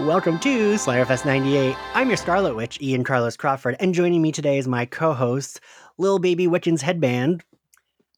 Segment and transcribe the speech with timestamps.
[0.00, 1.74] Welcome to Slayerfest 98.
[1.94, 5.58] I'm your Scarlet Witch, Ian Carlos Crawford, and joining me today is my co-host,
[5.96, 7.42] Lil Baby Wiccan's Headband.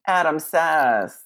[0.04, 1.22] Adam Sass.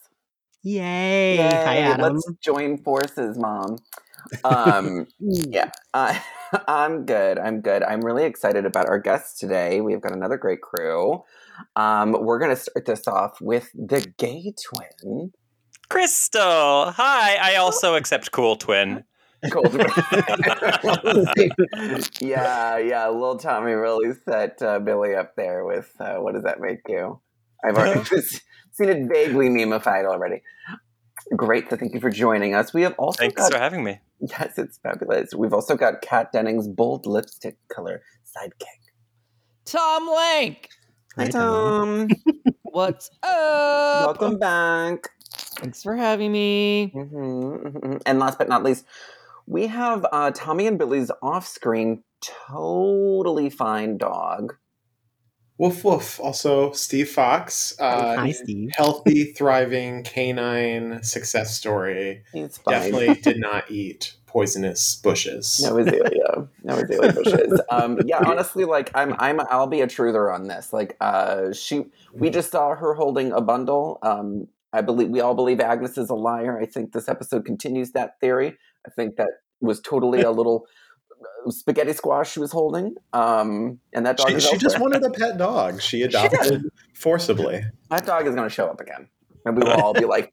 [0.63, 1.39] Yay!
[1.39, 2.17] Hi, Adam.
[2.17, 3.79] Let's join forces, Mom.
[4.45, 6.17] Um, yeah, uh,
[6.69, 7.39] I'm good.
[7.39, 7.83] I'm good.
[7.83, 9.81] I'm really excited about our guests today.
[9.81, 11.25] We've got another great crew.
[11.75, 15.33] Um, we're going to start this off with the gay twin.
[15.89, 16.93] Crystal.
[16.93, 17.37] Hi.
[17.37, 19.03] I also accept cool twin.
[19.51, 19.65] Cool.
[22.21, 23.09] yeah, yeah.
[23.09, 27.21] Little Tommy really set uh, Billy up there with uh, what does that make you?
[27.65, 28.05] I've already
[28.73, 30.43] seen it vaguely memeified already.
[31.37, 31.71] Great.
[31.71, 32.75] So thank you for joining us.
[32.75, 34.01] We have also Thanks got, for having me.
[34.21, 35.35] Yes, it's fabulous.
[35.35, 38.03] We've also got Kat Dennings' bold lipstick color
[38.37, 38.67] sidekick.
[39.65, 40.69] Tom Lank.
[41.17, 42.09] Hi, Tom.
[42.63, 44.21] What's up?
[44.21, 45.09] Welcome back.
[45.33, 46.91] Thanks for having me.
[46.93, 48.85] hmm hmm And last but not least,
[49.47, 54.55] we have uh, Tommy and Billy's off-screen totally fine dog.
[55.59, 56.19] Woof woof.
[56.19, 57.75] Also, Steve Fox.
[57.79, 58.71] Uh, Hi, Steve.
[58.75, 62.25] healthy, thriving canine success story.
[62.33, 62.75] He's fine.
[62.75, 65.61] Definitely did not eat poisonous bushes.
[65.63, 66.49] No azalea.
[66.65, 67.61] No azalea bushes.
[67.71, 70.73] Um, yeah, honestly, like I'm, I'm, I'll be a truther on this.
[70.73, 73.99] Like, uh, she, we just saw her holding a bundle.
[74.03, 76.59] Um, I believe we all believe Agnes is a liar.
[76.59, 78.57] I think this episode continues that theory.
[78.87, 79.29] I think that
[79.61, 80.67] was totally a little
[81.47, 82.95] uh, spaghetti squash she was holding.
[83.13, 85.81] Um, and that dog She, is she just wanted a pet dog.
[85.81, 87.65] She adopted forcibly.
[87.91, 89.09] that dog is going to show up again,
[89.45, 90.33] and we will all be like,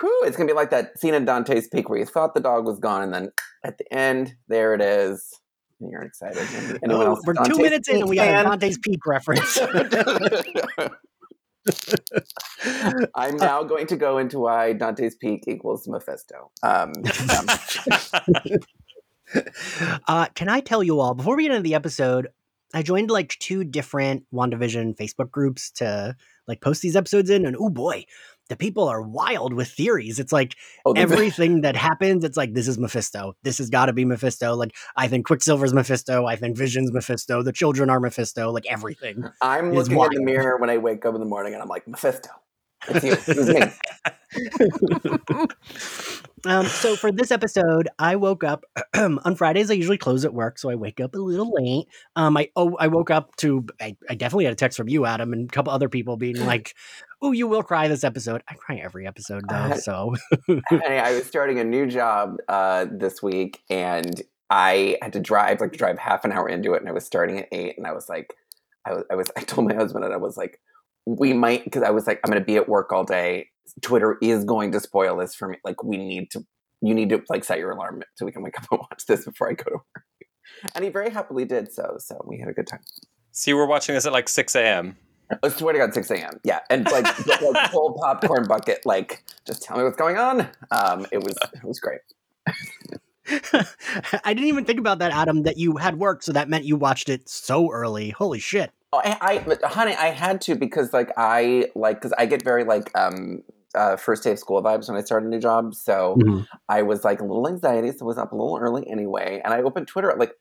[0.00, 2.40] "Whew!" It's going to be like that scene in Dante's Peak where you thought the
[2.40, 3.30] dog was gone, and then
[3.64, 5.40] at the end, there it is.
[5.80, 6.38] And you're excited.
[6.82, 7.20] Anyone Oh, else?
[7.26, 8.48] we're two Dante's minutes in and we got a?
[8.48, 9.58] Dante's Peak reference.
[13.14, 16.50] I'm now going to go into why Dante's Peak equals Mephisto.
[16.62, 16.92] Um,
[17.32, 17.46] um,
[20.08, 22.28] uh, can I tell you all, before we get into the episode,
[22.74, 26.16] I joined like two different WandaVision Facebook groups to
[26.46, 28.04] like post these episodes in, and oh boy,
[28.48, 30.18] the people are wild with theories.
[30.18, 33.34] It's like oh, everything that happens, it's like this is Mephisto.
[33.42, 34.54] This has got to be Mephisto.
[34.54, 36.26] Like I think Quicksilver's Mephisto.
[36.26, 37.42] I think Vision's Mephisto.
[37.42, 38.50] The children are Mephisto.
[38.50, 39.24] Like everything.
[39.40, 41.86] I'm looking in the mirror when I wake up in the morning, and I'm like,
[41.88, 42.30] Mephisto.
[42.88, 43.34] It's you.
[43.34, 43.72] This me.
[46.44, 48.64] um, so for this episode, I woke up
[48.94, 49.70] on Fridays.
[49.70, 51.86] I usually close at work, so I wake up a little late.
[52.16, 55.06] Um, I oh, I woke up to I, I definitely had a text from you,
[55.06, 56.74] Adam, and a couple other people being like,
[57.22, 60.14] "Oh, you will cry this episode." I cry every episode though, Uh, so
[60.70, 64.20] I was starting a new job uh, this week, and
[64.50, 67.38] I had to drive like drive half an hour into it, and I was starting
[67.38, 68.34] at eight, and I was like,
[68.84, 70.60] I was, I was, I told my husband, and I was like,
[71.06, 73.48] we might because I was like, I'm going to be at work all day.
[73.80, 75.56] Twitter is going to spoil this for me.
[75.64, 76.44] Like, we need to,
[76.82, 79.24] you need to like set your alarm so we can wake up and watch this
[79.24, 80.04] before I go to work.
[80.74, 81.96] And he very happily did so.
[81.98, 82.80] So we had a good time.
[83.32, 84.96] So you were watching this at like 6 a.m.
[85.42, 86.40] I swear to God, 6 a.m.
[86.44, 86.60] Yeah.
[86.70, 90.48] And like, like full popcorn bucket, like, just tell me what's going on.
[90.70, 92.00] Um, it was, it was great.
[94.24, 95.42] I didn't even think about that, Adam.
[95.42, 98.10] That you had work, so that meant you watched it so early.
[98.10, 98.70] Holy shit!
[98.96, 102.64] Oh, I, I honey, I had to because like I like because I get very
[102.64, 103.42] like um
[103.74, 105.74] uh, first day of school vibes when I start a new job.
[105.74, 106.16] So
[106.68, 109.40] I was like a little anxiety, so I was up a little early anyway.
[109.44, 110.32] And I opened Twitter at like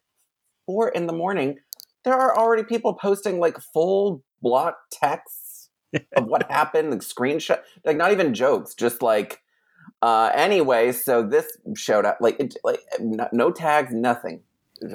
[0.65, 1.57] four in the morning.
[2.05, 5.69] There are already people posting like full block texts
[6.15, 9.41] of what happened, like screenshot, like not even jokes, just like
[10.01, 10.93] uh anyway.
[10.93, 14.43] So this showed up like it, like no, no tags, nothing.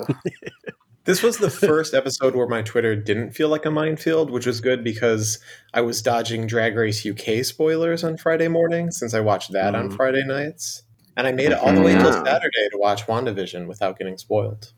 [1.04, 4.60] This was the first episode where my Twitter didn't feel like a minefield, which was
[4.60, 5.38] good because
[5.72, 9.90] I was dodging Drag Race UK spoilers on Friday morning since I watched that on
[9.90, 9.96] Mm.
[9.96, 10.82] Friday nights.
[11.16, 14.72] And I made it all the way till Saturday to watch WandaVision without getting spoiled.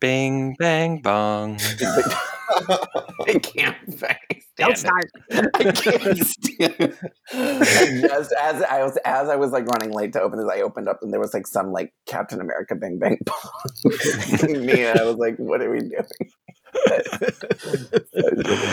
[0.00, 1.58] Bing, bang, bong.
[3.26, 5.10] I can't fucking Don't start.
[5.28, 5.50] it.
[5.54, 6.98] I can't stand
[7.32, 10.60] And just as I was as I was like running late to open this, I
[10.60, 14.66] opened up and there was like some like Captain America Bang Bang Bong.
[14.66, 16.06] Me and I was like, what are we doing?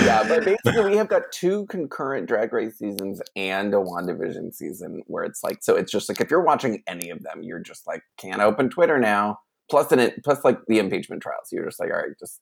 [0.03, 5.01] yeah, but basically we have got two concurrent drag race seasons and a WandaVision season
[5.07, 7.87] where it's like so it's just like if you're watching any of them, you're just
[7.87, 9.37] like, can't open Twitter now.
[9.69, 11.47] Plus in it plus like the impeachment trials.
[11.51, 12.41] You're just like, all right, just,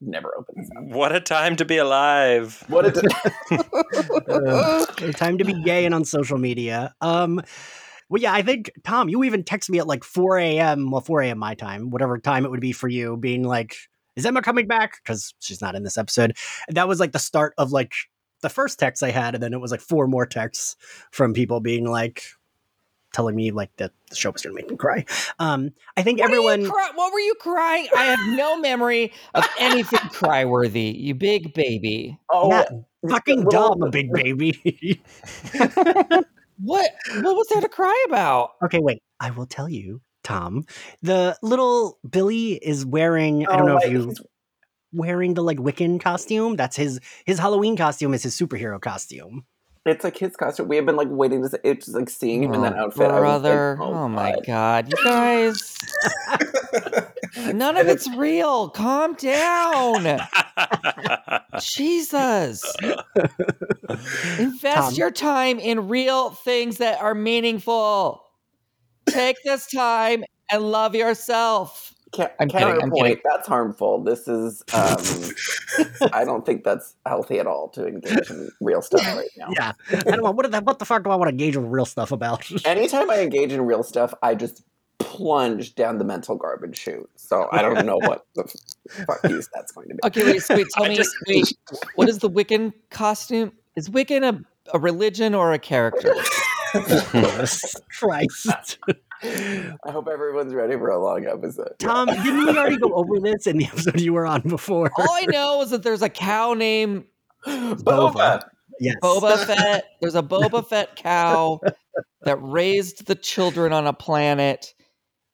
[0.00, 0.84] never open this up.
[0.84, 2.62] What a time to be alive.
[2.68, 3.02] What a
[4.28, 6.94] Uh, time to be gay and on social media.
[7.00, 7.42] Um,
[8.08, 10.90] well, yeah, I think Tom, you even text me at like 4 a.m.
[10.90, 11.38] Well, 4 a.m.
[11.38, 13.76] my time, whatever time it would be for you, being like,
[14.16, 16.36] "Is Emma coming back?" Because she's not in this episode.
[16.68, 17.92] And that was like the start of like
[18.42, 20.76] the first text I had, and then it was like four more texts
[21.10, 22.24] from people being like,
[23.12, 25.04] telling me like that the show was going to make me cry.
[25.38, 26.66] Um, I think What, everyone.
[26.70, 27.88] cry- what were you crying?
[27.96, 30.94] I have no memory of anything cry worthy.
[30.98, 32.18] You big baby.
[32.30, 32.64] Oh, Yeah,
[33.08, 35.02] fucking little- dumb, big baby.
[36.58, 36.90] What?
[37.22, 38.50] What was there to cry about?
[38.64, 39.02] okay, wait.
[39.18, 40.64] I will tell you, Tom.
[41.02, 43.46] The little Billy is wearing.
[43.48, 44.20] I don't Oh, know if you he's-
[44.92, 46.54] wearing the like Wiccan costume.
[46.56, 48.14] That's his his Halloween costume.
[48.14, 49.44] Is his superhero costume.
[49.84, 50.68] It's like his costume.
[50.68, 52.84] We have been like waiting to see, it's just like seeing him in that Oh,
[52.84, 53.00] outfit.
[53.00, 53.78] Was like, brother.
[53.80, 55.76] oh, oh my god, you guys.
[57.52, 58.68] None of it's real.
[58.70, 60.20] Calm down.
[61.60, 62.62] Jesus.
[64.38, 64.94] Invest Tom.
[64.94, 68.22] your time in real things that are meaningful.
[69.08, 71.92] Take this time and love yourself.
[72.14, 73.22] Ca- I'm kidding, I'm counterpoint, kidding.
[73.24, 74.02] That's harmful.
[74.02, 74.62] This is.
[74.74, 79.48] Um, I don't think that's healthy at all to engage in real stuff right now.
[79.50, 80.36] Yeah, I don't want.
[80.36, 82.46] What the what the fuck do I want to engage with real stuff about?
[82.66, 84.62] Anytime I engage in real stuff, I just
[84.98, 87.08] plunge down the mental garbage chute.
[87.16, 88.44] So I don't know what the
[89.06, 90.00] fuck use that's going to be.
[90.04, 91.52] Okay, wait, so wait, tell me, just- wait,
[91.96, 93.52] what is the Wiccan costume?
[93.74, 94.44] Is Wiccan a,
[94.74, 96.14] a religion or a character?
[96.74, 98.78] Jesus Christ.
[99.24, 101.74] I hope everyone's ready for a long episode.
[101.78, 104.90] Tom, didn't we already go over this in the episode you were on before?
[104.98, 107.04] All I know is that there's a cow named
[107.46, 108.42] Boba.
[108.80, 108.96] Yes.
[109.02, 109.84] Boba Fett.
[110.00, 111.60] There's a Boba Fett cow
[112.22, 114.74] that raised the children on a planet.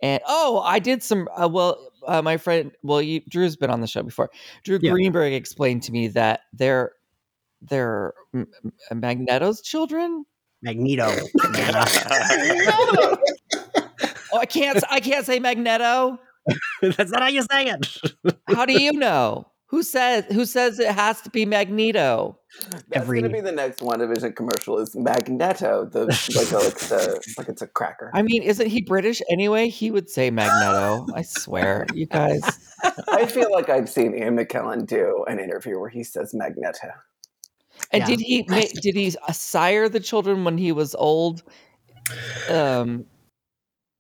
[0.02, 1.28] And oh, I did some.
[1.34, 4.30] Uh, well, uh, my friend, well, you, Drew's been on the show before.
[4.64, 4.92] Drew Yeah.
[4.92, 6.92] Greenberg explained to me that they're
[7.62, 8.46] they're M-
[8.90, 10.24] M- Magneto's children.
[10.62, 11.08] Magneto.
[11.52, 11.84] Nana.
[14.32, 14.82] Oh, I can't.
[14.90, 16.18] I can't say Magneto.
[16.82, 18.00] That's not how you say it.
[18.48, 19.46] How do you know?
[19.70, 22.38] Who says who says it has to be Magneto?
[22.70, 25.84] That's Every- going to be the next WandaVision commercial is Magneto.
[25.84, 28.10] The like, oh, it's a, like it's a cracker.
[28.14, 29.68] I mean, isn't he British anyway?
[29.68, 31.06] He would say Magneto.
[31.14, 32.40] I swear, you guys.
[33.08, 36.88] I feel like I've seen Ian McKellen do an interview where he says Magneto.
[37.92, 38.06] And Yeah.
[38.06, 41.42] did he ma- did he sire the children when he was old?
[42.48, 43.04] Um,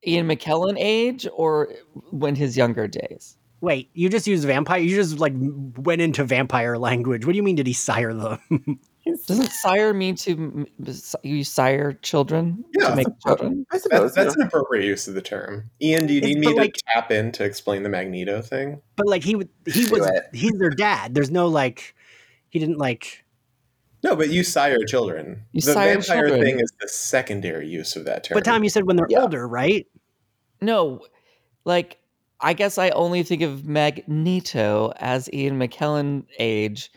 [0.06, 1.68] Ian McKellen age or
[2.10, 3.36] when his younger days?
[3.60, 4.78] Wait, you just used vampire?
[4.80, 7.26] You just like went into vampire language.
[7.26, 7.56] What do you mean?
[7.56, 8.38] Did he sire them?
[9.26, 12.90] Doesn't sire mean to m- s- you sire children Yeah.
[12.90, 13.64] to make children?
[13.72, 14.12] I suppose.
[14.14, 15.70] That's, that's an appropriate use of the term.
[15.82, 18.80] Ian, do you It's- need me to like- tap in to explain the Magneto thing?
[18.96, 21.14] but like he would, he was, he's their dad.
[21.14, 21.94] There's no like,
[22.50, 23.24] he didn't like.
[24.04, 25.42] No, but you sire children.
[25.52, 26.40] You the sire vampire children.
[26.44, 28.36] thing is the secondary use of that term.
[28.36, 29.22] But Tom, you said when they're Yeah.
[29.22, 29.86] older, right?
[30.60, 31.00] No,
[31.64, 31.98] like
[32.40, 36.90] I guess I only think of Magneto as Ian McKellen age,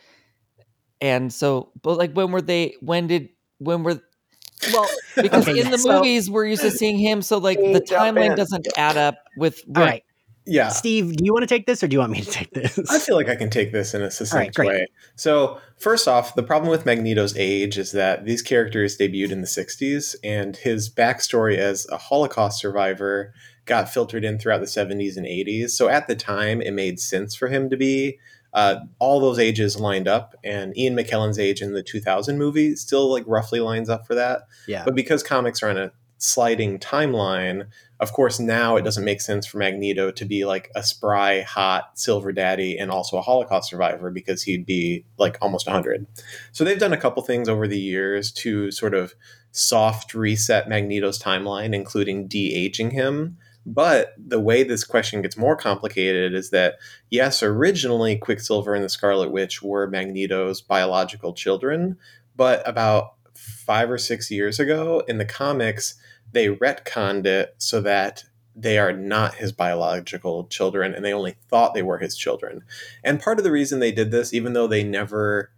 [0.99, 2.75] and so but like when were they?
[2.81, 3.99] When did when were?
[4.71, 7.81] Well, because Okay, in the so- movies we're used to seeing him, so like the
[7.81, 8.35] timeline in.
[8.35, 9.61] doesn't add up with.
[9.75, 10.03] All right,
[10.45, 12.51] yeah, Steve, do you want to take this or do you want me to take
[12.51, 12.79] this?
[12.89, 14.67] I feel like I can take this in a succinct great.
[14.67, 14.87] way.
[15.15, 19.47] So, first off, the problem with Magneto's age is that these characters debuted in the
[19.47, 23.33] 60s, and his backstory as a Holocaust survivor
[23.65, 25.69] got filtered in throughout the 70s and 80s.
[25.71, 28.17] So, at the time, it made sense for him to be.
[28.53, 33.09] Uh, all those ages lined up, and Ian McKellen's age in the 2000 movie still
[33.09, 34.41] like roughly lines up for that.
[34.67, 34.83] yeah.
[34.83, 35.91] But because comics are on a
[36.21, 37.65] sliding timeline,
[37.99, 41.97] of course, now it doesn't make sense for Magneto to be like a spry, hot
[41.97, 46.05] silver daddy and also a Holocaust survivor because he'd be like almost 100.
[46.51, 49.15] So they've done a couple things over the years to sort of
[49.51, 53.37] soft reset Magneto's timeline, including de aging him.
[53.65, 56.75] But the way this question gets more complicated is that,
[57.09, 61.97] yes, originally Quicksilver and the Scarlet Witch were Magneto's biological children,
[62.35, 65.95] but about five or six years ago in the comics,
[66.31, 68.23] they retconned it so that
[68.55, 72.61] they are not his biological children and they only thought they were his children.
[73.03, 75.51] And part of the reason they did this, even though they never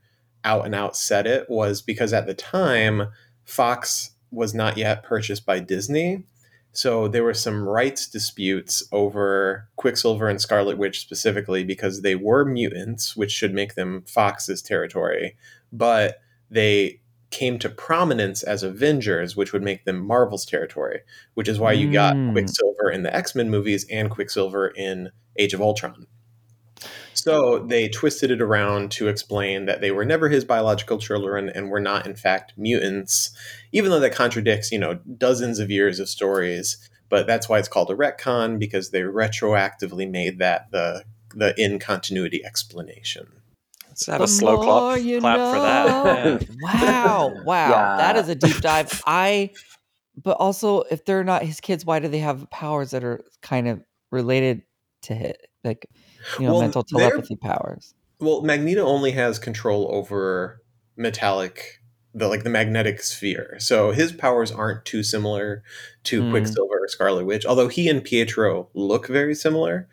[0.44, 3.08] out and out said it, was because at the time,
[3.46, 6.24] Fox was not yet purchased by Disney.
[6.72, 12.46] So there were some rights disputes over Quicksilver and Scarlet Witch specifically because they were
[12.46, 15.38] mutants, which should make them Fox's territory,
[15.72, 17.00] but they
[17.34, 21.02] came to prominence as Avengers, which would make them Marvel's territory,
[21.34, 22.32] which is why you got Mm.
[22.32, 26.06] Quicksilver in the X Men movies and Quicksilver in Age of Ultron.
[27.16, 31.70] So they twisted it around to explain that they were never his biological children and
[31.70, 33.32] were not, in fact, mutants,
[33.72, 36.90] even though that contradicts, you know, dozens of years of stories.
[37.10, 41.04] But that's why it's called a retcon because they retroactively made that the
[41.36, 43.28] the in continuity explanation.
[43.94, 46.48] Let's have The a slow more clap, you clap for that.
[46.82, 47.06] Yeah.
[47.06, 47.98] Wow, wow, Yeah.
[47.98, 49.02] that is a deep dive.
[49.06, 49.52] I
[50.16, 53.68] but also, if they're not his kids, why do they have powers that are kind
[53.68, 53.82] of
[54.12, 54.64] related
[55.04, 55.86] to it, like
[56.40, 57.94] you know, Well, mental telepathy powers?
[58.20, 60.62] Well, Magneto only has control over
[60.98, 61.82] metallic,
[62.16, 63.58] the like the magnetic sphere.
[63.60, 65.64] So his powers aren't too similar
[66.06, 66.32] to Hmm.
[66.32, 69.88] Quicksilver or Scarlet Witch, although he and Pietro look very similar.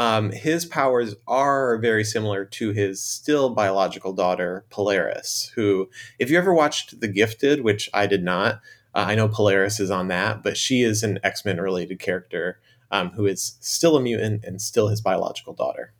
[0.00, 6.38] Um, his powers are very similar to his still biological daughter Polaris, who, if you
[6.38, 8.62] ever watched The Gifted, which I did not,
[8.94, 12.60] uh, I know Polaris is on that, but she is an X Men related character
[12.90, 15.92] um, who is still a mutant and still his biological daughter.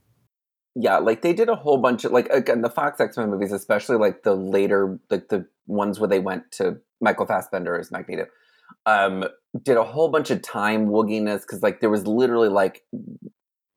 [0.74, 3.52] yeah, like they did a whole bunch of like again the Fox X Men movies,
[3.52, 8.28] especially like the later like the ones where they went to Michael Fassbender as Magneto,
[8.86, 9.26] um,
[9.62, 12.82] did a whole bunch of time wooginess because like there was literally like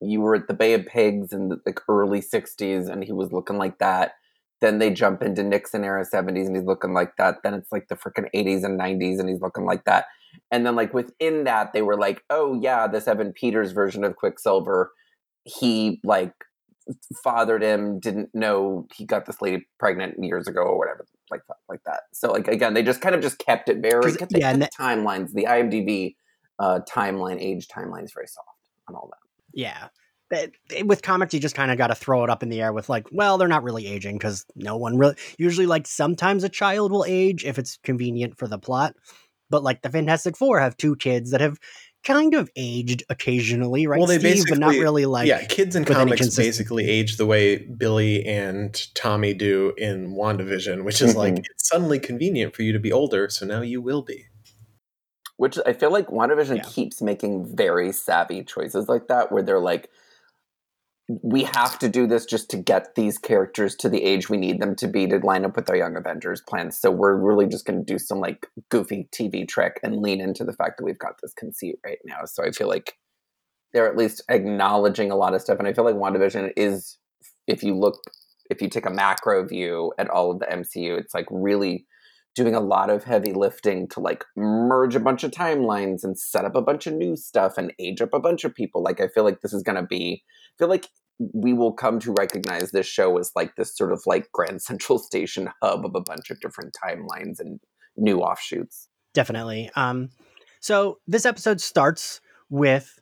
[0.04, 3.32] you were at the Bay of Pigs in the like early '60s and he was
[3.32, 4.12] looking like that.
[4.60, 7.38] Then they jump into Nixon era '70s and he's looking like that.
[7.42, 10.06] Then it's like the freaking '80s and '90s and he's looking like that.
[10.50, 14.16] And then like within that, they were like, oh yeah, this Evan Peters version of
[14.16, 14.92] Quicksilver,
[15.44, 16.32] he like
[17.22, 21.80] fathered him, didn't know he got this lady pregnant years ago or whatever, like like
[21.86, 22.02] that.
[22.12, 24.68] So like again, they just kind of just kept it very kept the, yeah, the
[24.78, 26.16] timelines, the IMDb
[26.58, 28.48] uh, timeline, age timeline is very soft
[28.88, 29.23] on all that.
[29.54, 29.88] Yeah.
[30.30, 30.50] That-
[30.84, 32.88] With comics, you just kind of got to throw it up in the air with
[32.88, 35.16] like, well, they're not really aging because no one really.
[35.38, 38.94] Usually, like sometimes a child will age if it's convenient for the plot,
[39.50, 41.58] but like the Fantastic Four have two kids that have
[42.04, 43.98] kind of aged occasionally, right?
[43.98, 45.26] Well, they Steve, but not basically- really like.
[45.28, 46.48] yeah, kids in comics consistency.
[46.48, 51.44] basically age the way Billy and Tommy do in WandaVision, which is like Mhm.
[51.50, 54.24] it's suddenly convenient for you to be older, so now you will be.
[55.36, 56.62] Which I feel like WandaVision Yeah.
[56.62, 59.90] keeps making very savvy choices like that, where they're like,
[61.22, 64.58] we have to do this just to get these characters to the age we need
[64.58, 66.80] them to be to line up with our Young Avengers plans.
[66.80, 70.44] So we're really just going to do some like goofy TV trick and lean into
[70.44, 72.24] the fact that we've got this conceit right now.
[72.24, 72.94] So I feel like
[73.74, 75.58] they're at least acknowledging a lot of stuff.
[75.58, 76.96] And I feel like WandaVision is,
[77.46, 78.00] if you look,
[78.48, 81.86] if you take a macro view at all of the MCU, it's like really
[82.34, 86.44] doing a lot of heavy lifting to like merge a bunch of timelines and set
[86.44, 88.82] up a bunch of new stuff and age up a bunch of people.
[88.82, 90.88] Like I feel like this is to be I feel like
[91.18, 94.98] we will come to recognize this show as like this sort of like Grand Central
[94.98, 97.60] Station hub of a bunch of different timelines and
[97.96, 98.88] new offshoots.
[99.12, 99.70] definitely.
[99.76, 100.10] Um,
[100.60, 102.98] so this episode starts with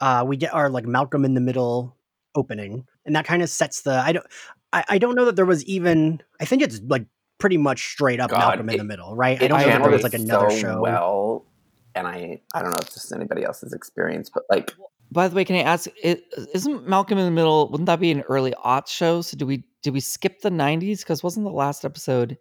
[0.00, 1.96] uh, we get our like Malcolm in the Middle
[2.34, 3.94] opening, and that kind of sets the.
[3.94, 4.26] I don't.
[4.72, 6.20] I, I don't know that there was even.
[6.40, 7.06] I think it's like
[7.44, 9.38] pretty much straight up God, Malcolm in the Middle, right?
[9.40, 10.80] I It don't know that there was like another so show.
[10.80, 11.46] well,
[11.94, 14.72] and I I don't know if this is anybody else's experience, but like
[15.10, 15.88] By the way, can I ask?
[16.02, 17.70] Isn't Malcolm in the Middle?
[17.70, 19.22] Wouldn't that be an early aught show?
[19.22, 21.00] So do we did we skip the '90s?
[21.00, 22.38] Because wasn't the last episode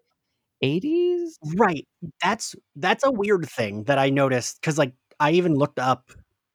[0.63, 1.37] '80s?
[1.55, 1.87] Right.
[2.21, 6.11] That's that's a weird thing that I noticed because like I even looked up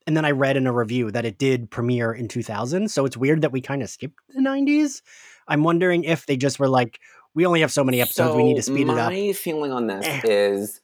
[0.07, 2.91] and then I read in a review that it did premiere in 2000.
[2.91, 5.03] So it's weird that we kind of skipped the 90s.
[5.49, 7.01] I'm wondering if they just were like,
[7.39, 9.13] we only have so many episodes, we need to speed it up.
[9.13, 10.21] My feeling on this Eh.
[10.25, 10.81] is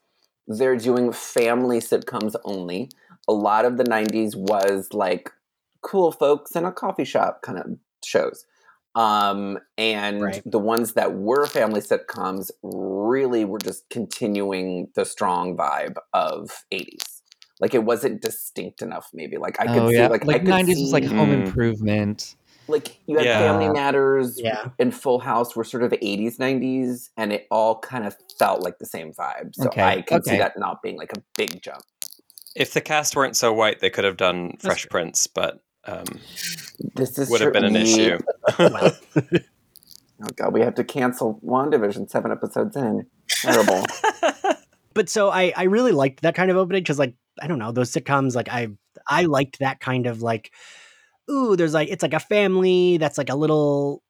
[0.46, 2.90] they're doing family sitcoms only.
[3.26, 5.32] A lot of the '90s was like
[5.82, 7.66] cool folks in a coffee shop kind of
[8.04, 8.46] shows.
[8.94, 10.42] Um, and Right.
[10.46, 17.22] the ones that were family sitcoms really were just continuing the strong vibe of 80s.
[17.60, 19.36] Like it wasn't distinct enough, maybe.
[19.38, 21.30] Like I could oh see, yeah, like, I like could '90s was like see- Home
[21.30, 21.46] Mm.
[21.46, 22.36] Improvement.
[22.68, 23.38] Like you had Yeah.
[23.38, 24.68] Family Matters Yeah.
[24.78, 28.78] and Full House were sort of 80s, 90s, and it all kind of felt like
[28.78, 29.54] the same vibe.
[29.54, 31.82] So Okay, I can see that not being like a big jump.
[32.56, 34.88] If the cast weren't so white, they could have done That's Fresh true.
[34.90, 36.04] Prince, but um,
[36.94, 38.18] This is would have been an issue.
[38.58, 38.92] Well,
[40.22, 43.04] Oh god, we have to cancel WandaVision seven episodes in.
[43.28, 43.84] Terrible.
[44.94, 47.72] but so I I really liked that kind of opening because like I don't know
[47.72, 48.68] those sitcoms like I
[49.08, 50.52] I liked that kind of like
[51.30, 54.02] ooh there's like it's like a family that's like a little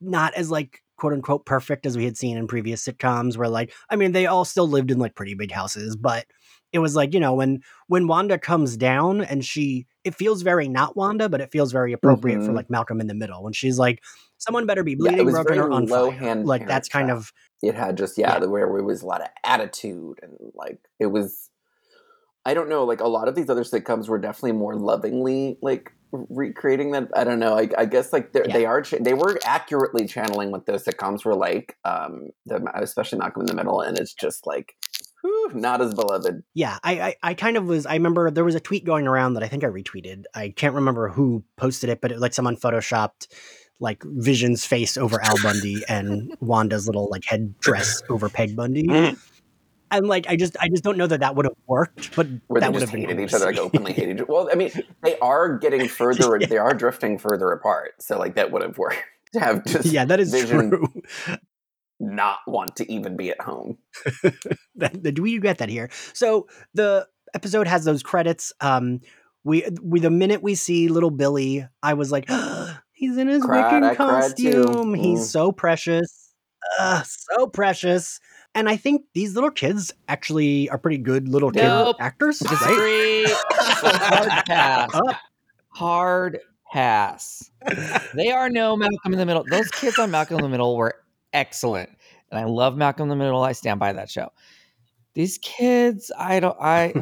[0.00, 3.72] not as like quote unquote perfect as we had seen in previous sitcoms where like
[3.90, 6.26] I mean they all still lived in like pretty big houses but
[6.72, 10.68] it was like you know when when Wanda comes down and she it feels very
[10.68, 12.56] not Wanda but it feels very appropriate for Mhm.
[12.56, 14.02] like Malcolm in the Middle when she's like
[14.38, 17.32] someone better be Yeah, bleeding was broken or on fire like that's kind of
[17.62, 18.38] it had just yeah, Yeah.
[18.40, 21.50] the where it was a lot of attitude and like it was
[22.44, 25.90] I don't know, like a lot of these other sitcoms were definitely more lovingly like
[26.28, 27.08] recreating that.
[27.14, 27.56] I don't know.
[27.58, 28.52] I, I guess like Yeah.
[28.52, 33.42] they are they were accurately channeling what those sitcoms were like, um, the, especially Malcolm
[33.42, 34.74] in the Middle, and it's just like
[35.22, 36.42] whew, not as beloved.
[36.54, 37.86] Yeah, I, I I kind of was.
[37.86, 40.24] I remember there was a tweet going around that I think I retweeted.
[40.34, 43.26] I can't remember who posted it, but it, like someone photoshopped
[43.78, 48.86] like Vision's face over Al Bundy and Wanda's little like head dress over Peg Bundy.
[49.90, 52.60] And like I just I just don't know that that would have worked, but Where
[52.60, 54.32] that they would have been hated each other, like openly hated each other.
[54.32, 54.70] Well, I mean,
[55.02, 57.94] they are getting further, they are drifting further apart.
[58.02, 59.02] So, like, that would have worked
[59.32, 60.86] to have just yeah, that is Vision true.
[62.00, 63.78] not want to even be at home.
[64.76, 65.88] That- we get that here.
[66.12, 68.52] So the episode has those credits.
[68.60, 69.00] Um,
[69.44, 72.28] we we the minute we see little Billy, I was like,
[72.92, 73.96] he's in his Cried, Wiccan too.
[73.96, 74.94] costume.
[74.94, 75.24] He's Mm.
[75.30, 76.34] so precious,
[76.78, 78.18] uh, so precious.
[78.56, 81.96] And I think these little kids actually are pretty good little kid Nope.
[82.00, 82.42] actors.
[82.42, 82.50] Right?
[82.50, 83.26] Disagree.
[83.28, 85.00] Hard pass.
[85.68, 86.38] Hard
[86.72, 87.50] pass.
[88.14, 89.44] They are no Malcolm in the Middle.
[89.50, 90.94] Those kids on Malcolm in the Middle were
[91.34, 91.90] excellent.
[92.30, 93.42] And I love Malcolm in the Middle.
[93.42, 94.30] I stand by that show.
[95.12, 96.94] These kids, I don't I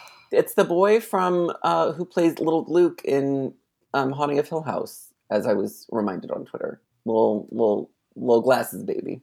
[0.32, 3.52] It's the boy from uh, who plays little Luke in
[3.92, 6.80] um, Haunting of Hill House, as I was reminded on Twitter.
[7.04, 9.20] Little, little, little glasses baby.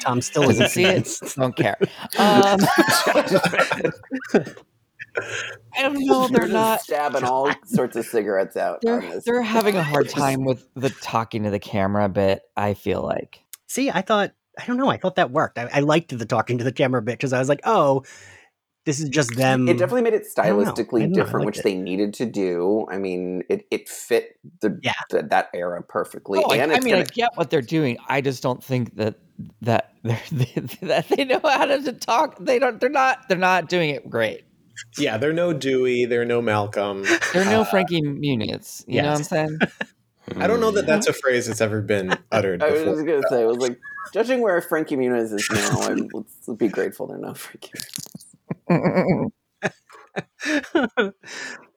[0.00, 0.86] Tom still doesn't see it.
[0.94, 1.36] convinced.
[1.36, 1.78] Don't care.
[2.18, 2.60] Um,
[5.74, 6.28] I don't know.
[6.28, 6.82] They're not.
[6.82, 8.80] stabbing all sorts of cigarettes out.
[8.82, 9.24] They're this.
[9.24, 12.42] they're having a hard time with the talking to the camera bit.
[12.56, 13.40] I feel like.
[13.66, 14.88] See, I thought I don't know.
[14.88, 15.58] I thought that worked.
[15.58, 18.04] I, I liked the talking to the camera bit because I was like, oh,
[18.84, 19.68] this is just them.
[19.68, 20.62] It definitely made it I don't know.
[20.62, 21.64] I stylistically don't different, which it.
[21.64, 22.86] they needed to do.
[22.90, 24.92] I mean, it, it fit the, Yeah.
[25.10, 26.40] the that era perfectly.
[26.42, 27.98] Oh, I, and I it's mean, I gonna, get what they're doing.
[28.08, 29.16] I just don't think that
[29.62, 30.20] that they're,
[30.82, 32.38] that they know how to talk.
[32.38, 32.80] They don't.
[32.80, 33.28] They're not.
[33.28, 34.44] They're not doing it great.
[34.98, 37.04] Yeah, they're no Dewey, they're no Malcolm.
[37.32, 38.84] They're no Uh, Frankie Muniz.
[38.86, 39.58] You know what I'm saying?
[40.36, 42.94] I don't know that that's a phrase that's ever been uttered I was before.
[42.94, 43.78] just gonna say, I was like,
[44.12, 47.70] judging where Frankie Muniz is now, I'm, let's be grateful they're not Frankie.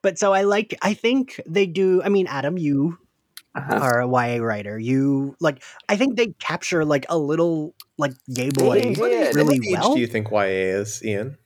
[0.02, 0.76] but so I like.
[0.82, 2.02] I think they do.
[2.02, 2.98] I mean, Adam, you
[3.54, 3.74] Uh-huh.
[3.74, 4.78] are a YA writer.
[4.78, 5.62] You like.
[5.88, 9.34] I think they capture like a little like gay boy did.
[9.34, 9.94] really what well.
[9.94, 11.36] do you think YA is, Ian?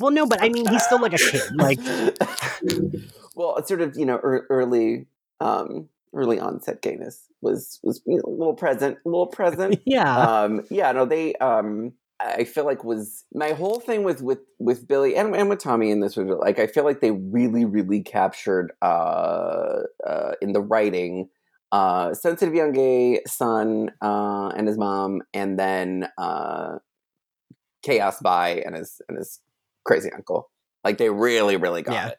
[0.00, 1.42] Well, no, but I mean, he's still like a kid.
[1.54, 1.78] Like,
[3.36, 5.06] well, it's sort of you know ear- early,
[5.40, 9.80] um, early onset gayness was was you know, a little present, a little present.
[9.84, 14.40] yeah, um yeah no they um i feel like was my whole thing with with
[14.58, 17.64] with billy and, and with tommy in this was like i feel like they really
[17.64, 21.28] really captured uh uh in the writing
[21.72, 26.76] uh sensitive young gay son uh and his mom and then uh
[27.82, 29.40] chaos by and his and his
[29.84, 30.50] crazy uncle
[30.84, 32.08] like they really really got Yeah.
[32.08, 32.18] it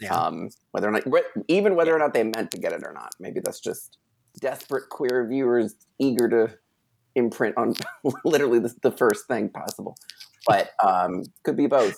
[0.00, 0.14] yeah.
[0.16, 1.04] um, whether or not,
[1.48, 3.12] even whether or not they meant to get it or not.
[3.20, 3.98] Maybe that's just
[4.40, 6.54] desperate queer viewers eager to
[7.14, 7.74] imprint on
[8.24, 9.96] literally the, the first thing possible.
[10.46, 11.94] But um, could be both.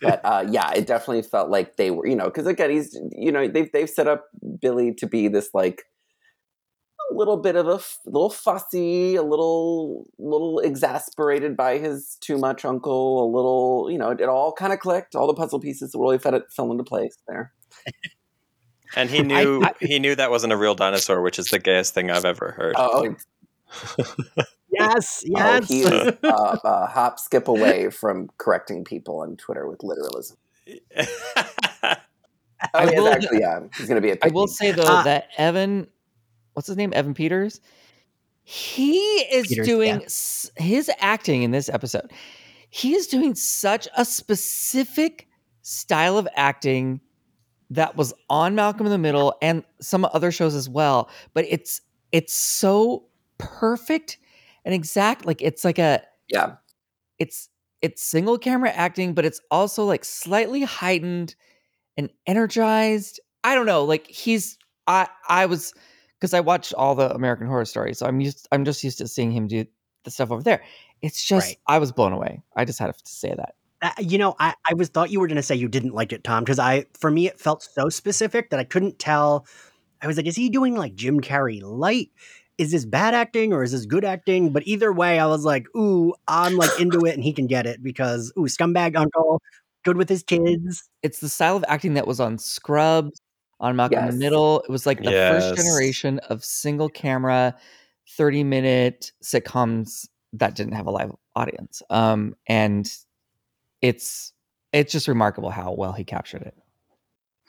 [0.00, 3.32] But uh, yeah, it definitely felt like they were, you know, because again, he's, you
[3.32, 4.26] know, they've they've set up
[4.60, 5.82] Billy to be this like
[7.10, 12.38] a little bit of a f- little fussy, a little little exasperated by his too
[12.38, 15.16] much uncle, a little, you know, it, it all kind of clicked.
[15.16, 17.52] All the puzzle pieces really fell, it, fell into place there.
[18.96, 22.10] And he knew he knew that wasn't a real dinosaur, which is the gayest thing
[22.10, 22.74] I've ever heard.
[22.76, 23.14] Oh,
[24.72, 25.68] yes, oh, yes.
[25.68, 30.36] he is uh, a hop skip away from correcting people on Twitter with literalism.
[32.74, 34.82] Oh, I he will- actually, yeah, he's going to be a I will say though
[34.82, 35.86] Uh, that Evan,
[36.52, 36.92] what's his name?
[36.94, 37.58] Evan Peters.
[38.42, 40.04] He is Peters, doing yeah.
[40.04, 42.12] s- his acting in this episode.
[42.68, 45.26] He is doing such a specific
[45.62, 47.00] style of acting
[47.70, 51.08] that was on Malcolm in the Middle and some other shows as well.
[51.32, 51.80] But it's
[52.12, 53.04] it's so
[53.40, 54.18] perfect
[54.64, 55.26] and exact.
[55.26, 56.56] Like it's like a yeah.
[57.18, 57.48] it's
[57.82, 61.34] it's single camera acting, but it's also like slightly heightened
[61.96, 63.20] and energized.
[63.44, 63.84] I don't know.
[63.84, 65.74] Like he's I I was
[66.18, 69.08] because I watched all the American Horror Story, so I'm used I'm just used to
[69.08, 69.64] seeing him do
[70.04, 70.62] the stuff over there.
[71.02, 71.58] It's just Right.
[71.66, 72.42] I was blown away.
[72.56, 73.54] I just had to say that.
[73.82, 76.12] Uh, you know, I, I was thought you were going to say you didn't like
[76.12, 79.46] it, Tom, because I, for me, it felt so specific that I couldn't tell.
[80.02, 82.10] I was like, is he doing like Jim Carrey light?
[82.60, 84.52] Is this bad acting or is this good acting?
[84.52, 87.64] But either way, I was like, ooh, I'm like into it and he can get
[87.64, 89.40] it because, ooh, scumbag uncle,
[89.82, 90.86] good with his kids.
[91.02, 93.18] It's the style of acting that was on Scrubs,
[93.60, 94.60] on Malcolm in the Middle.
[94.60, 95.28] It was like the Yes.
[95.30, 97.56] first generation of single camera,
[98.10, 101.80] 30 minute sitcoms that didn't have a live audience.
[101.88, 102.86] Um, and
[103.80, 104.34] it's
[104.74, 106.54] it's just remarkable how well he captured it.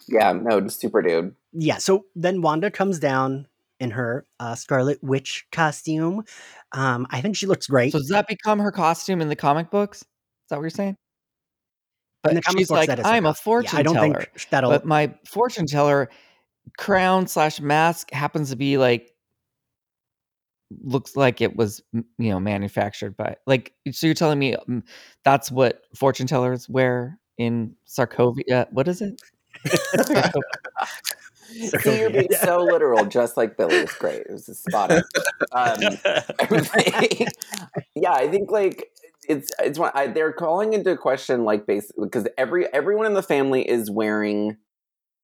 [0.08, 1.36] Yeah, no, just super dude.
[1.52, 1.80] Yeah.
[1.80, 3.48] So then Wanda comes down
[3.82, 6.24] in her uh, Scarlet Witch costume.
[6.72, 7.92] Um, I think she looks great.
[7.92, 10.02] So does that become her costume in the comic books?
[10.02, 10.06] Is
[10.50, 10.90] that what you're saying?
[10.90, 10.96] In
[12.24, 14.20] But the comic she's books, like, that is I'm a fortune yeah, I don't teller.
[14.22, 14.70] think that'll.
[14.70, 16.10] but my fortune teller
[16.78, 19.12] crown slash mask happens to be like
[20.84, 24.84] looks like it was you know manufactured by like so you're telling me um,
[25.26, 29.20] that's what fortune tellers wear in Sokovia what is it
[31.82, 33.76] See, you're being so literal, just like Billy.
[33.76, 34.22] It's great.
[34.22, 35.04] It was just spot on.
[35.52, 35.78] Um,
[37.96, 38.90] yeah, I think like
[39.28, 43.24] it's it's one I, they're calling into question like basically because every everyone in the
[43.24, 44.58] family is wearing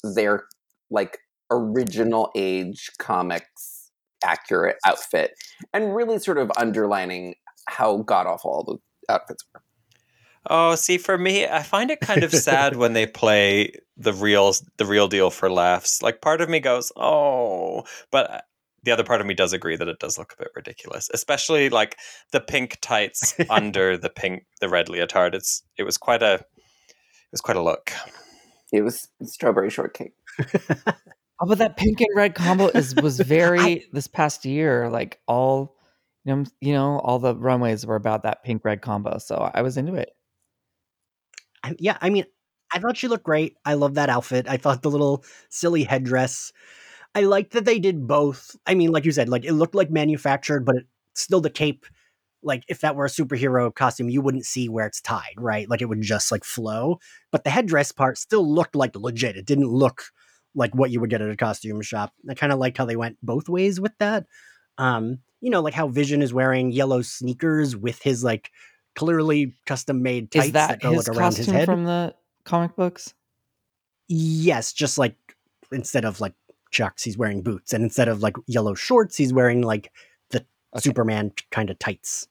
[0.03, 0.45] their
[0.89, 3.91] like original age comics
[4.23, 5.31] accurate outfit
[5.73, 7.35] and really sort of underlining
[7.67, 9.61] how god awful all the outfits were.
[10.49, 14.53] Oh, see, for me, I find it kind of sad when they play the real
[14.77, 16.01] the real deal for laughs.
[16.01, 18.41] Like part of me goes, "Oh," but uh,
[18.83, 21.69] the other part of me does agree that it does look a bit ridiculous, especially
[21.69, 21.97] like
[22.31, 25.33] the pink tights under the pink the red leotard.
[25.35, 27.91] It's it was quite a it was quite a look.
[28.71, 30.13] It was strawberry shortcake.
[30.39, 35.75] oh but that pink and red combo is was very this past year like all
[36.25, 39.61] you know you know all the runways were about that pink red combo so I
[39.63, 40.09] was into it
[41.63, 42.25] I- yeah, I mean,
[42.71, 43.55] I thought she looked great.
[43.65, 44.47] I love that outfit.
[44.47, 46.51] I thought the little silly headdress.
[47.15, 48.55] I liked that they did both.
[48.65, 51.85] I mean, like you said, like it looked like manufactured, but it, still the cape.
[52.43, 55.69] Like if that were a superhero costume, you wouldn't see where it's tied, right?
[55.69, 56.99] Like it would just like flow.
[57.31, 59.37] But the headdress part still looked like legit.
[59.37, 60.03] It didn't look
[60.53, 62.13] like what you would get at a costume shop.
[62.29, 64.25] I kind of liked how they went both ways with that.
[64.77, 68.51] Um, you know, like how Vision is wearing yellow sneakers with his like
[68.95, 71.65] clearly custom made tights is that, go his like around his head.
[71.65, 72.13] from the
[72.47, 73.13] comic books
[74.07, 75.15] Yes, just like
[75.71, 76.33] instead of like
[76.71, 79.91] chucks, he's wearing boots, and instead of like yellow shorts, he's wearing like
[80.29, 80.81] the Okay.
[80.81, 82.27] Superman kind of tights.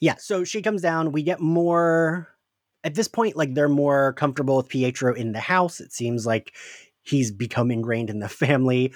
[0.00, 1.12] Yeah, so she comes down.
[1.12, 2.28] We get more
[2.84, 5.78] at this point, like they're more comfortable with Pietro in the house.
[5.78, 6.54] It seems like
[7.02, 8.94] he's become ingrained in the family.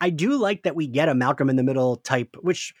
[0.00, 2.72] I do like that we get a Malcolm in the Middle type, which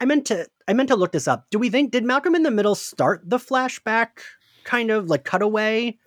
[0.00, 1.46] I meant to I meant to look this up.
[1.50, 4.20] Do we think did Malcolm in the Middle start the flashback
[4.64, 5.98] kind of like cutaway?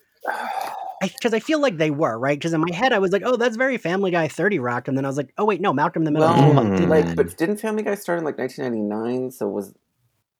[1.01, 2.37] because I, feel like they were right.
[2.37, 4.97] Because in my head, I was like, "Oh, that's very Family Guy, Thirty Rock," and
[4.97, 7.37] then I was like, "Oh wait, no, Malcolm in the Middle." Well, came like, but
[7.37, 9.31] didn't Family Guy start in like 1999?
[9.31, 9.73] So was,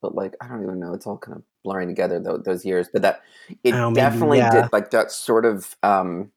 [0.02, 0.94] but like, I don't even know.
[0.94, 2.88] It's all kind of blurring together though, those years.
[2.92, 3.22] But that
[3.64, 4.50] it Oh, maybe, definitely yeah.
[4.62, 6.32] did like that sort of um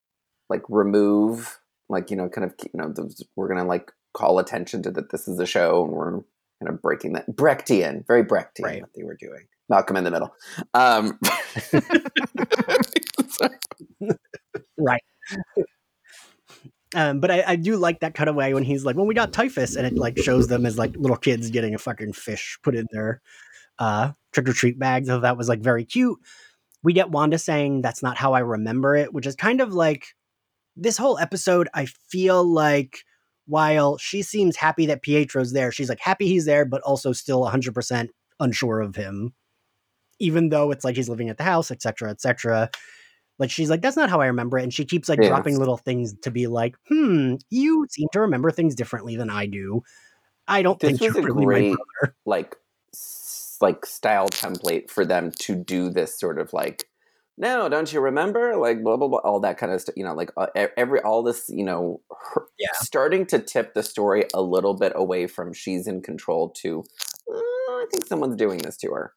[0.48, 4.82] like remove like you know kind of you know those, we're gonna like call attention
[4.82, 8.62] to that this is a show and we're kind of breaking that Brechtian, very Brechtian
[8.64, 8.80] Right.
[8.80, 9.46] what they were doing.
[9.68, 10.34] Malcolm in the Middle.
[10.74, 11.18] Um,
[14.78, 15.02] right.
[16.94, 19.76] Um, but I, I do like that cutaway when he's like, "When we got typhus,"
[19.76, 22.86] and it like shows them as like little kids getting a fucking fish put in
[22.92, 23.20] their
[23.78, 25.08] uh, trick or treat bags.
[25.08, 26.18] So that was like very cute.
[26.82, 30.14] We get Wanda saying, "That's not how I remember it," which is kind of like
[30.76, 31.68] this whole episode.
[31.74, 33.04] I feel like
[33.46, 37.40] while she seems happy that Pietro's there, she's like happy he's there, but also still
[37.40, 39.34] 100 percent unsure of him,
[40.18, 42.70] even though it's like she's living at the house, etc., etc.
[43.38, 44.64] Like she's like, that's not how I remember it.
[44.64, 45.28] And she keeps like Yes.
[45.28, 49.46] dropping little things to be like, hmm, you seem to remember things differently than I
[49.46, 49.82] do.
[50.48, 52.16] I don't This think you're really my great brother.
[52.26, 52.56] like
[53.60, 56.84] like style template for them to do this sort of like
[57.36, 60.14] no don't you remember like blah blah blah all that kind of stuff you know
[60.14, 62.00] like uh, every all this you know
[62.34, 62.68] her, Yeah.
[62.74, 66.84] starting to tip the story a little bit away from she's in control to
[67.30, 69.12] "Uh, i think someone's doing this to her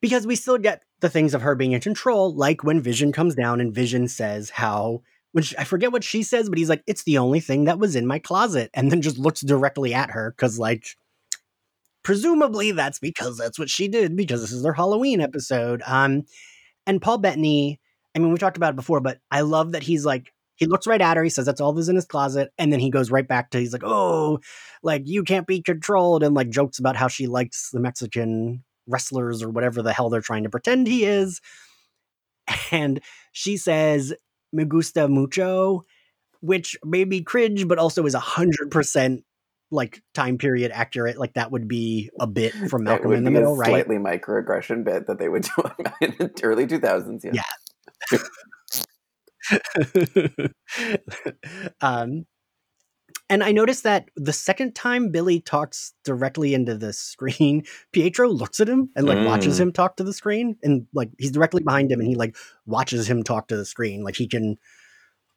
[0.00, 3.34] Because we still get the things of her being in control, like when Vision comes
[3.34, 5.02] down and Vision says how
[5.40, 7.96] she, I forget what she says, but he's like, it's the only thing that was
[7.96, 10.86] in my closet, and then just looks directly at her because like
[12.02, 15.82] presumably that's because that's what she did because this is their Halloween episode.
[15.86, 16.24] Um,
[16.86, 17.80] and Paul Bettany,
[18.14, 20.86] I mean, we talked about it before, but I love that he's like, he looks
[20.86, 21.22] right at her.
[21.22, 23.60] He says that's all that's in his closet, and then he goes right back to
[23.60, 24.40] he's like, oh,
[24.82, 29.42] like you can't be controlled, and like jokes about how she likes the Mexican wrestlers
[29.42, 31.40] or whatever the hell they're trying to pretend he is.
[32.72, 33.00] And
[33.32, 34.14] she says,
[34.52, 35.84] "Me gusta mucho,"
[36.40, 39.24] which made me cringe, but also is a hundred percent
[39.70, 41.18] like time period accurate.
[41.18, 43.68] Like that would be a bit from Malcolm in the Middle, right?
[43.68, 45.62] slightly microaggression bit that they would do
[46.00, 47.42] in the early 2000s yeah,
[48.12, 48.18] Yeah.
[51.80, 52.24] um,
[53.30, 58.60] and I noticed that the second time Billy talks directly into the screen, Pietro looks
[58.60, 59.62] at him and like watches Mm.
[59.62, 62.36] him talk to the screen, and like he's directly behind him, and he like
[62.66, 64.02] watches him talk to the screen.
[64.02, 64.56] Like he can,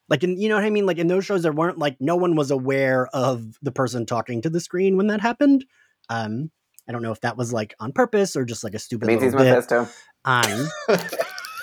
[0.09, 0.85] like, in, you know what I mean?
[0.85, 4.41] Like in those shows, there weren't like no one was aware of the person talking
[4.41, 5.65] to the screen when that happened.
[6.09, 6.51] Um,
[6.87, 9.21] I don't know if that was like on purpose or just like a stupid means
[9.23, 9.87] he's mephisto
[10.25, 10.67] Um,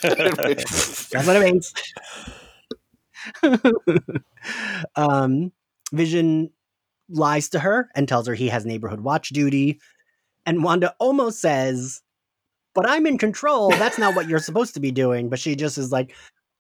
[0.03, 1.75] that's what it means.
[4.97, 5.53] um,
[5.93, 6.51] Vision
[7.09, 9.81] lies to her and tells her he has neighborhood watch duty.
[10.47, 12.01] And Wanda almost says,
[12.75, 13.71] But I'm in control.
[13.71, 15.29] That's not what you're supposed to be doing.
[15.29, 16.15] But she just is like,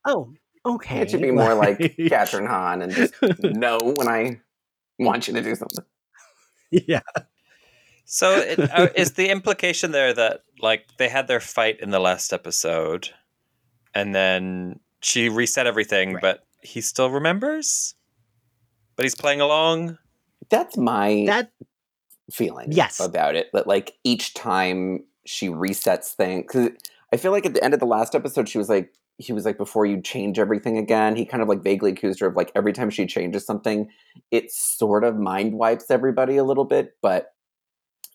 [0.04, 0.32] Oh,
[0.64, 1.00] okay.
[1.00, 4.40] It should be more like Kathryn Hahn and just know when I
[4.98, 5.84] want you to do something.
[6.70, 7.00] yeah.
[8.04, 11.98] So it, uh, is the implication there that like they had their fight in the
[12.00, 13.10] last episode,
[13.94, 16.22] and then she reset everything, Right.
[16.22, 17.94] but he still remembers,
[18.98, 19.96] but he's playing along.
[20.50, 21.52] That's my That
[22.32, 22.98] feeling Yes.
[22.98, 23.46] about it.
[23.52, 26.70] That like each time she resets things, because
[27.12, 29.44] I feel like at the end of the last episode, she was like, he was
[29.44, 32.50] like, before you change everything again, he kind of like vaguely accused her of like
[32.56, 33.88] every time she changes something,
[34.32, 37.34] it sort of mind wipes everybody a little bit, but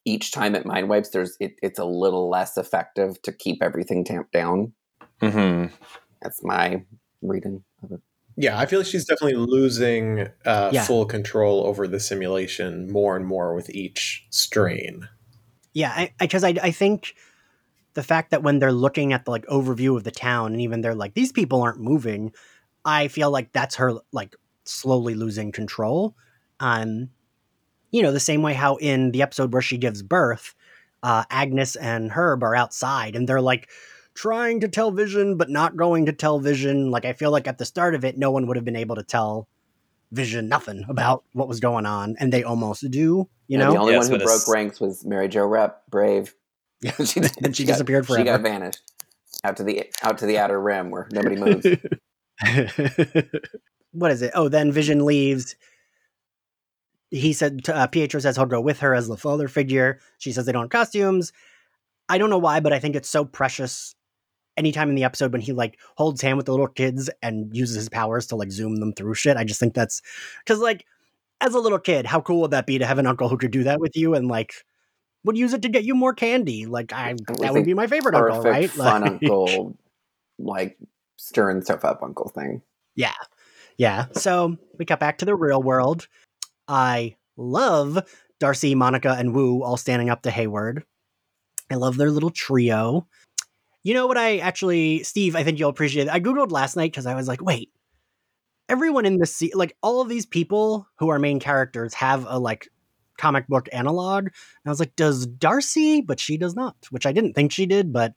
[0.03, 4.03] each time it mind wipes, there's it, it's a little less effective to keep everything
[4.03, 4.73] tamped down.
[5.21, 5.73] Mm-hmm.
[6.21, 6.83] That's my
[7.21, 8.01] reading of it.
[8.35, 10.83] Yeah, I feel like she's definitely losing uh, Yeah.
[10.83, 15.07] full control over the simulation more and more with each strain.
[15.73, 17.15] Yeah, because I, I, I think
[17.93, 20.81] the fact that when they're looking at the like overview of the town and even
[20.81, 22.31] they're like these people aren't moving,
[22.85, 26.15] I feel like that's her like slowly losing control.
[26.59, 27.09] Um,
[27.91, 30.55] you know, the same way how in the episode where she gives birth,
[31.03, 33.69] uh, Agnes and Herb are outside and they're like
[34.15, 36.91] trying to tell Vision but not going to tell Vision.
[36.91, 38.95] Like I feel like at the start of it, no one would have been able
[38.95, 39.47] to tell
[40.11, 43.27] Vision nothing about what was going on, and they almost do.
[43.47, 45.45] You And know, the only Yes, one who but it's- broke ranks was Mary Jo
[45.45, 46.35] Rep, brave.
[46.81, 46.91] Yeah.
[47.03, 48.21] she, and she got- disappeared She forever.
[48.23, 48.81] She got vanished
[49.43, 51.65] out to the out to the outer rim where nobody moves.
[53.91, 54.31] what is it?
[54.35, 55.55] Oh, then Vision leaves.
[57.09, 59.99] He said, uh, Pietro says he'll go with her as the father figure.
[60.17, 61.31] She says they don't have costumes.
[62.09, 63.95] I don't know why, but I think it's so precious.
[64.55, 67.75] Anytime in the episode when he like holds hand with the little kids and uses
[67.75, 70.01] his powers to like zoom them through shit, I just think that's
[70.45, 70.85] because like
[71.41, 73.51] as a little kid, how cool would that be to have an uncle who could
[73.51, 74.53] do that with you and like
[75.25, 76.65] would use it to get you more candy?
[76.65, 78.69] Like I, that would be my favorite uncle, right?
[78.69, 79.77] fun Like- uncle,
[80.37, 80.77] like
[81.17, 82.61] stirring stuff up uncle thing.
[82.95, 83.13] Yeah,
[83.77, 84.05] yeah.
[84.11, 86.07] So we got back to the real world.
[86.67, 87.99] I love
[88.39, 90.83] Darcy, Monica, and Wu all standing up to Hayward.
[91.71, 93.07] I love their little trio.
[93.83, 96.13] You know what I actually, Steve, I think you'll appreciate it.
[96.13, 97.69] I Googled last night because I was like, wait,
[98.69, 102.69] everyone in this, like all of these people who are main characters have a like
[103.17, 104.25] comic book analog.
[104.25, 104.31] And
[104.65, 106.01] I was like, does Darcy?
[106.01, 108.13] But she does not, which I didn't think she did, but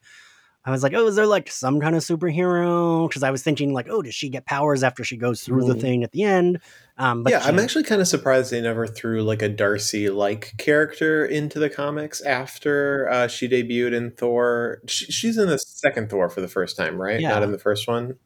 [0.67, 3.09] I was like, oh, is there like some kind of superhero?
[3.09, 5.75] Because I was thinking like, oh, does she get powers after she goes through the
[5.75, 5.81] Mhm.
[5.81, 6.59] thing at the end?
[6.99, 10.55] Um, but yeah, I'm actually kind of surprised they never threw like a Darcy like
[10.59, 14.81] character into the comics after uh, she debuted in Thor.
[14.89, 17.21] She, she's in the second Thor for the first time, right?
[17.21, 17.29] Yeah.
[17.29, 18.17] Not in the first one.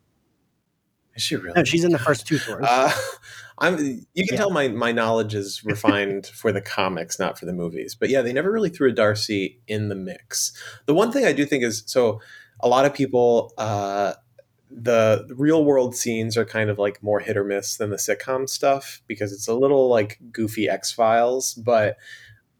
[1.14, 1.52] Is she really?
[1.56, 2.64] no, she's in the first two Thors.
[2.66, 2.90] Uh,
[3.60, 3.78] I'm.
[3.78, 4.36] You can Yeah.
[4.36, 7.94] tell my my knowledge is refined for the comics, not for the movies.
[7.94, 10.52] But yeah, they never really threw a Darcy in the mix.
[10.86, 12.20] The one thing I do think is so.
[12.62, 14.12] A lot of people, uh,
[14.70, 18.48] the real world scenes are kind of like more hit or miss than the sitcom
[18.48, 21.54] stuff because it's a little like goofy X Files.
[21.54, 21.96] But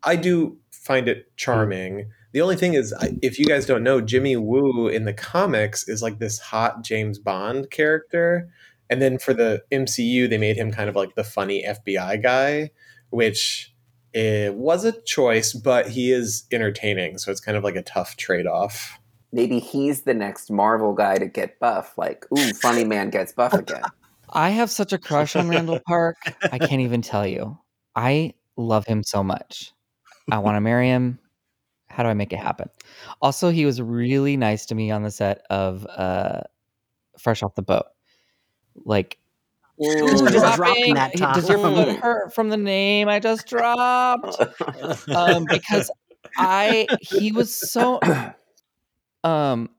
[0.03, 2.11] I do find it charming.
[2.33, 6.01] The only thing is, if you guys don't know, Jimmy Woo in the comics is
[6.03, 8.49] like this hot James Bond character.
[8.91, 12.71] And then for the MCU, they made him kind of like the funny FBI guy,
[13.11, 13.73] which
[14.13, 17.19] it was a choice, but he is entertaining.
[17.19, 18.99] So it's kind of like a tough trade off.
[19.33, 21.97] Maybe he's the next Marvel guy to get buff.
[21.97, 23.83] Like, ooh, funny man gets buff again.
[24.33, 26.17] I have such a crush on Randall Park.
[26.51, 27.57] I can't even tell you.
[27.95, 29.73] I love him so much.
[30.31, 31.19] I want to marry him.
[31.89, 32.69] How do I make it happen?
[33.21, 36.43] Also, he was really nice to me on the set of uh,
[37.19, 37.87] Fresh Off the Boat.
[38.85, 39.19] Like,
[39.81, 41.35] Ooh, Ooh, just dropping that top.
[41.35, 44.37] Does your foot hurt from the name I just dropped?
[45.15, 45.91] um, because
[46.37, 48.01] I he was so
[49.25, 49.71] um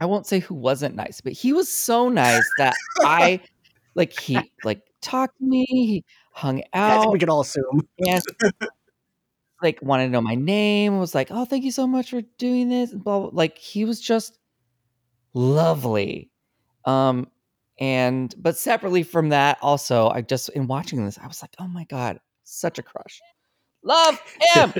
[0.00, 3.40] I won't say who wasn't nice, but he was so nice that I
[3.94, 7.86] like he like talked to me, he hung I think out, we could all assume.
[7.98, 8.22] and
[9.62, 12.68] like wanted to know my name, was like, "Oh, thank you so much for doing
[12.68, 13.30] this." Blah, blah.
[13.32, 14.38] Like he was just
[15.34, 16.30] lovely.
[16.84, 17.28] Um
[17.78, 21.68] and but separately from that also, I just in watching this, I was like, "Oh
[21.68, 23.20] my god, such a crush."
[23.84, 24.20] Love
[24.54, 24.74] him.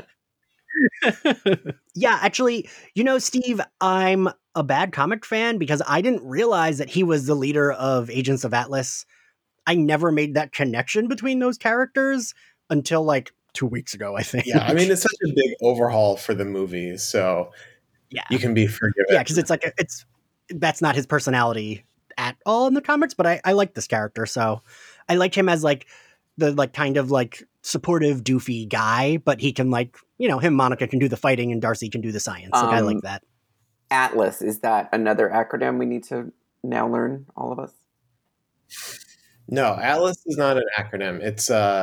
[1.94, 6.88] yeah, actually, you know, Steve, I'm a bad comic fan because I didn't realize that
[6.90, 9.04] he was the leader of Agents of Atlas.
[9.66, 12.34] I never made that connection between those characters
[12.70, 14.46] until like two weeks ago, I think.
[14.46, 16.96] Yeah, I mean, it's such a big overhaul for the movie.
[16.96, 17.52] So
[18.10, 18.22] Yeah.
[18.30, 19.06] you can be forgiven.
[19.10, 20.04] yeah, because it's like a- it's
[20.50, 21.84] that's not his personality
[22.18, 24.62] at all in the comics, but I, I like this character, so
[25.08, 25.86] I like him as like
[26.38, 30.54] the like kind of like supportive, doofy guy, but he can like you know him,
[30.54, 32.52] Monica can do the fighting, and Darcy can do the science.
[32.52, 33.22] Like I like Um, that.
[33.90, 37.72] Atlas is that another acronym we need to now learn, all of us?
[39.48, 41.20] No, Atlas is not an acronym.
[41.20, 41.82] It's uh,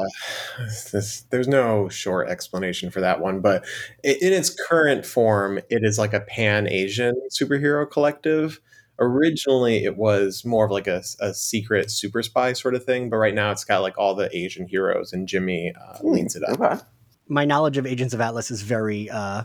[0.91, 3.63] this, there's no short explanation for that one, but
[4.03, 8.59] i in its current form, it is like a pan Asian superhero collective.
[8.99, 13.17] Originally, it was more of like a, a secret super spy sort of thing, but
[13.17, 16.59] right now it's got like all the Asian heroes, and Jimmy uh, leads it up.
[16.59, 16.81] Okay.
[17.27, 19.43] My knowledge of Agents of Atlas is very uh,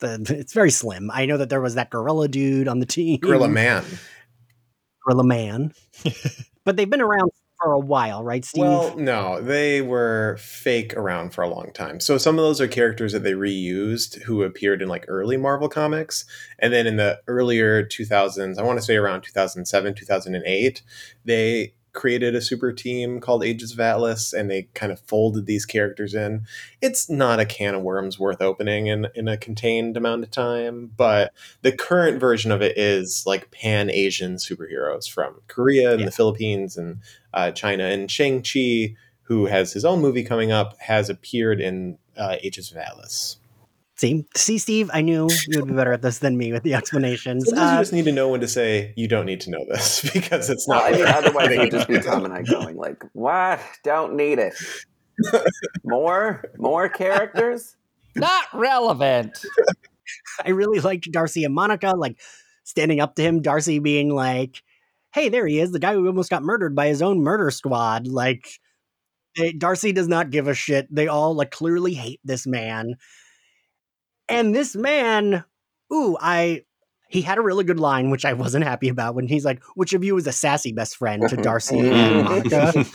[0.00, 1.10] the, it's very slim.
[1.12, 3.84] I know that there was that gorilla dude on the team, Gorilla Man.
[5.04, 5.72] Gorilla Man,
[6.64, 7.29] but they've been around
[7.60, 8.62] for a while, right, Steve?
[8.62, 12.00] Well, no, they were fake around for a long time.
[12.00, 15.68] So some of those are characters that they reused who appeared in like early Marvel
[15.68, 16.24] comics.
[16.58, 20.82] And then in the earlier 2000s, I want to say around 2007, 2008,
[21.24, 25.66] they created a super team called Agents of Atlas and they kind of folded these
[25.66, 26.46] characters in.
[26.80, 30.92] It's not a can of worms worth opening in, in a contained amount of time,
[30.96, 36.06] but the current version of it is like pan Asian superheroes from Korea and Yeah.
[36.06, 36.98] the Philippines and
[37.34, 37.84] uh, China.
[37.84, 42.76] And Shang-Chi, who has his own movie coming up, has appeared in uh, Agents of
[42.76, 43.36] Atlas.
[44.00, 46.74] See, see, Steve, I knew you would be better at this than me with the
[46.74, 47.44] explanations.
[47.46, 49.64] Sometimes you Uh, just need to know when to say you don't need to know
[49.68, 50.88] this because it's Well, not.
[50.88, 52.08] I mean, worth otherwise it getting would just be into.
[52.08, 53.60] Tom and I going like, "What?
[53.84, 54.54] Don't need it.
[55.84, 57.76] More, more characters."
[58.16, 59.44] Not relevant.
[60.44, 62.18] I really liked Darcy and Monica, like
[62.64, 64.62] standing up to him, Darcy being like,
[65.12, 68.06] hey, there he is, the guy who almost got murdered by his own murder squad.
[68.06, 68.48] Like,
[69.36, 70.86] they, Darcy does not give a shit.
[70.90, 72.94] They all like clearly hate this man.
[74.30, 75.44] And this man,
[75.92, 76.62] ooh, I
[77.08, 79.92] he had a really good line, which I wasn't happy about when he's like, which
[79.92, 82.86] of you is a sassy best friend to Darcy and Monica?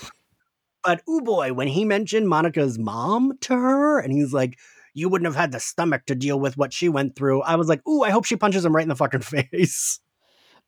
[0.85, 4.59] But ooh boy, when he mentioned Monica's mom to her, and he's like,
[4.93, 7.41] you wouldn't have had the stomach to deal with what she went through.
[7.41, 9.99] I was like, ooh, I hope she punches him right in the fucking face.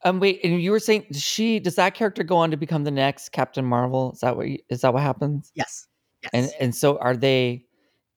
[0.04, 2.84] Um, wait, and you were saying does she does that character go on to become
[2.84, 4.12] the next Captain Marvel?
[4.14, 5.52] Is that what you, is that what happens?
[5.54, 5.88] Yes.
[6.24, 6.32] Yes.
[6.34, 7.67] And and so are they?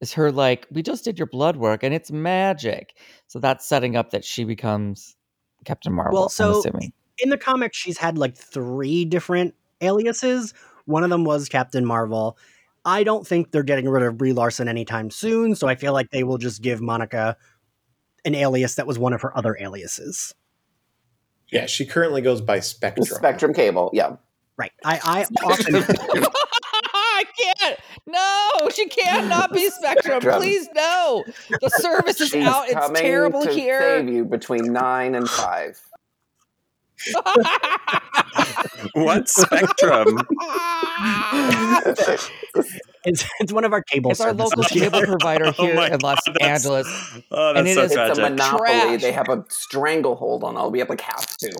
[0.01, 2.95] Is her like we just did your blood work and it's magic?
[3.27, 5.17] So that's setting up that she becomes
[5.65, 6.15] Captain Marvel.
[6.15, 6.93] Well, I'm so- assuming.
[7.19, 10.55] in the comics, she's had like three different aliases.
[10.87, 12.39] One of them was Captain Marvel.
[12.85, 16.11] I don't think they're getting rid of Brie Larson anytime soon, so I feel like
[16.11, 17.37] they will just give Monica
[18.25, 20.35] an alias that was one of her other aliases.
[21.53, 23.05] Yeah, she currently goes by Spectrum.
[23.05, 24.17] Spectrum cable, yeah.
[24.57, 24.73] Right.
[24.85, 26.25] I, I often
[27.21, 27.25] I
[27.61, 27.79] can't.
[28.07, 30.21] No, she can't be Spectrum.
[30.21, 30.41] Spectrum.
[30.41, 31.25] Please, no.
[31.61, 32.65] The service is She's out.
[32.67, 33.81] It's coming terrible to here.
[33.81, 35.81] save you between nine and five.
[38.93, 40.19] what spectrum?
[43.05, 44.91] it's, it's one of our cable it's our local here.
[44.91, 47.21] cable provider Oh here my in Los God, that's- Angeles.
[47.31, 48.23] Oh, And it so is- It's a tragic.
[48.23, 48.59] monopoly.
[48.69, 49.01] Trash.
[49.03, 50.71] They have a stranglehold on all.
[50.71, 51.53] We have like half to.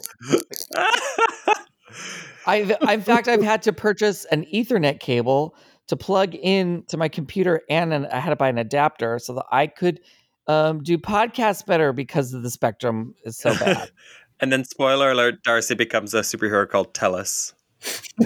[2.47, 5.55] I've, in fact, I've had to purchase an Ethernet cable
[5.89, 9.35] to plug in to my computer, and an, I had to buy an adapter so
[9.35, 10.01] that I could
[10.47, 13.91] um, do podcasts better because of the spectrum is so bad.
[14.41, 17.53] and then, spoiler alert: Darcy becomes a superhero called Telus.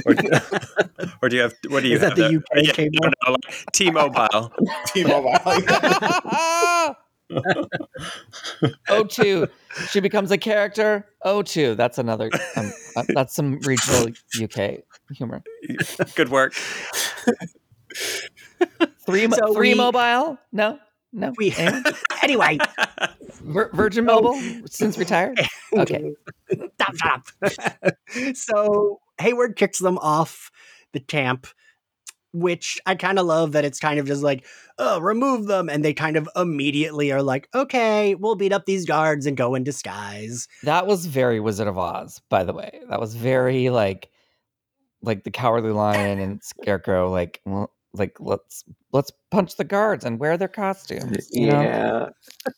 [0.05, 0.15] Or,
[1.23, 1.55] or do you have?
[1.69, 2.17] What do you Is that have?
[2.17, 2.39] the there?
[2.39, 2.99] UK Yeah, cable?
[3.03, 4.53] no, no, like T-Mobile.
[4.87, 6.97] T-Mobile.
[8.89, 9.49] O2.
[9.91, 11.07] She becomes a character.
[11.25, 11.77] O2.
[11.77, 12.31] That's another.
[12.57, 14.09] Um, uh, that's some regional
[14.41, 14.81] UK
[15.13, 15.43] humor.
[16.15, 16.55] Good work.
[19.07, 20.39] Three, mo- So three we- mobile?
[20.53, 20.79] No,
[21.13, 21.33] no.
[21.37, 21.55] We,
[22.23, 22.59] anyway,
[23.43, 25.41] Vir- Virgin Mobile since retired.
[25.77, 26.15] Okay.
[26.77, 27.95] stop, stop.
[28.35, 30.53] so Hayward kicks them off
[30.93, 31.49] the camp,
[32.35, 34.45] which I kind of love that it's kind of just like,
[34.79, 35.69] oh, remove them.
[35.71, 39.55] And they kind of immediately are like, okay, we'll beat up these guards and go
[39.55, 40.49] in disguise.
[40.65, 42.81] That was very Wizard of Oz, by the way.
[42.91, 44.11] That was very like
[45.01, 50.19] like the cowardly lion and scarecrow like well like let's let's punch the guards and
[50.19, 51.29] wear their costumes.
[51.31, 51.61] You know?
[51.63, 52.09] yeah.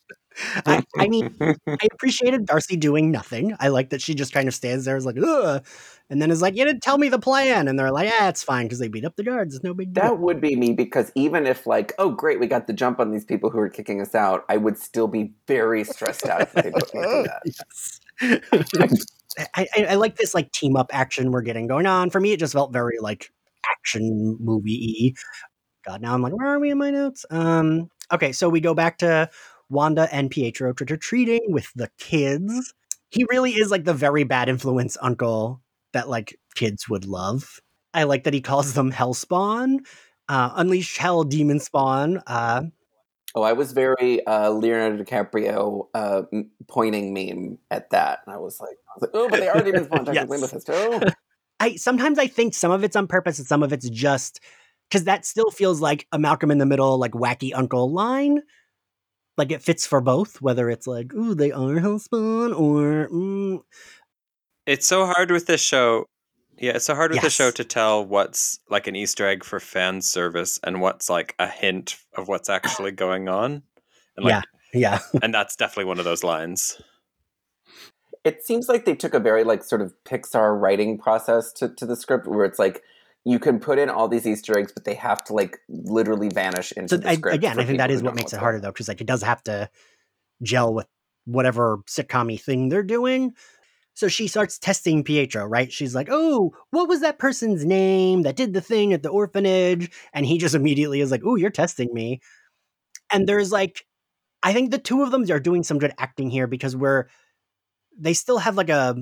[0.65, 3.55] I, I mean, I appreciated Darcy doing nothing.
[3.59, 5.65] I like that she just kind of stands there, is like, ugh,
[6.09, 7.67] and then is like, you didn't tell me the plan.
[7.67, 9.55] And they're like, yeah, it's fine because they beat up the guards.
[9.55, 10.03] It's no big deal.
[10.03, 13.11] That would be me because even if like, oh great, we got the jump on
[13.11, 16.53] these people who are kicking us out, I would still be very stressed out if
[16.53, 17.41] they put me through that.
[17.45, 19.05] Yes.
[19.55, 22.09] I, I, I like this like team up action we're getting going on.
[22.09, 23.31] For me, it just felt very like
[23.69, 25.15] action movie
[25.87, 27.25] God, now I'm like, where are we in my notes?
[27.29, 29.29] Um, okay, so we go back to
[29.69, 32.73] Wanda and Pietro trick or treating with the kids.
[33.09, 35.61] He really is like the very bad influence uncle
[35.93, 37.59] that like kids would love.
[37.93, 39.79] I like that he calls them Hellspawn.
[40.29, 42.21] Uh, Unleash Hell Demon Spawn.
[42.27, 42.63] Uh,
[43.35, 48.39] Oh, I was very uh, Leonardo DiCaprio uh, m- pointing meme at that, and I
[48.39, 50.41] was like, I was like "Oh, but they are demon spawn technically, Yes.
[50.41, 51.01] Mephisto."
[51.59, 54.39] I sometimes I think some of it's on purpose and some of it's just
[54.89, 58.41] because that still feels like a Malcolm in the Middle, like wacky uncle line.
[59.37, 63.61] Like it fits for both, whether it's like, ooh, they are Hellspawn, or mm,
[64.65, 66.05] It's so hard with this show.
[66.57, 69.59] Yeah, it's so hard with the show to tell what's like an Easter egg for
[69.59, 73.61] fan service and what's like a hint of what's actually going on.
[74.15, 74.99] And like, yeah.
[75.21, 76.81] and that's definitely one of those lines.
[78.23, 81.85] It seems like they took a very like sort of Pixar writing process to, to
[81.85, 82.81] the script, where it's like
[83.27, 86.71] you can put in all these Easter eggs, but they have to like literally vanish
[86.71, 87.35] into So the I, script.
[87.35, 89.43] again, I think that is what makes it harder though, because like it does have
[89.43, 89.69] to
[90.41, 90.87] gel with
[91.25, 93.33] whatever sitcom thing they're doing.
[93.95, 95.73] So she starts testing Pietro, right?
[95.73, 99.91] She's like, "Oh, what was that person's name that did the thing at the orphanage?"
[100.13, 102.21] And he just immediately is like, "Oh, you're testing me."
[103.11, 103.85] And there's like,
[104.41, 107.09] I think the two of them are doing some good acting here because we're
[107.99, 108.95] they still have like a,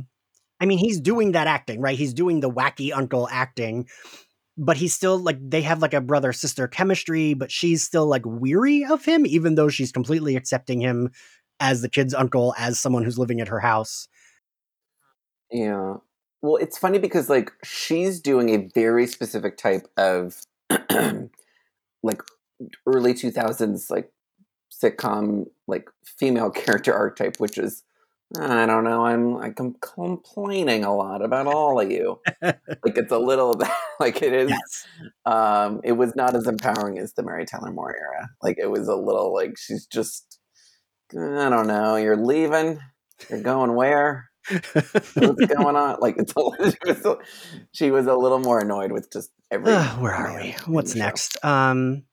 [0.60, 1.98] I mean, he's doing that acting, right?
[1.98, 3.88] He's doing the wacky uncle acting,
[4.58, 8.24] but he's still like they have like a brother sister chemistry, but she's still like
[8.26, 11.12] weary of him, even though she's completely accepting him
[11.60, 14.08] as the kid's uncle, as someone who's living at her house.
[15.52, 15.96] Yeah.
[16.42, 20.42] Well, it's funny because like she's doing a very specific type of
[22.04, 22.22] like
[22.86, 24.12] early 2000s like
[24.72, 27.84] sitcom like female character archetype which is
[28.40, 32.20] I don't know, I'm like I'm complaining a lot about all of you.
[32.42, 33.60] like it's a little
[34.00, 34.88] like it is Yes.
[35.26, 38.30] um it was not as empowering as the Mary Tyler Moore era.
[38.42, 40.40] Like it was a little like she's just
[41.12, 42.80] I don't know, you're leaving,
[43.30, 44.30] you're going where?
[44.50, 46.00] what's going on?
[46.00, 47.18] Like it's a, she, was a,
[47.72, 49.74] she was a little more annoyed with just every.
[49.74, 50.56] Ugh, where are we?
[50.66, 51.44] What's next?
[51.44, 52.04] Um,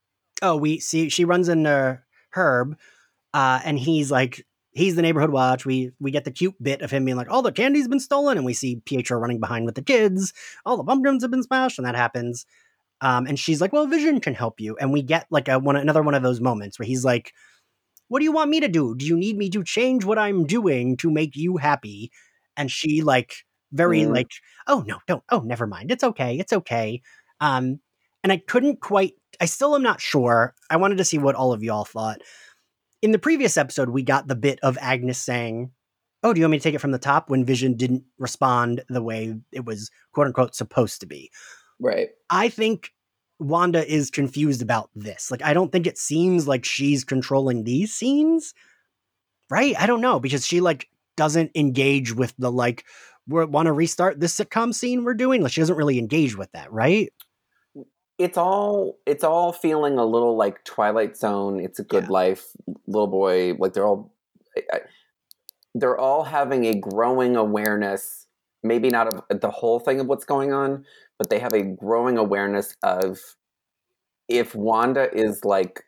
[0.41, 2.01] oh, we see she runs into
[2.31, 2.77] Herb,
[3.35, 5.67] uh, and he's like, he's the neighborhood watch.
[5.67, 8.37] We we get the cute bit of him being like, all the candy's been stolen,
[8.37, 10.33] and we see Pietro running behind with the kids.
[10.67, 12.47] All the pumpkins have been smashed, and that happens.
[13.01, 15.77] Um, and she's like, well, Vision can help you, and we get like a one
[15.77, 17.33] another one of those moments where he's like,
[18.09, 18.95] what do you want me to do?
[18.95, 22.11] Do you need me to change what I'm doing to make you happy?
[22.57, 23.35] And she like
[23.73, 24.13] very Mhm.
[24.15, 24.31] like,
[24.67, 25.23] oh no, don't.
[25.31, 25.91] Oh, never mind.
[25.91, 26.39] It's okay.
[26.39, 27.01] It's okay.
[27.41, 27.81] Um,
[28.23, 29.15] and I couldn't quite.
[29.41, 30.55] I still am not sure.
[30.71, 32.21] I wanted to see what all of y'all thought.
[33.03, 35.73] In the previous episode, we got the bit of Agnes saying,
[36.23, 38.85] "Oh, do you want me to take it from the top?" When Vision didn't respond
[38.89, 41.31] the way it was quote unquote supposed to be.
[41.81, 42.11] Right.
[42.31, 42.91] I think
[43.41, 45.31] Wanda is confused about this.
[45.31, 48.55] Like, I don't think it seems like she's controlling these scenes,
[49.51, 49.75] right?
[49.79, 52.85] I don't know because she like doesn't engage with the like
[53.27, 55.43] we want to restart this sitcom scene we're doing.
[55.43, 57.13] Like, she doesn't really engage with that, right?
[58.23, 61.59] It's all it's all feeling a little like Twilight Zone.
[61.59, 62.11] It's a good Yeah.
[62.11, 62.47] life,
[62.87, 63.55] little boy.
[63.59, 64.13] Like they're all
[64.57, 64.83] I-
[65.75, 68.27] they're all having a growing awareness.
[68.63, 70.85] Maybe not of the whole thing of what's going on,
[71.19, 73.19] but they have a growing awareness of
[74.29, 75.85] if Wanda is like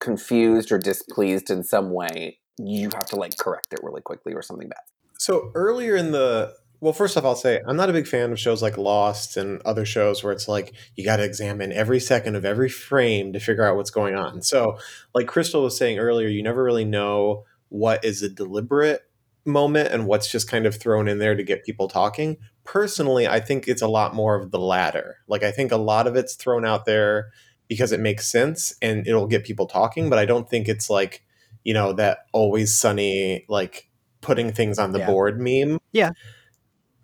[0.00, 4.42] confused or displeased in some way, you have to like correct it really quickly or
[4.42, 4.82] something bad.
[5.18, 8.40] So earlier in the well, first off, I'll say I'm not a big fan of
[8.40, 12.34] shows like Lost and other shows where it's like you got to examine every second
[12.34, 14.42] of every frame to figure out what's going on.
[14.42, 14.78] So,
[15.14, 19.02] like Crystal was saying earlier, you never really know what is a deliberate
[19.44, 22.36] moment and what's just kind of thrown in there to get people talking.
[22.64, 25.18] Personally, I think it's a lot more of the latter.
[25.28, 27.30] Like I think a lot of it's thrown out there
[27.68, 31.24] because it makes sense and it'll get people talking, but I don't think it's like,
[31.62, 33.88] you know, that always sunny like
[34.20, 35.06] putting things on the Yeah.
[35.06, 35.78] board meme.
[35.92, 36.10] Yeah.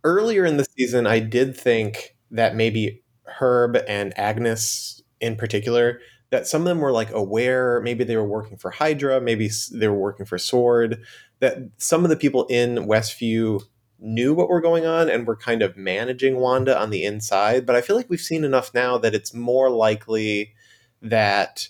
[0.04, 6.46] Earlier in the season, I did think that maybe Herb and Agnes in particular, that
[6.46, 9.98] some of them were like aware, maybe they were working for Hydra, maybe they were
[9.98, 11.02] working for Sword,
[11.40, 13.62] that some of the people in Westview
[13.98, 17.66] knew what were going on and were kind of managing Wanda on the inside.
[17.66, 20.54] But I feel like we've seen enough now that it's more likely
[21.02, 21.68] that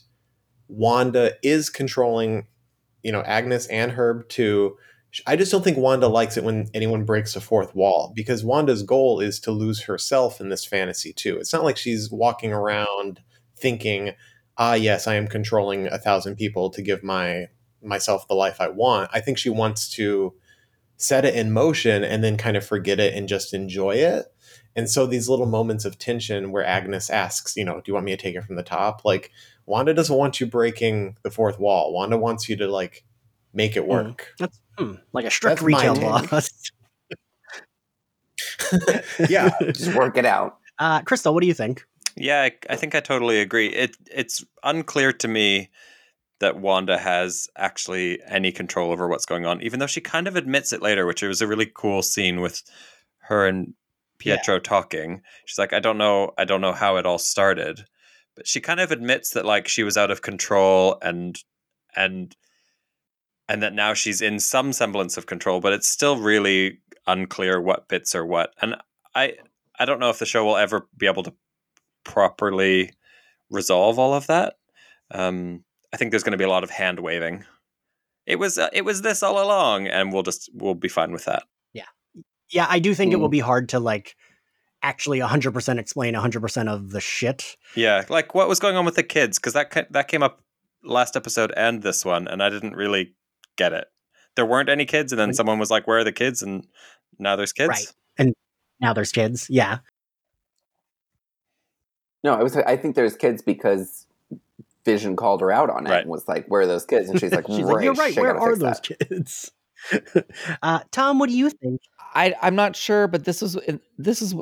[0.69, 2.47] Wanda is controlling,
[3.03, 4.77] you know, Agnes and Herb too.
[5.27, 8.83] I just don't think Wanda likes it when anyone breaks a fourth wall because Wanda's
[8.83, 11.39] goal is to lose herself in this fantasy too.
[11.39, 13.21] It's not like she's walking around
[13.57, 14.13] thinking,
[14.59, 17.49] "Ah, yes, I am controlling a thousand people to give my
[17.83, 20.35] myself the life I want." I think she wants to
[20.99, 24.27] set it in motion and then kind of forget it and just enjoy it.
[24.77, 28.05] And so these little moments of tension where Agnes asks, you know, do you want
[28.05, 29.05] me to take it from the top?
[29.05, 29.31] Like
[29.65, 31.93] Wanda doesn't want you breaking the fourth wall.
[31.93, 33.05] Wanda wants you to like
[33.53, 34.35] make it work.
[34.39, 36.33] That's hmm, like a strict That's retail take.
[36.33, 36.41] law.
[39.29, 39.51] yeah.
[39.61, 40.59] Just work it out.
[40.79, 41.85] uh, Crystal, what do you think?
[42.17, 43.69] Yeah, I, I think I totally agree.
[43.69, 45.71] It it's unclear to me
[46.41, 50.37] that Wanda has actually any control over what's going on, even though she kind of
[50.37, 52.63] admits it later, which it was a really cool scene with
[53.19, 53.75] her and
[54.19, 55.23] Pietro talking.
[55.47, 57.85] She's like, I don't know, I don't know how it all started,
[58.37, 61.39] but she kind of admits that like she was out of control and
[61.97, 62.37] and
[63.49, 67.89] and that now she's in some semblance of control, but it's still really unclear what
[67.89, 68.55] bits are what.
[68.61, 68.77] And
[69.15, 69.35] I
[69.79, 71.33] I don't know if the show will ever be able to
[72.05, 72.93] properly
[73.51, 74.55] resolve all of that.
[75.11, 77.45] Um, I think there's going to be a lot of hand waving.
[78.27, 81.25] It was uh, it was this all along, and we'll just we'll be fine with
[81.25, 81.45] that.
[81.73, 81.85] Yeah,
[82.51, 82.67] yeah.
[82.69, 83.33] I do think it will Mm.
[83.33, 84.17] be hard to like
[84.83, 87.57] actually 100% explain 100% of the shit.
[87.75, 89.39] Yeah, like what was going on with the kids?
[89.39, 90.43] Because that that came up
[90.85, 93.15] last episode and this one, and I didn't really
[93.59, 93.89] get it.
[94.37, 95.37] There weren't any kids, and then Right.
[95.37, 96.67] someone was like, "Where are the kids?" And
[97.19, 97.69] now there's kids.
[97.69, 97.93] Right.
[98.17, 98.35] And
[98.81, 99.49] Now there's kids.
[99.51, 99.79] Yeah.
[102.25, 102.57] No, I was.
[102.57, 104.07] I think there's kids because
[104.85, 106.03] Vision called her out on it Right.
[106.03, 108.17] and was like, "Where are those kids?" And she's like, She's right, like, you're right.
[108.17, 109.51] Where are those that." kids?
[110.63, 111.81] uh, Tom, what do you think?
[112.15, 113.57] I I'm not sure, but this was
[113.99, 114.35] this is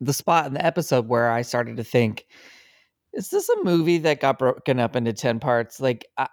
[0.00, 2.26] the spot in the episode where I started to think,
[3.14, 5.80] is this a movie that got broken up into ten parts?
[5.80, 6.28] Like, I,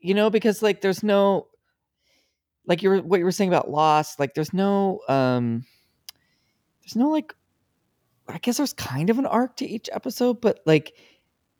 [0.00, 1.48] you know, because like there's no,
[2.66, 5.64] like you were what you were saying about Lost, Like, there's no, um,
[6.82, 7.34] there's no like,
[8.28, 10.94] I guess there's kind of an arc to each episode, but like,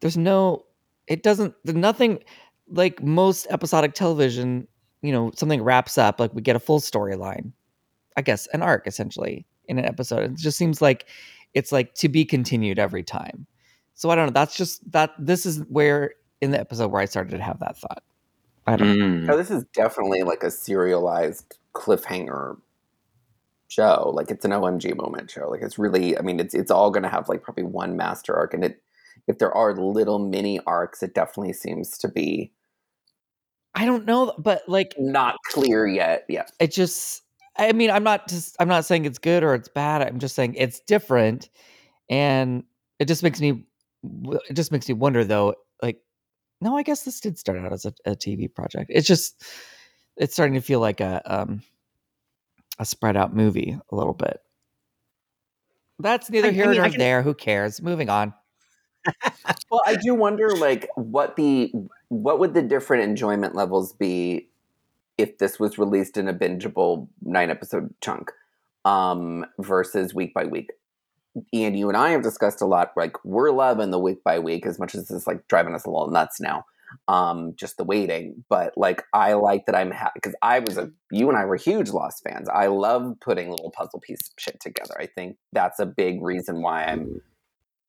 [0.00, 0.66] there's no,
[1.06, 2.22] it doesn't, nothing
[2.68, 4.68] like most episodic television.
[5.02, 7.52] You know, something wraps up, like we get a full storyline
[8.16, 10.24] I guess, an arc essentially in an episode.
[10.24, 11.06] It just seems like
[11.54, 13.46] it's like to be continued every time.
[13.94, 14.32] So I don't know.
[14.32, 15.12] That's just that.
[15.18, 18.02] This is where in the episode where I started to have that thought.
[18.66, 18.98] I don't.
[18.98, 19.04] know.
[19.04, 19.26] Mm.
[19.26, 22.58] No, this is definitely like a serialized cliffhanger
[23.68, 24.12] show.
[24.14, 25.48] Like it's an OMG moment show.
[25.48, 26.18] Like it's really.
[26.18, 28.82] I mean, it's it's all going to have like probably one master arc, and it.
[29.26, 32.52] If there are little mini arcs, it definitely seems to be
[33.74, 36.24] I don't know, but like not clear yet.
[36.28, 36.46] Yeah.
[36.58, 37.22] it just.
[37.56, 38.56] I mean, I'm not just.
[38.58, 40.02] I'm not saying it's good or it's bad.
[40.02, 41.48] I'm just saying it's different,
[42.08, 42.64] and
[42.98, 43.66] it just makes me.
[44.48, 45.54] It just makes me wonder though.
[45.82, 46.00] Like,
[46.60, 48.90] no, I guess this did start out as a, a TV project.
[48.94, 49.42] It's just.
[50.16, 51.62] It's starting to feel like a um,
[52.78, 54.38] a spread out movie a little bit.
[55.98, 57.22] That's neither I- I here mean, nor can- there.
[57.22, 57.80] Who cares?
[57.80, 58.34] Moving on.
[59.70, 61.72] Well, I do wonder, like, what the
[62.08, 64.50] what would the different enjoyment levels be
[65.16, 68.32] if this was released in a bingeable nine episode chunk
[68.84, 70.70] um, versus week by week.
[71.54, 72.92] Ian, you and I have discussed a lot.
[72.96, 75.90] Like, we're loving the week by week as much as it's like driving us a
[75.90, 76.64] little nuts now.
[77.06, 80.90] Um, just the waiting, but like I like that I'm happy because I was a
[81.12, 82.48] you and I were huge Lost fans.
[82.48, 84.94] I love putting little puzzle piece shit together.
[84.98, 87.20] I think that's a big reason why I'm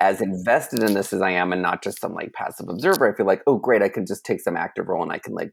[0.01, 3.11] as invested in this as I am and not just some like passive observer.
[3.11, 5.33] I feel like, oh great, I can just take some active role and I can
[5.33, 5.51] like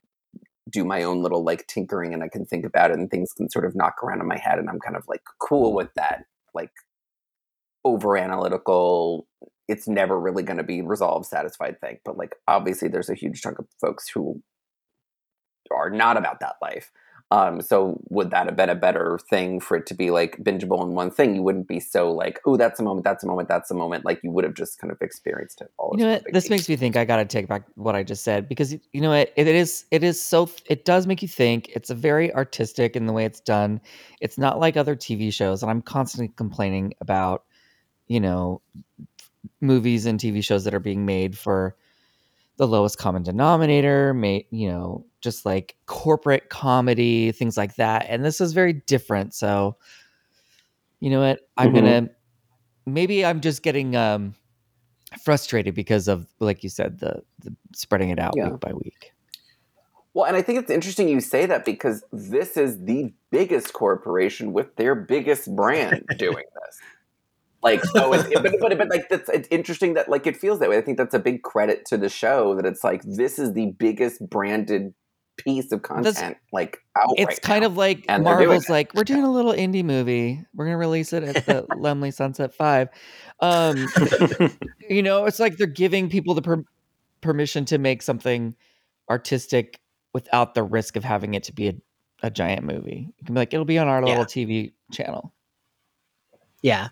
[0.71, 3.51] do my own little like tinkering and I can think about it and things can
[3.51, 6.25] sort of knock around in my head and I'm kind of like cool with that.
[6.55, 6.71] Like
[7.85, 9.27] over analytical,
[9.69, 11.99] it's never really going to be resolved, satisfied thing.
[12.05, 14.43] But like obviously there's a huge chunk of folks who
[15.71, 16.91] are not about that life.
[17.31, 20.83] Um, so would that have been a better thing for it to be like bingeable
[20.83, 21.35] in one thing?
[21.35, 24.07] You wouldn't be so like, oh, that's a moment, that's a moment, that's a moment.
[24.07, 25.95] Like you would have just kind of experienced it all.
[25.99, 26.25] You know what?
[26.33, 29.11] This makes me think I gotta take back what I just said because you know
[29.11, 29.31] what?
[29.37, 31.69] It, it is it is so it does make you think.
[31.75, 33.83] It's a very artistic in the way it's done.
[34.23, 37.45] It's not like other TV shows, and I'm constantly complaining about,
[38.09, 38.61] you know,
[39.61, 41.77] movies and TV shows that are being made for
[42.57, 48.07] the lowest common denominator, made you know, just like corporate comedy, things like that.
[48.09, 49.35] And this is very different.
[49.35, 49.77] So,
[51.01, 51.41] you know what?
[51.57, 51.75] I'm Mhm.
[51.75, 52.09] gonna
[52.87, 54.35] maybe I'm just getting um
[55.23, 58.45] frustrated because of like you said the, the spreading it out Yeah.
[58.45, 59.13] week by week
[60.15, 64.53] Well, and I think it's interesting you say that because this is the biggest corporation
[64.53, 66.79] with their biggest brand doing this.
[67.63, 70.69] Like, so it's, but, but, but like, that's, it's interesting that like it feels that
[70.71, 70.79] way.
[70.79, 73.73] I think that's a big credit to the show that it's like, this is the
[73.79, 74.95] biggest branded
[75.37, 77.69] piece of content like out it's right kind now.
[77.69, 81.23] of like And marvel's like we're doing a little indie movie we're gonna release it
[81.23, 82.89] at the Laemmle sunset 5
[83.39, 83.87] um
[84.91, 86.65] you know it's like they're giving people the per-
[87.21, 88.57] permission to make something
[89.09, 89.79] artistic
[90.13, 91.75] without the risk of having it to be a,
[92.25, 94.09] a giant movie you can be like it'll be on our Yeah.
[94.09, 95.33] little tv channel
[96.63, 96.89] Yeah.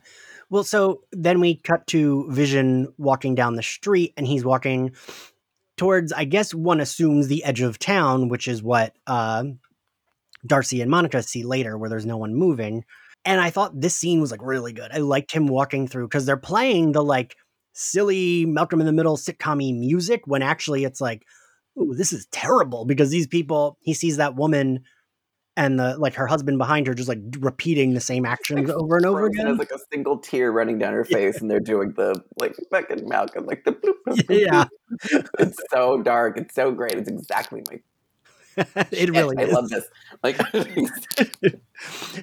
[0.48, 4.94] Well, so then we cut to Vision walking down the street, and he's walking
[5.76, 9.44] towards, I guess one assumes, the edge of town, which is what uh,
[10.46, 12.84] Darcy and Monica see later, where there's no one moving.
[13.24, 14.92] And I thought this scene was like really good.
[14.92, 17.34] I liked him walking through because they're playing the like
[17.72, 21.24] silly Malcolm in the Middle sitcom music when actually it's like,
[21.78, 24.84] ooh, this is terrible because these people, he sees that woman
[25.56, 29.06] and the like her husband behind her just like repeating the same actions over and
[29.06, 29.46] over again.
[29.46, 33.08] Has like a single tear running down her face, and they're doing the like fucking
[33.08, 34.64] Malcolm, like the bloop, bloop, bloop, yeah.
[35.38, 36.36] It's so dark.
[36.36, 36.94] It's so great.
[36.94, 37.80] It's exactly my.
[38.90, 39.52] it really I is.
[39.52, 39.84] love this.
[40.22, 40.40] Like,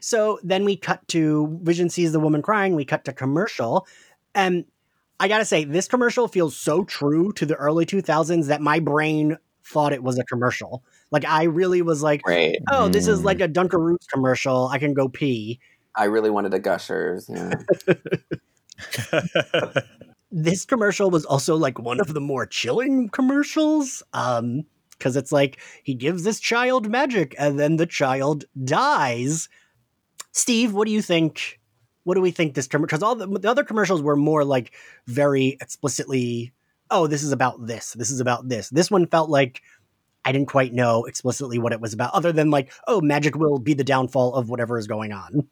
[0.01, 2.75] so then we cut to Vision sees the woman crying.
[2.75, 3.87] We cut to commercial,
[4.33, 4.65] and
[5.19, 9.37] I gotta say, this commercial feels so true to the early 2000s that my brain
[9.63, 10.83] thought it was a commercial.
[11.13, 12.57] Like I really was like, right.
[12.71, 13.23] oh, this is Mm.
[13.23, 14.67] like a Dunkaroos commercial.
[14.67, 15.59] I can go pee.
[15.95, 17.29] I really wanted a Gushers.
[17.29, 17.53] Yeah.
[20.35, 24.01] This commercial was also like one of the more chilling commercials.
[24.13, 24.63] Um,
[24.97, 29.47] because it's like he gives this child magic and then the child dies.
[30.31, 31.59] Steve, what do you think?
[32.03, 32.87] What do we think this commercial?
[32.87, 34.73] Because all the, the other commercials were more like
[35.07, 36.51] very explicitly,
[36.89, 37.93] oh, this is about this.
[37.93, 38.69] This is about this.
[38.69, 39.61] This one felt like
[40.25, 43.59] I didn't quite know explicitly what it was about, other than like, oh, magic will
[43.59, 45.47] be the downfall of whatever is going on.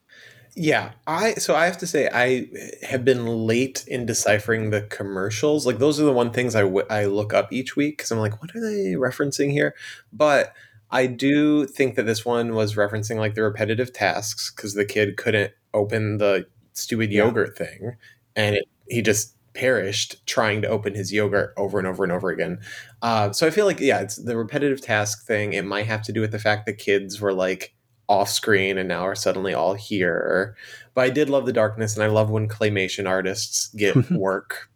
[0.55, 2.47] Yeah, I so I have to say I
[2.85, 5.65] have been late in deciphering the commercials.
[5.65, 8.19] Like those are the one things I, w- I look up each week because I'm
[8.19, 9.75] like, what are they referencing here?
[10.11, 10.53] But
[10.89, 15.15] I do think that this one was referencing like the repetitive tasks because the kid
[15.15, 17.23] couldn't open the stupid Yeah.
[17.25, 17.95] yogurt thing,
[18.35, 22.29] and it, he just perished trying to open his yogurt over and over and over
[22.29, 22.59] again.
[23.01, 25.53] Uh, so I feel like yeah, it's the repetitive task thing.
[25.53, 27.73] It might have to do with the fact that kids were like
[28.07, 30.55] off screen and now are suddenly all here.
[30.93, 34.69] But I did love the darkness, and I love when claymation artists get work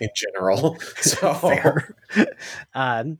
[0.00, 0.78] in general.
[0.96, 1.96] So Fair.
[2.74, 3.18] um,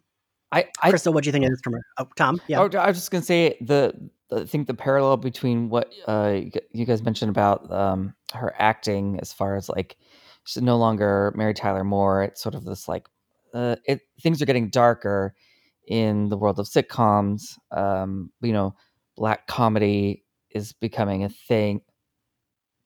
[0.53, 1.85] I, I Crystal, what do you think of this commercial?
[1.99, 2.61] Oh, Tom, yeah.
[2.61, 3.93] Oh, I was just gonna say the,
[4.31, 8.55] the I think the parallel between what uh, you you guys mentioned about um, her
[8.59, 9.97] acting, as far as like
[10.45, 12.23] she's no longer Mary Tyler Moore.
[12.25, 13.07] It's sort of this like
[13.53, 15.35] uh, it things are getting darker
[15.87, 17.57] in the world of sitcoms.
[17.71, 18.75] Um, you know,
[19.17, 21.81] black comedy is becoming a thing.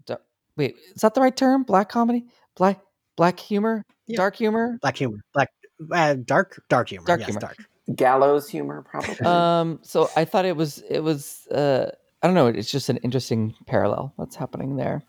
[0.07, 0.17] Da-
[0.57, 1.63] wait, is that the right term?
[1.65, 2.25] Black comedy,
[2.57, 2.81] black
[3.17, 4.17] black humor, Yeah.
[4.17, 4.79] dark humor.
[4.81, 5.49] black humor, black,
[5.93, 7.41] uh, dark, dark humor, Dark yes, humor.
[7.41, 7.57] dark.
[7.95, 9.17] Gallows humor, probably.
[9.27, 11.91] um so i thought it was it was uh
[12.23, 15.03] i don't know it's just an interesting parallel that's happening there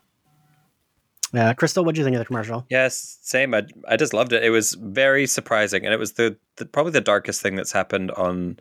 [1.34, 2.66] Uh, Crystal, what do you think of the commercial?
[2.70, 3.54] Yes, same.
[3.54, 4.42] I, I just loved it.
[4.42, 8.10] It was very surprising, and it was the, the probably the darkest thing that's happened
[8.12, 8.58] on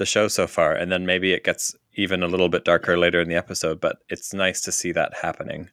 [0.00, 0.72] the show so far.
[0.72, 3.98] And then maybe it gets even a little bit darker later in the episode, but
[4.08, 5.68] it's nice to see that happening.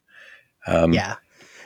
[0.66, 1.16] Um, yeah,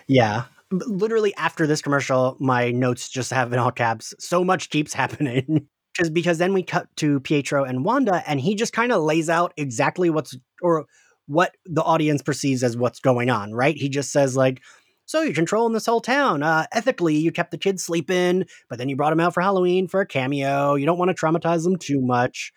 [0.06, 0.44] yeah.
[0.70, 4.14] Literally after this commercial, my notes just have in all caps.
[4.18, 5.66] So much keeps happening.
[5.94, 9.28] Just because then we cut to Pietro and Wanda, and he just kind of lays
[9.28, 10.86] out exactly what's or
[11.26, 13.52] what the audience perceives as what's going on.
[13.52, 13.76] Right?
[13.76, 14.62] He just says like.
[15.04, 16.42] So you're controlling this whole town.
[16.44, 19.88] Uh, ethically, you kept the kids sleeping, but then you brought them out for Halloween
[19.88, 20.74] for a cameo.
[20.74, 22.52] You don't want to traumatize them too much.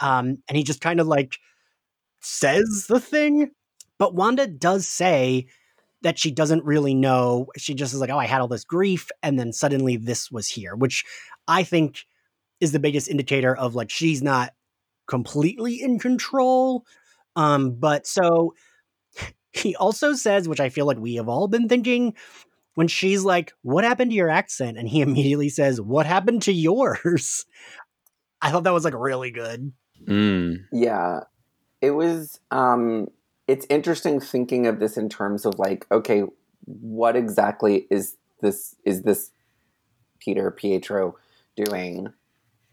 [0.00, 1.36] Um, and he just kind of like
[2.20, 3.50] says the thing.
[3.98, 5.46] But Wanda does say
[6.00, 7.46] that she doesn't really know.
[7.56, 10.48] She just is like, oh, I had all this grief, and then suddenly this was
[10.48, 11.04] here, which
[11.46, 12.04] I think
[12.60, 14.54] is the biggest indicator of like she's not
[15.06, 16.84] completely in control.
[17.36, 18.54] Um, but so
[19.52, 22.14] he also says, which I feel like we have all been thinking,
[22.74, 24.78] when she's like, What happened to your accent?
[24.78, 27.46] And he immediately says, What happened to yours?
[28.40, 29.72] I thought that was like really good.
[30.06, 31.20] mm, Yeah.
[31.80, 33.08] It was um
[33.48, 36.22] it's interesting thinking of this in terms of like, okay,
[36.64, 39.30] what exactly is this is this
[40.20, 41.16] Peter Pietro
[41.56, 42.12] doing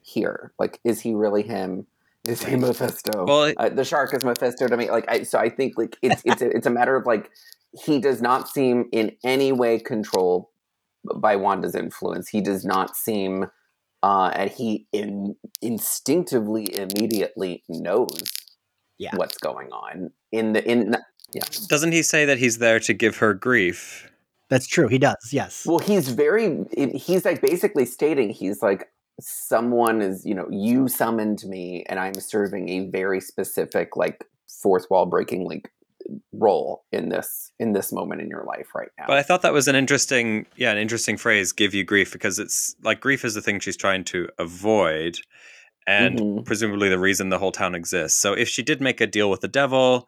[0.02, 0.54] here?
[0.60, 1.88] Like, is he really him?
[2.28, 3.26] Is he Mephisto?
[3.26, 4.90] Well, it- uh, the shark is Mephisto to me.
[4.92, 7.30] Like, I so I think like it's it's a, it's a matter of like
[7.86, 10.48] he does not seem in any way controlled
[11.16, 12.28] by Wanda's influence.
[12.28, 13.46] He does not seem
[14.04, 18.22] uh, and he in, instinctively immediately knows
[18.98, 19.16] Yeah.
[19.16, 20.96] what's going on in the in
[21.34, 24.12] yeah doesn't he say that he's there to give her grief?
[24.50, 24.88] That's true.
[24.88, 25.30] He does.
[25.32, 25.64] Yes.
[25.66, 26.66] well he's very
[26.96, 28.90] he's like basically stating he's like
[29.20, 34.86] someone is you know you summoned me and i'm serving a very specific like fourth
[34.90, 35.70] wall breaking like
[36.34, 39.54] role in this in this moment in your life right now But I thought that
[39.54, 41.52] was an interesting, yeah, an interesting phrase.
[41.52, 45.20] Give you grief because it's like grief is the thing she's trying to avoid,
[45.86, 46.46] and Mhm.
[46.46, 48.18] presumably the reason the whole town exists.
[48.18, 50.08] So if she did make a deal with the devil,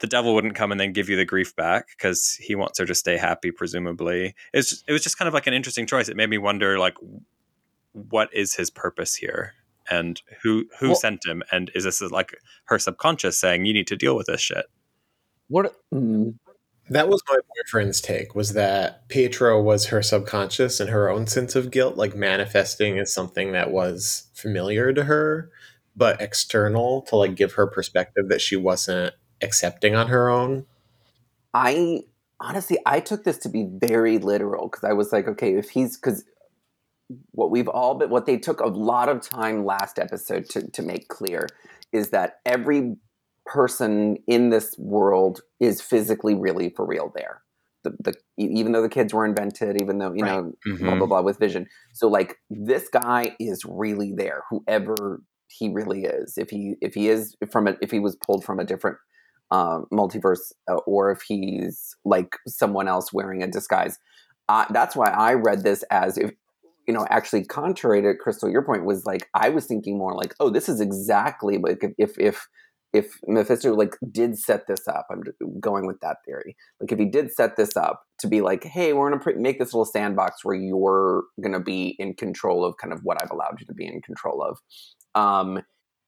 [0.00, 2.84] the devil wouldn't come and then give you the grief back because he wants her
[2.86, 3.50] to stay happy.
[3.50, 6.08] Presumably, it's just, it was just kind of like an interesting choice.
[6.08, 6.94] It made me wonder, like,
[7.94, 9.54] what is his purpose here,
[9.90, 12.36] and who who Well- sent him, and is this like
[12.66, 14.66] her subconscious saying you need to deal with this shit?
[15.48, 16.34] what Mhm.
[16.90, 21.54] That was my boyfriend's take was that Pietro was her subconscious and her own sense
[21.54, 25.50] of guilt, like manifesting as something that was familiar to her,
[25.96, 30.66] but external to like give her perspective that she wasn't accepting on her own.
[31.54, 32.00] I
[32.40, 35.96] honestly, I took this to be very literal because I was like, okay, if he's
[35.96, 36.24] because
[37.32, 40.82] what we've all been, what they took a lot of time last episode to to
[40.82, 41.46] make clear
[41.92, 42.96] is that every
[43.46, 47.42] person in this world is physically really for real there.
[47.84, 50.32] The, the even though the kids were invented, even though you Right.
[50.32, 50.98] know blah Mhm.
[50.98, 51.66] blah blah with vision.
[51.92, 56.38] So like this guy is really there, whoever he really is.
[56.38, 58.96] If he if he is from a, if he was pulled from a different
[59.50, 63.98] uh, multiverse, uh, or if he's like someone else wearing a disguise.
[64.48, 66.32] Uh, that's why I read this as if
[66.86, 70.34] you know actually contrary to Crystal, your point was like I was thinking more like
[70.40, 72.46] oh this is exactly like if if
[72.94, 75.22] if Mephisto like did set this up, I'm
[75.60, 76.56] going with that theory.
[76.80, 79.58] Like if he did set this up to be like, hey, we're gonna pr- make
[79.58, 83.58] this little sandbox where you're gonna be in control of kind of what I've allowed
[83.58, 84.58] you to be in control of,
[85.20, 85.60] um,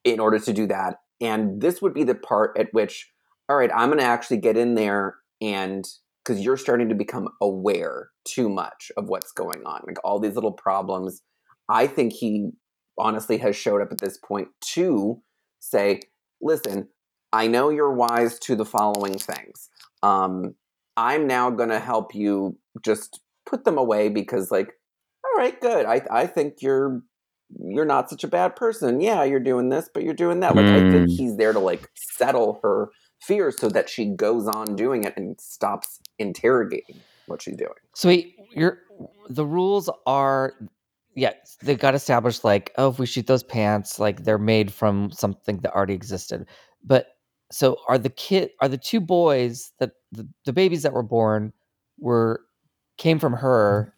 [0.05, 0.99] in order to do that.
[1.21, 3.11] And this would be the part at which,
[3.49, 5.85] all right, I'm gonna actually get in there and
[6.27, 10.35] because you're starting to become aware too much of what's going on, like all these
[10.35, 11.23] little problems.
[11.69, 12.51] I think he
[12.99, 15.23] honestly has showed up at this point to
[15.61, 16.01] say,
[16.41, 16.89] listen,
[17.33, 19.69] I know you're wise to the following things.
[20.03, 20.55] Um,
[20.97, 24.73] I'm now going to help you just put them away because, like,
[25.25, 25.87] all right, good.
[25.87, 27.03] I I think you're
[27.61, 29.01] you're not such a bad person.
[29.01, 30.57] Yeah, you're doing this, but you're doing that.
[30.57, 31.17] Like, I think Mm.
[31.17, 32.89] he's there to like settle her
[33.27, 37.73] fears so that she goes on doing it and stops interrogating what she's doing.
[37.95, 38.79] So wait, you're
[39.29, 40.55] the rules are
[41.15, 45.11] yeah, they got established like, oh, if we shoot those pants, like they're made from
[45.11, 46.47] something that already existed.
[46.85, 47.07] But
[47.51, 51.53] so are the kid are the two boys that the, the babies that were born
[51.99, 52.43] were
[52.99, 53.95] came from her,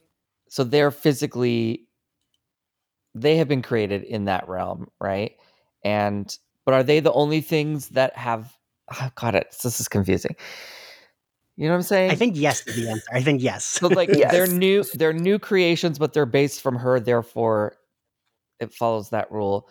[0.49, 1.87] so they're physically
[3.15, 5.33] they have been created in that realm, right?
[5.85, 8.58] And but are they the only things that have
[8.91, 10.37] Ah, oh, God, it this is confusing.
[11.57, 12.11] You know what I'm saying?
[12.13, 13.07] I think yes is the answer.
[13.13, 13.65] I think yes.
[13.65, 17.75] So like they're new they're new creations, but they're based from her, therefore
[18.61, 19.69] it follows that rule.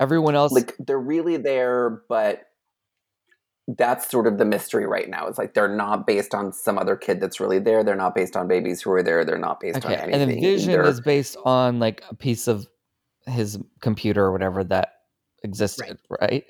[0.00, 2.44] Everyone else Like, they're really there, but
[3.76, 5.26] that's sort of the mystery right now.
[5.26, 7.84] It's like they're not based on some other kid that's really there.
[7.84, 9.24] They're not based on babies who are there.
[9.24, 9.88] They're not based okay.
[9.88, 10.12] on anything.
[10.14, 10.42] And anything.
[10.42, 12.66] then Vision They're- is based on like a piece of
[13.26, 14.94] his computer or whatever that
[15.44, 16.44] existed, right?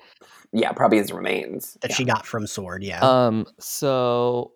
[0.51, 1.77] yeah, probably his remains.
[1.81, 1.95] that Yeah.
[1.95, 2.83] she got from Sword.
[2.83, 2.99] Yeah.
[3.01, 4.51] Um so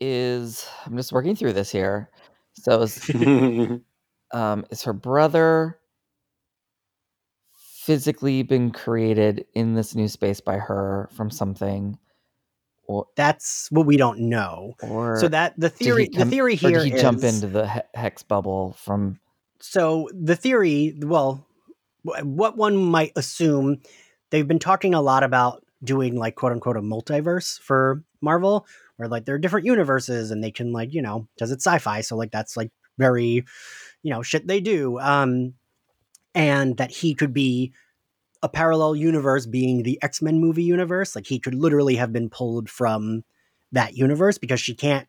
[0.00, 2.10] is I'm just working through this here.
[2.54, 3.08] So is
[4.32, 5.78] um is her brother
[7.84, 11.98] physically been created in this new space by her from something
[12.84, 14.74] or That's what we don't know.
[14.82, 17.68] or So that the theory, come- the theory or here did he jump into the
[17.68, 19.18] he- hex bubble from
[19.60, 21.46] so the theory well
[22.02, 23.78] what one might assume
[24.30, 29.08] they've been talking a lot about doing like quote unquote a multiverse for marvel where
[29.08, 32.16] like there are different universes and they can like you know because it's sci-fi so
[32.16, 33.44] like that's like very
[34.02, 35.54] you know shit they do um
[36.34, 37.72] and that he could be
[38.42, 42.68] a parallel universe being the x-men movie universe like he could literally have been pulled
[42.68, 43.24] from
[43.72, 45.08] that universe because she can't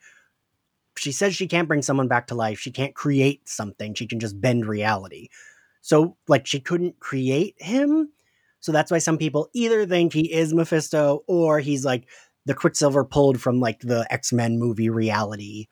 [0.98, 2.60] she says she can't bring someone back to life.
[2.60, 3.94] She can't create something.
[3.94, 5.30] She can just bend reality.
[5.86, 8.10] So, like, she couldn't create him.
[8.62, 12.08] So that's why some people either think he is Mephisto or he's like
[12.46, 15.68] the Quicksilver pulled from like the X Men movie reality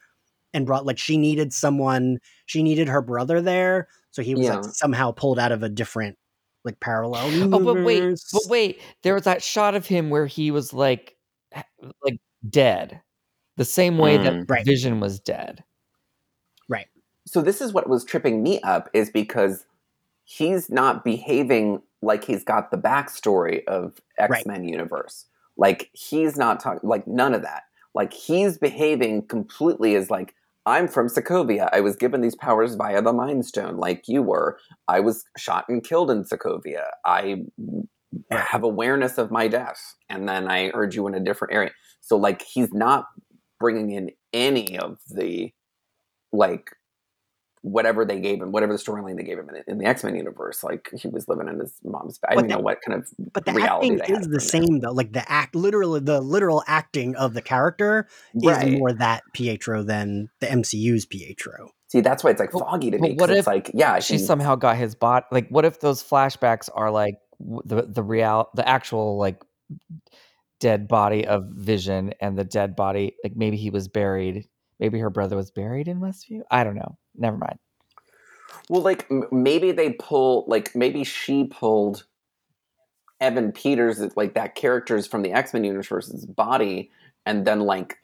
[0.54, 2.20] and brought like she needed someone.
[2.46, 4.56] She needed her brother there, so he was Yeah.
[4.56, 6.18] like somehow pulled out of a different
[6.66, 7.30] like parallel.
[7.54, 8.82] Oh, but wait, but wait.
[9.04, 11.16] There was that shot of him where he was like,
[12.04, 13.00] like dead,
[13.56, 14.50] the same way that Mm.
[14.50, 14.66] Right.
[14.66, 15.64] Vision was dead.
[16.68, 16.88] Right.
[17.26, 19.66] So this is what was tripping me up is because
[20.38, 25.26] he's not behaving like he's got the backstory of X Men universe.
[25.58, 27.64] Like he's not talking like none of that.
[27.94, 30.34] Like he's behaving completely as like
[30.66, 31.70] I'm from Sokovia.
[31.74, 34.58] I was given these powers via the Mind Stone, like you were.
[34.88, 36.84] I was shot and killed in Sokovia.
[37.06, 37.44] I
[38.30, 41.72] have awareness of my death, and then I urge you in a different area.
[42.00, 43.06] So like he's not
[43.60, 45.52] bringing in any of the
[46.32, 46.72] like
[47.64, 50.16] whatever they gave him, whatever the storyline they gave him in, in the X Men
[50.16, 50.64] universe.
[50.64, 52.20] Like he was living in his mom's.
[52.28, 54.32] I But don't the- know what kind of but the reality acting they is from
[54.32, 54.40] the there.
[54.40, 54.92] same though.
[54.92, 58.08] Like the act, literally the literal acting of the character
[58.44, 58.68] right.
[58.68, 61.70] is more that Pietro than the MCU's Pietro.
[61.90, 63.02] See, that's why it's like foggy to me.
[63.02, 63.16] but me.
[63.16, 65.26] 'cause what it's if like, yeah, She he- somehow got his bot.
[65.32, 67.16] Like, what if those flashbacks are like
[67.66, 69.44] the the real, the actual like
[70.60, 74.48] dead body of Vision and the dead body, like maybe he was buried.
[74.80, 76.42] Maybe her brother was buried in Westview.
[76.50, 76.98] I don't know.
[77.16, 77.60] Never mind.
[78.70, 82.06] Well, like maybe they pull, like maybe she pulled
[83.20, 86.90] Evan Peters, like that character's from the X Men universe's body,
[87.26, 87.98] and then like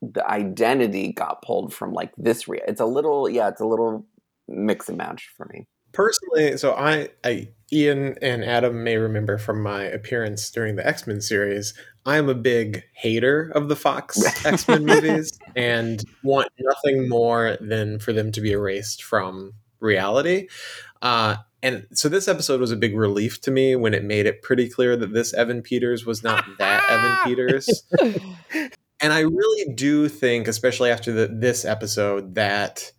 [0.00, 2.48] the identity got pulled from like this.
[2.48, 4.06] Rea- it's a little, yeah, it's a little
[4.48, 5.66] mix and match for me.
[5.92, 11.06] Personally, so I, I, Ian and Adam may remember from my appearance during the X
[11.06, 11.74] Men series,
[12.06, 17.56] I am a big hater of the Fox X Men movies and want nothing more
[17.60, 20.48] than for them to be erased from reality.
[21.02, 24.42] Uh, and so this episode was a big relief to me when it made it
[24.42, 27.82] pretty clear that this Evan Peters was not that Evan Peters.
[29.00, 32.90] And I really do think, especially after the, this episode, that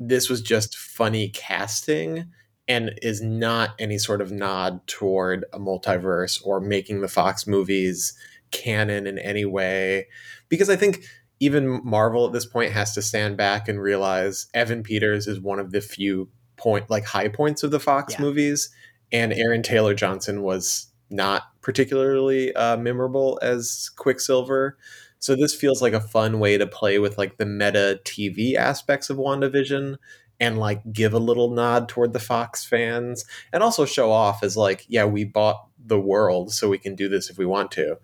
[0.00, 2.24] this was just funny casting
[2.66, 8.14] and is not any sort of nod toward a multiverse or making the Fox movies
[8.50, 10.06] canon in any way.
[10.48, 11.04] Because I think
[11.38, 15.58] even Marvel at this point has to stand back and realize Evan Peters is one
[15.58, 18.22] of the few point like high points of the Fox Yeah.
[18.22, 18.70] movies,
[19.12, 24.76] and Aaron Taylor Johnson was not particularly uh, memorable as Quicksilver.
[25.20, 29.10] So this feels like a fun way to play with like the meta TV aspects
[29.10, 29.96] of WandaVision
[30.40, 34.56] and like give a little nod toward the Fox fans and also show off as
[34.56, 37.98] like, yeah, we bought the world so we can do this if we want to.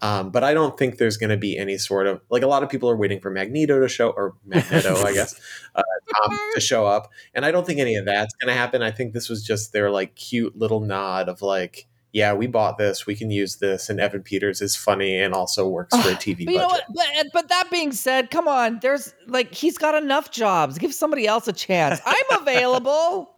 [0.00, 2.62] Um, but I don't think there's going to be any sort of like a lot
[2.62, 5.34] of people are waiting for Magneto to show or Magneto, I guess,
[5.74, 5.82] uh,
[6.14, 8.80] Tom to show up, and I don't think any of that's going to happen.
[8.80, 12.78] I think this was just their like cute little nod of like, yeah, we bought
[12.78, 16.14] this, we can use this, and Evan Peters is funny and also works for a
[16.14, 16.84] TV But you know budget.
[16.88, 17.06] what?
[17.16, 18.78] But, but that being said, come on.
[18.80, 20.78] There's like he's got enough jobs.
[20.78, 22.00] Give somebody else a chance.
[22.06, 23.34] I'm available.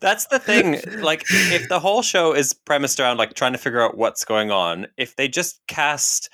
[0.00, 0.80] That's the thing.
[1.02, 4.50] Like, if the whole show is premised around like trying to figure out what's going
[4.50, 6.30] on, if they just cast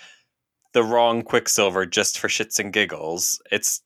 [0.73, 3.83] the wrong Quicksilver just for shits and giggles, it's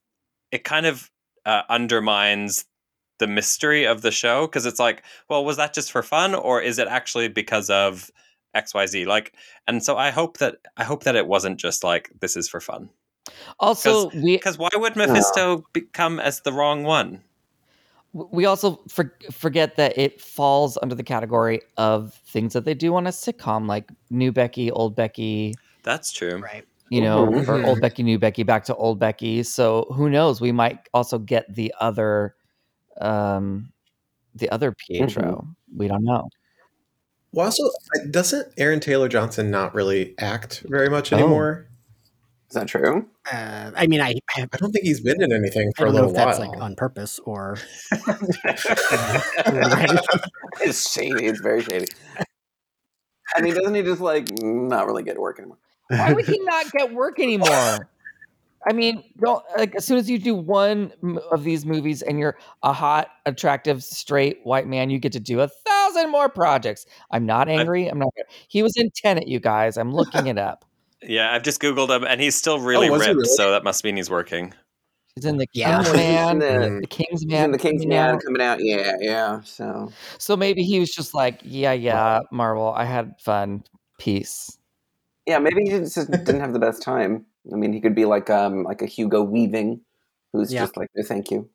[0.51, 1.11] it kind of
[1.47, 2.65] uh, undermines
[3.19, 6.61] the mystery of the show because it's like, well, was that just for fun or
[6.61, 8.11] is it actually because of
[8.55, 9.05] X Y Z?
[9.07, 9.35] Like,
[9.67, 12.61] and so I hope that I hope that it wasn't just like this is for
[12.61, 12.91] fun.
[13.59, 17.23] Also, we Because why would Mephisto become as the wrong one?
[18.15, 22.95] we also for, forget that it falls under the category of things that they do
[22.95, 26.39] on a sitcom, like New Becky, Old Becky, That's true.
[26.39, 26.65] Right.
[26.91, 27.65] you know, or mm-hmm.
[27.65, 29.43] Old Becky, New Becky, back to Old Becky.
[29.43, 30.41] So who knows?
[30.41, 32.37] We might also get the other,
[33.01, 33.73] um,
[34.35, 35.47] the other Pietro.
[35.77, 36.29] We don't know.
[37.33, 37.65] Well, also,
[38.11, 41.17] doesn't Aaron Taylor Johnson not really act very much Oh.
[41.17, 41.67] anymore?
[42.49, 43.07] Is that true?
[43.33, 45.95] Uh, I mean, I, I I don't think he's been in anything for a don't
[45.97, 46.51] know little if that's while.
[46.51, 47.57] like on purpose or
[50.61, 51.27] it's shady.
[51.27, 51.87] It's very shady.
[53.35, 55.59] I mean, doesn't he just like not really get work anymore?
[55.89, 57.89] Why would he not get work anymore?
[58.67, 60.93] I mean, don't like as soon as you do one
[61.31, 65.41] of these movies and you're a hot, attractive, straight white man, you get to do
[65.41, 66.87] a thousand more projects.
[67.11, 67.87] I'm not angry.
[67.87, 68.09] I'm not.
[68.49, 69.77] He was in Tenet, you guys.
[69.77, 70.65] I'm looking it up.
[71.03, 73.19] Yeah, I've just googled him, and he's still oh, really was he ripped.
[73.19, 73.29] really?
[73.37, 74.55] So that must mean he's working.
[75.15, 75.83] He's in the Yeah.
[75.83, 76.39] King's Man.
[76.39, 76.79] the.
[76.81, 78.23] The King's he's in the King's coming out.
[78.25, 78.59] coming out.
[78.61, 79.41] Yeah, yeah.
[79.43, 82.73] So So maybe he was just like, yeah, yeah, Marvel.
[82.73, 83.63] I had fun.
[83.99, 84.59] Peace.
[85.27, 87.27] yeah, maybe he just didn't have the best time.
[87.53, 89.81] I mean, he could be like um like a Hugo Weaving,
[90.33, 90.63] who's Yeah.
[90.63, 91.49] just like, no, thank you.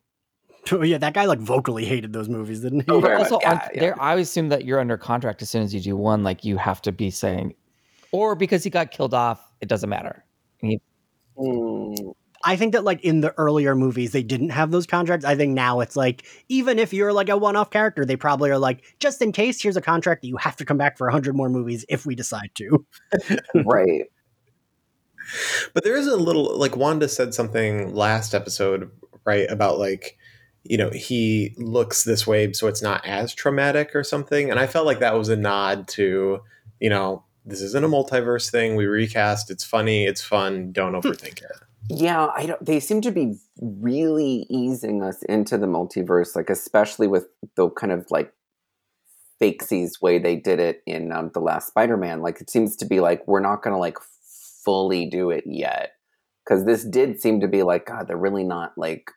[0.72, 2.86] Oh, yeah, that guy like vocally hated those movies, didn't he?
[2.90, 3.44] Oh, also, much.
[3.46, 3.80] on, Yeah, yeah.
[3.80, 6.22] there, I assume that you're under contract as soon as you do one.
[6.22, 7.54] Like you have to be saying,
[8.12, 10.24] or because he got killed off, it doesn't matter.
[11.38, 12.14] Mm,
[12.44, 15.24] I think that like in the earlier movies they didn't have those contracts.
[15.24, 18.58] I think now it's like even if you're like a one-off character, they probably are
[18.58, 21.12] like just in case here's a contract that you have to come back for a
[21.12, 22.84] hundred more movies if we decide to.
[23.64, 24.02] right.
[25.74, 28.90] But there is a little like Wanda said something last episode,
[29.24, 29.50] right?
[29.50, 30.18] About like,
[30.64, 34.50] you know, he looks this way, so it's not as traumatic or something.
[34.50, 36.40] And I felt like that was a nod to,
[36.80, 38.76] you know, this isn't a multiverse thing.
[38.76, 39.50] We recast.
[39.50, 40.04] It's funny.
[40.04, 40.72] It's fun.
[40.72, 41.50] Don't overthink it.
[41.88, 42.64] Yeah, I don't.
[42.64, 47.26] They seem to be really easing us into the multiverse, like especially with
[47.56, 48.32] the kind of like
[49.40, 52.20] fakesies way they did it in um, the last Spider-Man.
[52.20, 53.96] Like it seems to be like we're not going to like
[54.64, 55.92] fully do it yet
[56.44, 58.08] because this did seem to be like God.
[58.08, 59.10] They're really not like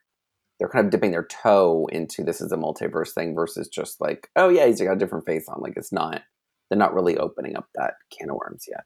[0.60, 4.30] they're kind of dipping their toe into this is a multiverse thing versus just like
[4.36, 5.62] oh yeah, he's got a different face on.
[5.62, 6.22] Like it's not.
[6.70, 8.84] They're not really opening up that can of worms yet.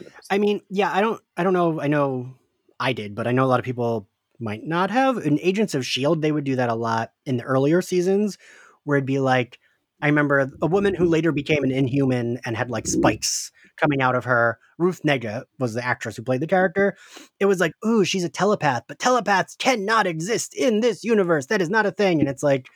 [0.00, 0.10] 100%.
[0.30, 1.80] I mean, yeah, I don't I don't know.
[1.80, 2.34] I know
[2.78, 4.08] I did, but I know a lot of people
[4.40, 5.18] might not have.
[5.18, 8.38] In Agents of Shield, they would do that a lot in the earlier seasons
[8.84, 9.58] where it'd be like
[10.02, 14.14] I remember a woman who later became an inhuman and had like spikes coming out
[14.14, 14.58] of her.
[14.78, 16.96] Ruth Negga was the actress who played the character.
[17.40, 21.46] It was like, ooh, she's a telepath, but telepaths cannot exist in this universe.
[21.46, 22.20] That is not a thing.
[22.20, 22.66] And it's like,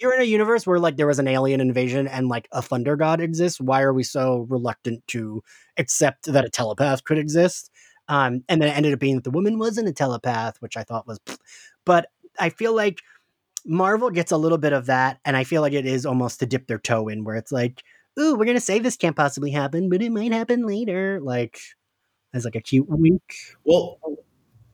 [0.00, 2.96] you're in a universe where like there was an alien invasion and like a thunder
[2.96, 3.60] god exists.
[3.60, 5.42] Why are we so reluctant to
[5.76, 7.70] accept that a telepath could exist?
[8.08, 10.82] Um, and then it ended up being that the woman wasn't a telepath, which I
[10.82, 11.20] thought was,
[11.84, 12.06] but
[12.38, 12.98] I feel like
[13.64, 16.46] Marvel gets a little bit of that, and I feel like it is almost to
[16.46, 17.82] dip their toe in, where it's like,
[18.18, 21.58] "Ooh, we're gonna say this can't possibly happen, but it might happen later." Like,
[22.34, 23.22] as like a cute wink.
[23.64, 23.98] Well,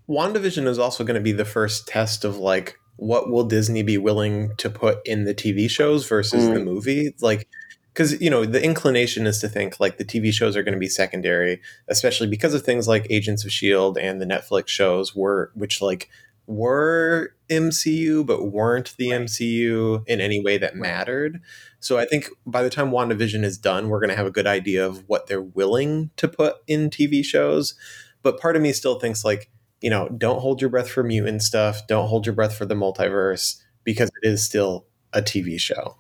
[0.09, 3.99] WandaVision is also going to be the first test of like what will Disney be
[3.99, 6.55] willing to put in the TV shows versus Mm.
[6.55, 7.15] the movie?
[7.21, 7.49] Like,
[7.93, 10.79] because you know the inclination is to think like the TV shows are going to
[10.81, 15.51] be secondary, especially because of things like Agents of Shield and the Netflix shows were
[15.55, 16.09] which like
[16.49, 21.41] were MCU but weren't the MCU in any way that mattered.
[21.79, 24.47] So I think by the time WandaVision is done, we're going to have a good
[24.47, 27.75] idea of what they're willing to put in TV shows.
[28.23, 31.43] But part of me still thinks like, you know, don't hold your breath for mutant
[31.43, 35.97] stuff, don't hold your breath for the multiverse because it is still a TV show.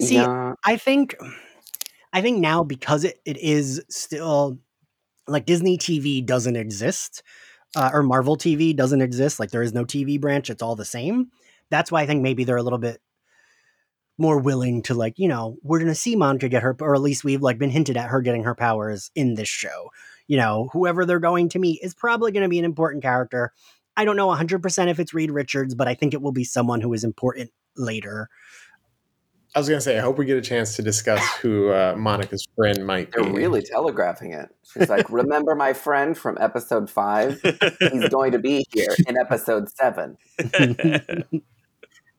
[0.00, 0.54] See, yeah.
[0.64, 1.16] I think
[2.12, 4.58] I think now because it, it is still
[5.26, 7.22] like Disney TV doesn't exist,
[7.76, 10.84] uh, or Marvel TV doesn't exist, like there is no TV branch, it's all the
[10.84, 11.30] same.
[11.70, 13.00] That's why I think maybe they're a little bit
[14.18, 17.24] more willing to like, you know, we're gonna see Monica get her or at least
[17.24, 19.90] we've like been hinted at her getting her powers in this show.
[20.28, 23.52] You know, whoever they're going to meet is probably gonna be an important character.
[23.96, 26.80] I don't know 100% if it's Reed Richards, but I think it will be someone
[26.80, 28.28] who is important later.
[29.54, 32.46] I was gonna say, I hope we get a chance to discuss who uh, Monica's
[32.56, 33.22] friend might be.
[33.22, 34.48] They're really telegraphing it.
[34.62, 37.40] She's like, remember my friend from episode five?
[37.78, 40.16] He's going to be here in episode seven.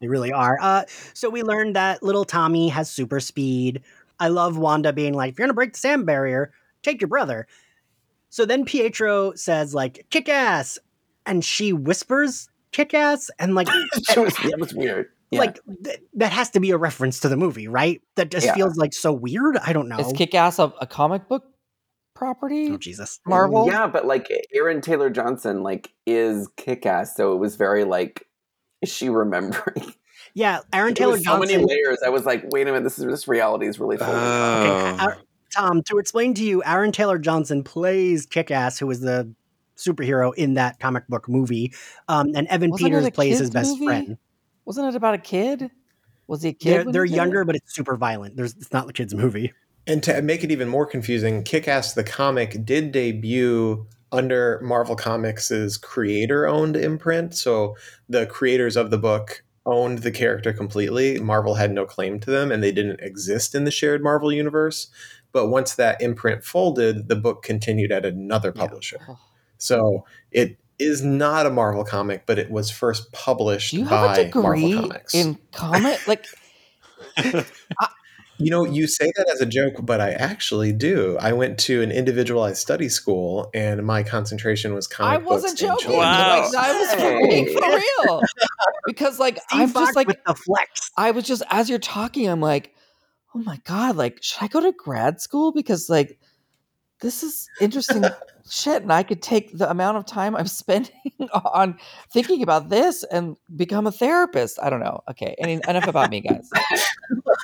[0.04, 0.58] They really are.
[0.62, 3.84] Uh, so we learned that little Tommy has super speed.
[4.20, 7.08] I love Wanda being like, if you're going to break the sand barrier, take your
[7.08, 7.48] brother.
[8.30, 10.78] So then Pietro says, like, kick ass.
[11.26, 13.32] And she whispers, kick ass.
[13.40, 15.08] And like, That was, that was weird.
[15.34, 15.40] Yeah.
[15.40, 18.02] like th- that has to be a reference to the movie, right?
[18.16, 18.54] That just Yeah.
[18.56, 19.58] feels like so weird.
[19.58, 19.98] I don't know.
[19.98, 21.44] Is Kick Ass a, a comic book
[22.16, 22.70] property?
[22.72, 23.20] oh, Jesus.
[23.26, 23.68] Marvel?
[23.68, 27.16] Yeah, but like Aaron Taylor Johnson, like is kick ass.
[27.16, 28.26] So it was very like,
[28.82, 29.94] is she remembering?
[30.36, 32.00] Yeah, Aaron Taylor was so many layers.
[32.04, 34.08] I was like, wait a minute, this is this reality is really full.
[34.08, 34.98] Okay, Oh.
[35.00, 35.18] Ar-
[35.56, 39.32] Tom, to explain to you, Aaron Taylor Johnson plays Kick Ass, who is the
[39.78, 41.72] superhero in that comic book movie.
[42.08, 43.86] Um, and Evan Wasn't Peters plays his best movie?
[43.86, 44.18] friend.
[44.66, 45.72] Wasn't it about a kid?
[46.28, 46.86] Was he a kid?
[46.86, 47.18] They're, they're he did it?
[47.18, 48.38] younger, but it's super violent.
[48.38, 49.54] There's it's not the kids' movie.
[49.86, 54.96] And to make it even more confusing, Kick Ass the comic did debut under Marvel
[54.96, 57.36] Comics' creator owned imprint.
[57.36, 57.76] So
[58.08, 61.20] the creators of the book owned the character completely.
[61.20, 64.88] Marvel had no claim to them and they didn't exist in the shared Marvel universe.
[65.34, 68.62] But once that imprint folded, the book continued at another Yeah.
[68.62, 69.00] publisher.
[69.10, 69.20] Oh.
[69.58, 74.08] So it is not a Marvel comic, but it was first published Do you have
[74.08, 74.42] by a degree
[74.74, 75.14] Marvel Comics.
[75.14, 76.08] in comic?
[76.08, 76.26] Like,
[78.40, 81.18] You know, you say that as a joke, but I actually do.
[81.22, 85.30] I went to an individualized study school, and my concentration was kind of I comic
[85.30, 85.80] wasn't and joking.
[85.92, 86.42] children's Wow.
[86.42, 86.56] Like, books.
[86.56, 87.30] I was Hey.
[87.30, 87.70] being for
[88.08, 88.22] real.
[88.88, 90.90] Because, like, Steve I'm Fox just like, with the flex.
[90.98, 92.74] I was just as you're talking, I'm like,
[93.36, 95.52] oh my god, like, should I go to grad school?
[95.52, 96.18] Because like,
[97.02, 98.04] this is interesting
[98.50, 100.92] shit, and I could take the amount of time I'm spending
[101.32, 101.78] on
[102.12, 104.60] thinking about this and become a therapist.
[104.62, 105.02] I don't know.
[105.10, 106.50] Okay, any, enough about me, guys.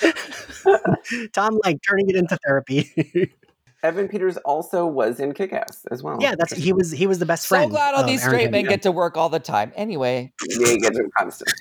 [1.34, 3.34] Tom like turning it into therapy.
[3.82, 6.18] Evan Peters also was in Kick Ass as well.
[6.20, 7.72] yeah, that's he was he was the best So friend.
[7.72, 9.72] So glad all these Aaron straight men get to work all the time.
[9.74, 11.54] Anyway, Yeah, he gets it constant.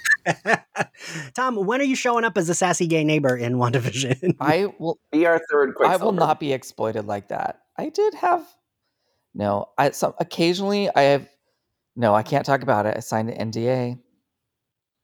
[1.35, 4.35] Tom, when are you showing up as a sassy gay neighbor in WandaVision?
[4.41, 4.99] I will.
[5.13, 7.61] Be our third I will not be exploited like that.
[7.77, 8.45] I did have
[9.35, 9.71] no.
[9.77, 11.29] I some occasionally I have
[11.97, 12.15] no.
[12.15, 12.97] I can't talk about it.
[12.97, 13.99] I signed an NDA.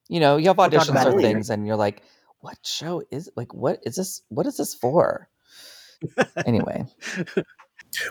[0.08, 2.02] You know, you have auditions or things, and you're like,
[2.40, 3.54] "What show is like?
[3.54, 4.22] What is this?
[4.28, 5.28] What is this for?"
[6.46, 6.84] anyway,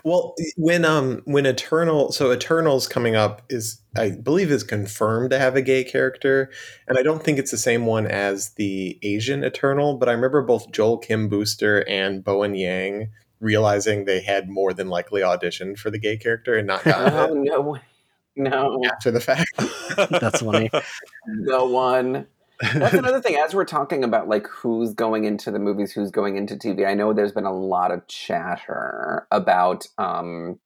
[0.04, 5.40] Well, when um when Eternal so Eternals coming up is I believe is confirmed to
[5.40, 6.52] have a gay character,
[6.88, 10.42] and I don't think it's the same one as the Asian Eternal, but I remember
[10.42, 13.10] both Joel Kim Booster and Bowen Yang
[13.44, 17.34] realizing they had more than likely auditioned for the gay character and not gotten Oh
[17.34, 17.80] it no.
[18.36, 19.52] No, after the fact.
[20.10, 20.70] That's funny.
[21.28, 22.26] no one.
[22.74, 23.36] That's another thing.
[23.36, 26.94] As we're talking about like who's going into the movies, who's going into TV, I
[26.94, 30.60] know there's been a lot of chatter about um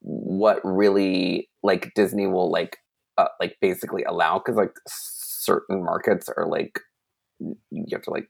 [0.00, 2.78] what really like Disney will like
[3.18, 6.80] uh, like basically allow because like certain markets are like
[7.40, 8.28] you have to like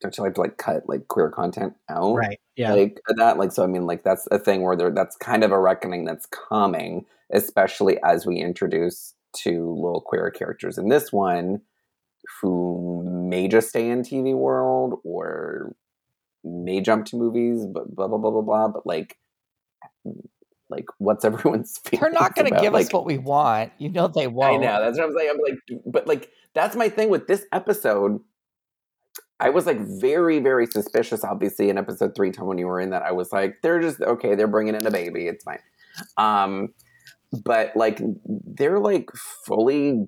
[0.00, 2.14] don't you like to like cut like queer content out?
[2.14, 2.40] Right.
[2.56, 2.72] Yeah.
[2.72, 3.62] Like uh, that, like so.
[3.62, 7.04] I mean, like that's a thing where there that's kind of a reckoning that's coming,
[7.32, 11.60] especially as we introduce two little queer characters in this one,
[12.40, 15.74] who may just stay in TV world or
[16.42, 18.68] may jump to movies, but blah blah blah blah blah.
[18.68, 19.18] But like,
[20.70, 21.78] like what's everyone's?
[21.84, 22.00] Fear?
[22.00, 23.72] They're not going to give us what we want.
[23.78, 24.62] You know they won't.
[24.62, 25.30] I know that's what I'm saying.
[25.30, 28.20] I'm like, but like that's my thing with this episode.
[29.40, 31.24] I was like very, very suspicious.
[31.24, 34.00] Obviously, in episode three, Tom, when you were in that, I was like, they're just
[34.00, 34.34] okay.
[34.34, 35.26] They're bringing in a baby.
[35.26, 35.58] It's fine.
[36.16, 36.68] Um,
[37.44, 39.10] but like they're like
[39.46, 40.06] fully.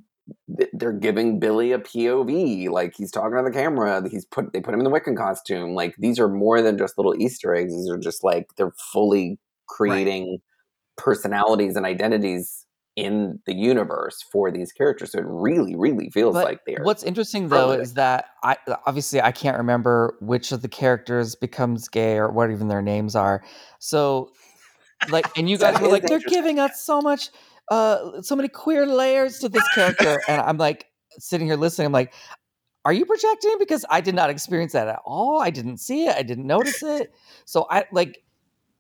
[0.72, 2.68] They're giving Billy a POV.
[2.70, 4.02] Like he's talking to the camera.
[4.08, 4.52] He's put.
[4.52, 5.74] They put him in the Wiccan costume.
[5.74, 7.74] Like these are more than just little Easter eggs.
[7.74, 10.38] These are just like they're fully creating
[10.96, 12.66] personalities and identities
[12.96, 15.12] in the universe for these characters.
[15.12, 19.20] So it really, really feels But like they're what's interesting though is that I obviously
[19.20, 23.42] I can't remember which of the characters becomes gay or what even their names are.
[23.78, 24.32] So
[25.08, 27.30] like and you guys were like they're giving us so much
[27.70, 30.86] uh so many queer layers to this character and I'm like
[31.18, 32.12] sitting here listening I'm like
[32.84, 35.40] are you projecting because I did not experience that at all.
[35.40, 36.16] I didn't see it.
[36.16, 37.14] I didn't notice it.
[37.44, 38.22] So I like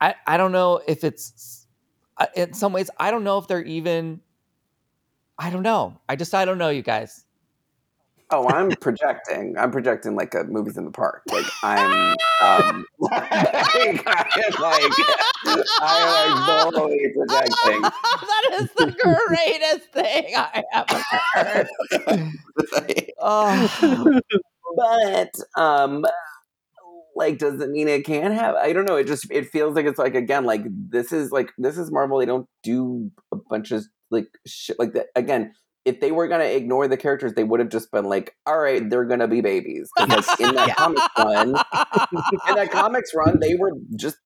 [0.00, 1.61] I I don't know if it's uh,
[2.34, 4.20] in some ways I don't know if they're even
[5.38, 5.98] I don't know.
[6.08, 7.24] I just I don't know you guys.
[8.30, 9.56] Oh, I'm projecting.
[9.58, 11.22] I'm projecting like a movies in the park.
[11.30, 13.96] Like I'm um like, I'm
[14.60, 14.92] like
[15.80, 17.82] I'm like totally projecting.
[17.82, 18.92] that is the
[19.28, 21.02] greatest thing I ever
[21.34, 21.68] heard.
[23.18, 24.20] Oh,
[24.76, 26.04] but um
[27.16, 29.98] like doesn't mean it can't have i don't know it just it feels like it's
[29.98, 33.84] like again like this is like this is marvel they don't do a bunch of
[34.10, 35.52] like shit like that again
[35.84, 38.88] if they were gonna ignore the characters they would have just been like all right
[38.90, 40.74] they're gonna be babies 'Cause, like in that Yeah.
[40.74, 41.48] comics run
[42.48, 44.16] in that comics run they were just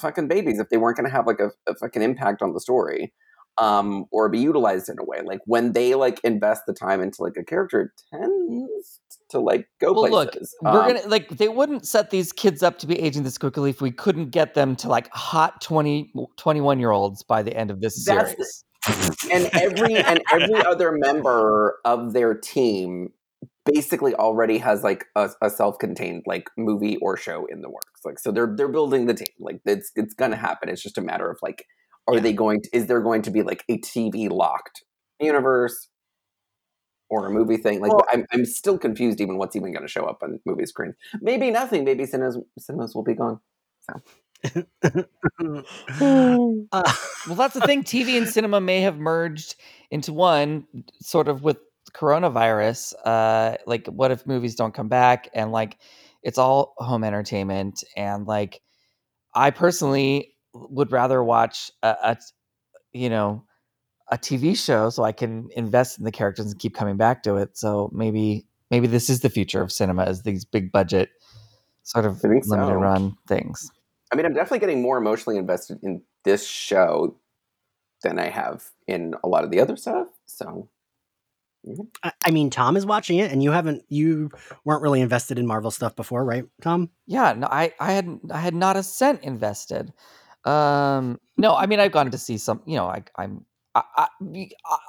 [0.00, 3.12] fucking babies if they weren't gonna have like a, a fucking impact on the story
[3.58, 7.22] um or be utilized in a way like when they like invest the time into
[7.22, 9.00] like a character it tends
[9.30, 12.62] to like go well, look, places we're Um, gonna like they wouldn't set these kids
[12.62, 16.12] up to be aging this quickly if we couldn't get them to like hot 20,
[16.36, 18.64] 21 year olds by the end of this series.
[19.32, 23.10] and every and every other member of their team
[23.66, 28.00] basically already has like a, a self-contained like movie or show in the works.
[28.04, 29.28] Like so they're they're building the team.
[29.40, 30.68] Like it's it's gonna happen.
[30.70, 31.66] It's just a matter of like
[32.06, 32.20] are Yeah.
[32.20, 34.82] they going to is there going to be like a tv locked
[35.20, 35.88] universe
[37.10, 39.88] or a movie thing like Well- I'm, I'm still confused even what's even going to
[39.88, 43.40] show up on movie screens maybe nothing maybe cinemas cinemas will be gone
[45.40, 46.82] Uh,
[47.26, 47.82] Well, that's the thing.
[47.82, 49.56] TV and cinema may have merged
[49.90, 50.66] into one,
[51.00, 51.58] sort of with
[51.92, 52.94] coronavirus.
[53.04, 55.78] Uh, like, what if movies don't come back and like
[56.22, 57.82] it's all home entertainment?
[57.96, 58.60] And like,
[59.34, 62.16] I personally would rather watch a, a
[62.92, 63.44] you know,
[64.10, 67.36] a TV show so I can invest in the characters and keep coming back to
[67.36, 67.56] it.
[67.56, 71.10] So maybe maybe this is the future of cinema is these big budget
[71.82, 72.72] sort of limited so.
[72.72, 73.70] run things.
[74.12, 77.16] I mean, I'm definitely getting more emotionally invested in this show
[78.02, 80.08] than I have in a lot of the other stuff.
[80.26, 80.68] So,
[82.02, 83.84] I I mean, Tom is watching it, and you haven't.
[83.88, 84.30] You
[84.64, 86.90] weren't really invested in Marvel stuff before, right, Tom?
[87.06, 89.92] Yeah, no, I, I had I had not a cent invested.
[90.44, 92.62] Um, no, I mean I've gone to see some.
[92.64, 93.44] You know, I, I'm
[93.74, 94.08] I, I,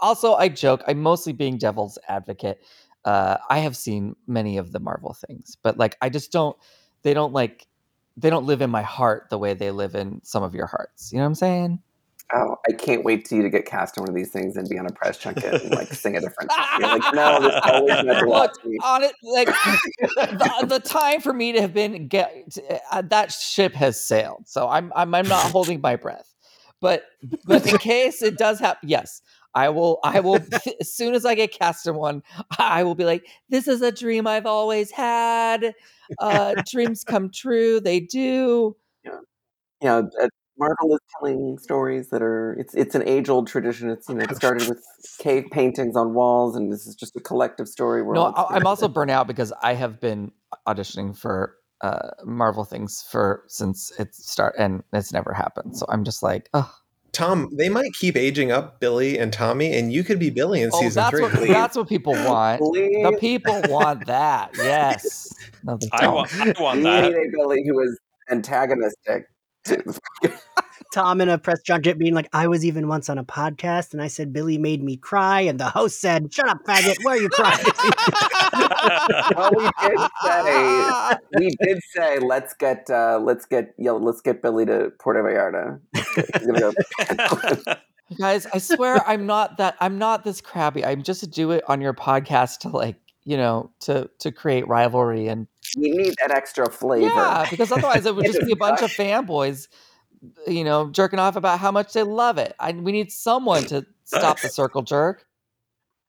[0.02, 0.82] also I joke.
[0.88, 2.64] I'm mostly being devil's advocate.
[3.06, 6.58] Uh, I have seen many of the Marvel things, but like I just don't.
[7.04, 7.68] They don't like.
[8.18, 11.12] They don't live in my heart the way they live in some of your hearts.
[11.12, 11.80] You know what I'm saying?
[12.34, 14.68] oh, I can't wait to you to get cast in one of these things and
[14.70, 16.68] be on a press junket and like sing a different song.
[16.80, 18.78] You're like, no, this always meant a lot to me.
[18.84, 19.48] On it, like
[20.16, 22.58] the, the time for me to have been get
[22.92, 24.48] uh, that ship has sailed.
[24.48, 26.34] So I'm I'm I'm not holding my breath.
[26.82, 27.04] But
[27.46, 29.22] but in case it does happen, yes,
[29.54, 30.40] I will I will
[30.80, 32.24] as soon as I get cast in one,
[32.58, 35.74] I will be like, this is a dream I've always had.
[36.20, 37.80] Uh, dreams come true.
[37.80, 38.76] They do.
[39.04, 40.28] Yeah, know, uh,
[40.58, 43.90] Marvel is telling stories that are it's it's an age old tradition.
[43.90, 44.84] It's you know it started with
[45.20, 48.04] cave paintings on walls, and this is just a collective story.
[48.04, 50.32] No, I'm also burnt out because I have been
[50.68, 55.78] auditioning for uh, Marvel things for since it start and it's never happened.
[55.78, 56.72] So I'm just like, oh,
[57.12, 60.70] Tom, they might keep aging up Billy and Tommy, and you could be Billy in
[60.72, 61.24] oh season that's three.
[61.24, 62.60] what that's what people want.
[62.62, 64.52] The people want that.
[64.58, 65.34] Yes.
[65.64, 67.04] No, I want, I want We that.
[67.04, 68.00] need a Billy who is
[68.30, 69.26] antagonistic.
[70.92, 73.94] To, Tom in a press junket being like, I was even once on a podcast
[73.94, 77.14] and I said Billy made me cry, and the host said, Shut up, faggot, why
[77.14, 77.66] are you crying?
[79.36, 84.22] well, we did say we did say let's get uh, let's get you know, let's
[84.22, 85.80] get Billy to Puerto Vallarta.
[87.66, 87.74] Go-
[88.18, 90.84] Guys, I swear I'm not that I'm not this crabby.
[90.84, 94.68] I'm just to do it on your podcast to like, you know, to to create
[94.68, 95.48] rivalry and
[95.78, 97.06] we need that extra flavor.
[97.06, 99.68] yeah, because otherwise it would just be a bunch of fanboys,
[100.48, 102.56] you know, jerking off about how much they love it.
[102.60, 105.26] I, we need someone to stop the circle jerk.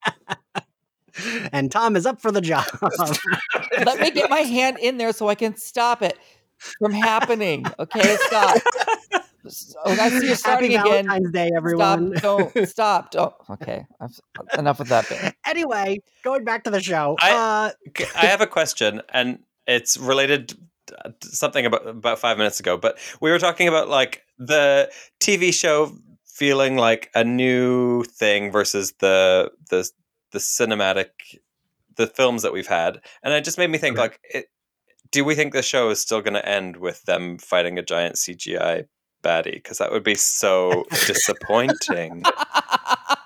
[1.51, 2.65] and Tom is up for the job.
[3.85, 6.17] Let me get my hand in there so I can stop it
[6.79, 7.65] from happening.
[7.79, 8.57] Okay, stop.
[9.83, 11.07] Oh, I see you starting Happy again.
[11.07, 12.15] Valentine's Day, everyone.
[12.15, 12.53] Stop!
[12.53, 13.11] Don't stop!
[13.11, 13.33] Don't.
[13.49, 14.19] Okay, I've,
[14.55, 15.33] enough with that bit.
[15.47, 17.15] anyway, going back to the show.
[17.19, 20.57] I- uh, I have a question, and it's related to
[21.21, 22.77] something about about five minutes ago.
[22.77, 25.95] But we were talking about like the TV show
[26.25, 29.89] feeling like a new thing versus the the
[30.31, 31.09] the cinematic
[31.95, 34.01] the films that we've had, and it just made me think Okay.
[34.01, 34.45] like, it,
[35.11, 38.15] do we think the show is still going to end with them fighting a giant
[38.15, 38.85] CGI
[39.23, 39.55] baddie?
[39.55, 42.23] Because that would be so disappointing.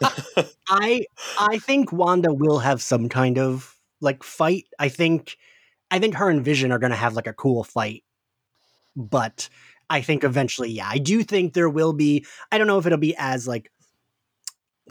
[0.69, 1.05] I
[1.37, 4.65] I think Wanda will have some kind of like fight.
[4.79, 5.37] I think
[5.91, 8.03] I think her and Vision are going to have like a cool fight.
[8.95, 9.49] But
[9.89, 12.25] I think eventually, yeah, I do think there will be.
[12.51, 13.71] I don't know if it'll be as like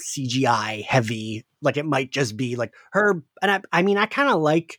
[0.01, 1.45] CGI heavy.
[1.63, 3.23] Like it might just be like her.
[3.43, 4.79] And I, I mean, I kind of like.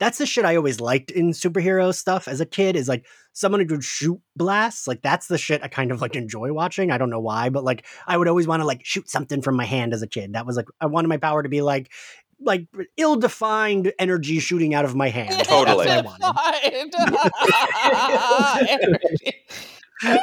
[0.00, 2.74] That's the shit I always liked in superhero stuff as a kid.
[2.74, 4.88] Is like someone who could shoot blasts.
[4.88, 6.90] Like that's the shit I kind of like enjoy watching.
[6.90, 9.56] I don't know why, but like I would always want to like shoot something from
[9.56, 10.32] my hand as a kid.
[10.32, 11.92] That was like I wanted my power to be like
[12.40, 12.66] like
[12.96, 15.30] ill-defined energy shooting out of my hand.
[15.30, 15.88] That's what Totally.
[15.88, 16.94] I wanted.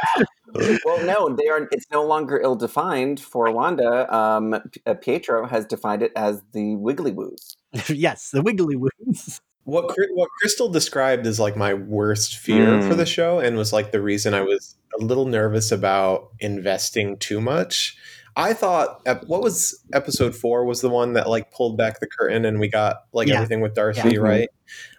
[0.84, 1.68] Well, no, they are.
[1.72, 4.14] It's no longer ill-defined for Wanda.
[4.14, 4.54] Um,
[4.86, 7.56] uh, Pietro has defined it as the Wiggly Woos.
[7.88, 9.40] yes, the wiggly woos.
[9.64, 12.98] What what Crystal described as like my worst fear for Mm.
[12.98, 17.40] the show, and was like the reason I was a little nervous about investing too
[17.40, 17.96] much.
[18.36, 22.46] I thought what was episode four was the one that like pulled back the curtain
[22.46, 23.36] and we got like Yeah.
[23.36, 24.20] everything with Darcy, Yeah.
[24.20, 24.50] right?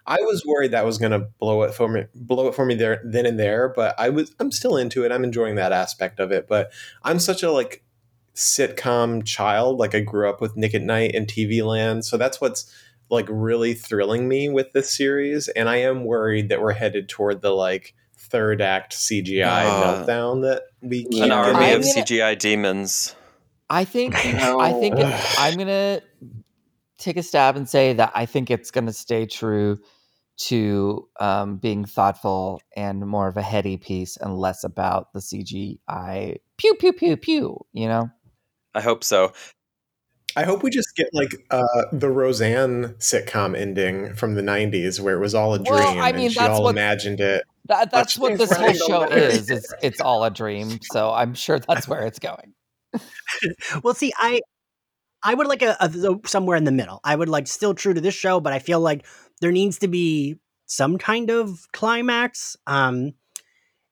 [0.07, 3.01] I was worried that was gonna blow it for me, blow it for me there
[3.05, 3.69] then and there.
[3.75, 5.13] But I was, I'm still into it.
[5.13, 6.47] I'm enjoying that aspect of it.
[6.49, 6.73] But
[7.05, 7.83] I'm such a like
[8.35, 9.79] sitcom child.
[9.79, 12.71] Like I grew up with Nick at Nite and TV Land, so that's what's
[13.11, 15.49] like really thrilling me with this series.
[15.49, 20.05] And I am worried that we're headed toward the like third act CGI Ah.
[20.07, 23.15] meltdown that we An keep army of gonna- CGI demons.
[23.73, 24.61] I think No.
[24.61, 25.07] I think it-
[25.39, 26.01] I'm gonna
[26.99, 29.79] take a stab and say that I think it's gonna stay true
[30.49, 36.37] to um, being thoughtful and more of a heady piece and less about the CGI
[36.59, 37.59] pew pew pew pew.
[37.73, 38.11] You know,
[38.75, 39.33] I hope so.
[40.35, 41.63] I hope we just get like uh,
[41.93, 46.13] the Roseanne sitcom ending from the '90s, where it was all a dream Well, I
[46.13, 47.45] mean, and she that's all what- imagined it.
[47.67, 49.51] that, that's what this whole show is.
[49.51, 50.79] It's it's all a dream.
[50.91, 52.55] So I'm sure that's where it's going.
[53.83, 54.41] Well, see, I
[55.25, 57.01] I would like a, a somewhere in the middle.
[57.05, 59.07] I would like still true to this show, but I feel like
[59.41, 60.37] there needs to be
[60.67, 62.57] some kind of climax.
[62.67, 63.13] Um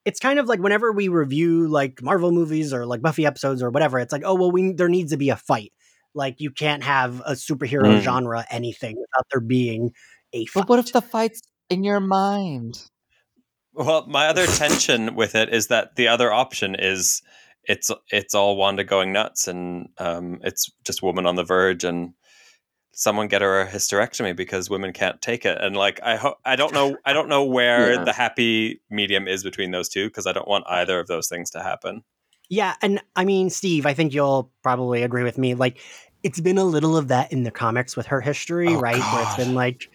[0.03, 3.69] it's kind of like whenever we review like Marvel movies or like Buffy episodes or
[3.69, 5.71] whatever, it's like, oh well, we there needs to be a fight.
[6.13, 8.01] Like you can't have a superhero Mm.
[8.01, 9.91] genre anything without there being
[10.33, 10.61] a fight.
[10.61, 12.81] But what if the fight's in your mind?
[13.73, 17.21] Well, my other tension with it is that the other option is
[17.71, 22.13] it's it's all Wanda going nuts, and um, it's just woman on the verge, and
[22.93, 25.57] someone get her a hysterectomy because women can't take it.
[25.61, 28.03] And like I ho- I don't know I don't know where Yeah.
[28.03, 31.49] the happy medium is between those two because I don't want either of those things
[31.51, 32.03] to happen.
[32.49, 35.53] Yeah, and I mean, Steve, I think you'll probably agree with me.
[35.55, 35.79] Like,
[36.21, 38.99] it's been a little of that in the comics with her history, Oh, right?
[38.99, 39.89] Where it's been like,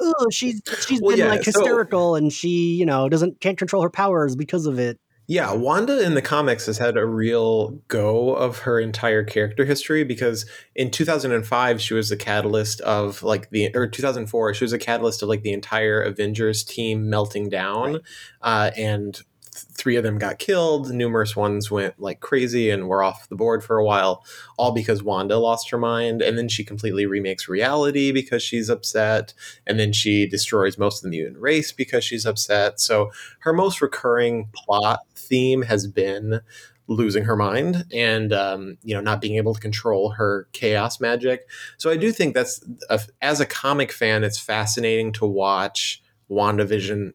[0.00, 3.56] oh, she's she's Well, been yeah, like so- hysterical, and she, you know, doesn't can't
[3.56, 4.98] control her powers because of it.
[5.30, 10.02] Yeah, Wanda in the comics has had a real go of her entire character history
[10.02, 14.78] because in 2005 she was the catalyst of like the or 2004 she was a
[14.78, 18.00] catalyst of like the entire Avengers team melting down,
[18.40, 19.20] uh, and
[19.58, 20.90] three of them got killed.
[20.90, 24.24] Numerous ones went like crazy and were off the board for a while,
[24.56, 29.34] all because Wanda lost her mind, and then she completely remakes reality because she's upset,
[29.66, 32.80] and then she destroys most of the mutant race because she's upset.
[32.80, 33.10] So
[33.40, 36.40] her most recurring plot theme has been
[36.88, 41.46] losing her mind and um, you know not being able to control her chaos magic
[41.76, 47.12] so i do think that's a, as a comic fan it's fascinating to watch wandavision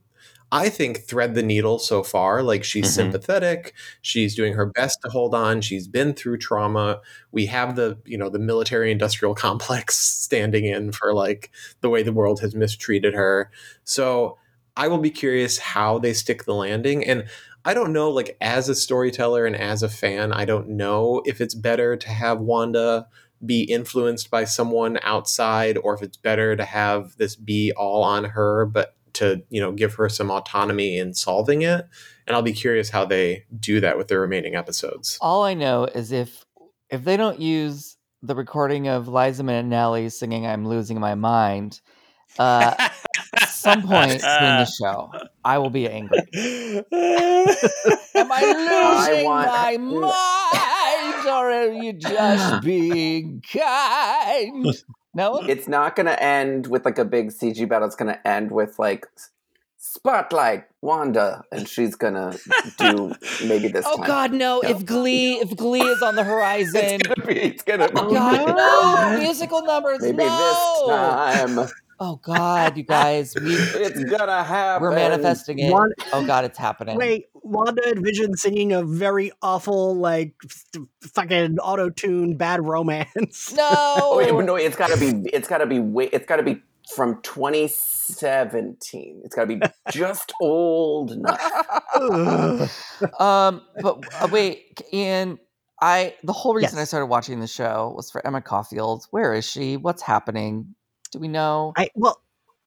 [0.53, 2.43] I think thread the needle so far.
[2.43, 2.93] Like she's Mhm.
[2.95, 5.61] sympathetic, she's doing her best to hold on.
[5.61, 7.01] She's been through trauma.
[7.31, 11.49] We have the you know the military industrial complex standing in for like
[11.81, 13.49] the way the world has mistreated her.
[13.83, 14.37] So
[14.77, 17.03] I will be curious how they stick the landing.
[17.03, 17.25] And
[17.65, 21.41] I don't know, like as a storyteller and as a fan, I don't know if
[21.41, 23.07] it's better to have Wanda
[23.45, 28.23] be influenced by someone outside or if it's better to have this be all on
[28.25, 31.87] her, but to, you know, give her some autonomy in solving it.
[32.25, 35.17] And I'll be curious how they do that with the remaining episodes.
[35.21, 36.45] All I know is if
[36.89, 41.81] if they don't use the recording of Liza Minnelli singing "I'm Losing My Mind,"
[42.39, 45.11] uh, at some point in the show,
[45.43, 46.19] I will be angry.
[46.33, 46.85] Am
[48.31, 54.67] I losing want- my mind, or are you just being kind?
[55.15, 57.87] No, It's not going to end with like a big CG battle.
[57.87, 59.05] It's going to end with like
[59.77, 62.37] spotlight Wanda, and she's going to
[62.77, 63.13] do
[63.45, 64.07] maybe this oh time.
[64.07, 64.61] God, no!
[64.61, 64.69] No.
[64.69, 67.39] If Glee, if Glee is on the horizon, It's gonna be.
[67.39, 67.93] It's gonna be.
[67.97, 68.55] oh God,
[69.15, 69.19] no!
[69.19, 70.37] Musical numbers, Maybe no!
[70.37, 71.69] this time
[72.05, 74.81] Oh God, you guys, we it's gonna happen.
[74.83, 75.71] we're manifesting it.
[75.71, 76.97] Wan- Oh God, it's happening.
[76.97, 80.81] Wait, Wanda and Vision singing a very awful, like f-
[81.13, 83.53] fucking auto tune bad romance.
[83.53, 83.69] No.
[83.71, 85.29] Oh wait, no, it's gotta be.
[85.29, 85.79] It's gotta be.
[85.79, 86.61] Wait, it's gotta be
[86.93, 89.21] from 2017.
[89.23, 91.39] It's gotta be just old enough.
[93.19, 95.39] Um, but uh, wait, Ian,
[95.81, 99.05] I the whole reason I started watching the show was for Emma Caulfield.
[99.11, 99.77] Where is she?
[99.77, 100.75] What's happening?
[101.13, 101.73] Do we know?
[101.77, 102.19] I well,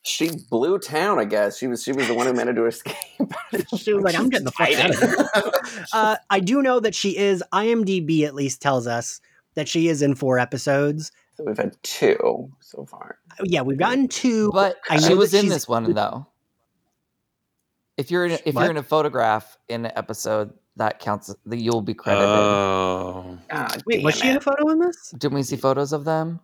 [0.03, 1.19] She blew town.
[1.19, 1.83] I guess she was.
[1.83, 2.95] She was the one who managed to escape.
[3.77, 5.51] she was like, "I'm getting the fuck out of here."
[5.93, 7.43] Uh, I do know that she is.
[7.53, 9.21] IMDb at least tells us
[9.57, 11.11] that she is in four episodes.
[11.35, 13.19] So we've had two so far.
[13.43, 14.51] Yeah, we've gotten two.
[14.53, 16.27] But I she was in this one though.
[17.97, 18.63] If you're in a, if What?
[18.63, 21.35] you're in a photograph in an episode, that counts.
[21.47, 22.29] That you'll be credited.
[22.29, 23.39] Oh.
[23.51, 25.11] God Wait, was damn she in a photo in this?
[25.19, 26.41] Didn't we see photos of them?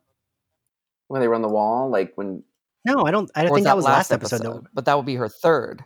[1.13, 1.91] When they were on the wall?
[1.91, 2.43] Like when?
[2.85, 3.31] No, I don't.
[3.37, 4.43] I Or think that was last episode.
[4.43, 4.65] though.
[4.73, 5.85] But that would be her third.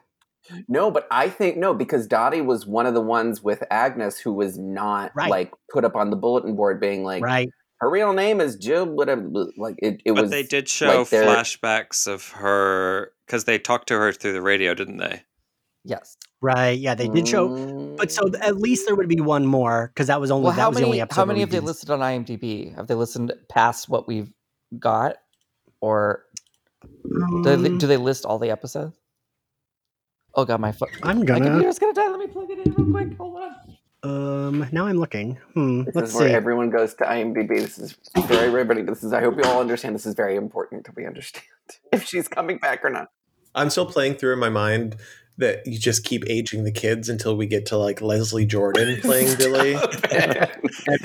[0.68, 4.32] No, but I think no because Dottie was one of the ones with Agnes who
[4.32, 5.28] was not Right.
[5.28, 7.50] like put up on the bulletin board, being like right.
[7.80, 8.86] her real name is Jill.
[8.86, 9.28] Whatever.
[9.56, 10.00] Like it.
[10.04, 10.30] It But was.
[10.30, 14.40] they did show like they're- flashbacks of her because they talked to her through the
[14.42, 15.22] radio, didn't they?
[15.84, 16.16] Yes.
[16.40, 16.78] Right.
[16.78, 17.94] Yeah, they did show.
[17.96, 20.60] But so at least there would be one more because that was only Well, that
[20.60, 21.20] how was the only many episode.
[21.20, 22.74] how many have they listed on IMDb?
[22.76, 24.30] Have they listened past what we've
[24.78, 25.16] got,
[25.80, 26.24] or
[26.82, 28.96] do they, Um, do they list all the episodes?
[30.34, 30.88] Oh god, my phone.
[31.02, 31.46] I'm My gonna.
[31.46, 32.08] computer's gonna die.
[32.08, 33.16] Let me plug it in real quick.
[33.16, 33.54] Hold on.
[34.02, 34.68] Um.
[34.72, 35.38] Now I'm looking.
[35.54, 35.84] Hmm.
[35.84, 36.34] This Let's is where see.
[36.34, 37.58] everyone goes to IMDb.
[37.60, 38.82] This is very everybody.
[38.82, 39.12] This is.
[39.12, 39.94] I hope you all understand.
[39.94, 41.44] This is very important that we understand
[41.92, 43.08] if she's coming back or not.
[43.54, 44.96] I'm still playing through in my mind
[45.38, 49.36] that you just keep aging the kids until we get to like Leslie Jordan playing
[49.36, 49.74] Billy
[50.10, 50.48] and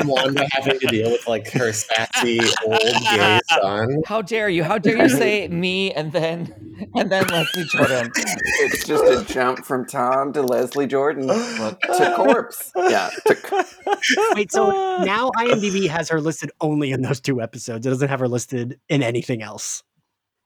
[0.06, 3.88] Wanda having to deal with like her sassy old gay son.
[4.06, 4.64] How dare you?
[4.64, 6.54] How dare you say me and then
[6.96, 8.12] and then Leslie Jordan?
[8.16, 12.72] it's just a jump from Tom to Leslie Jordan to corpse.
[12.76, 13.10] Yeah.
[13.28, 13.66] To,
[14.36, 14.52] Wait.
[14.52, 14.70] So
[15.04, 17.86] now IMDb has her listed only in those two episodes.
[17.86, 19.84] It doesn't have her listed in anything else.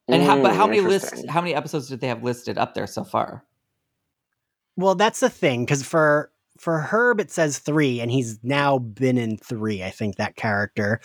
[0.07, 1.23] and how, but how Mm, many lists?
[1.29, 3.43] How many episodes did they have listed up there so far?
[4.77, 9.18] Well, that's the thing because for for Herb it says three, and he's now been
[9.18, 9.84] in three.
[9.84, 10.99] I think that character,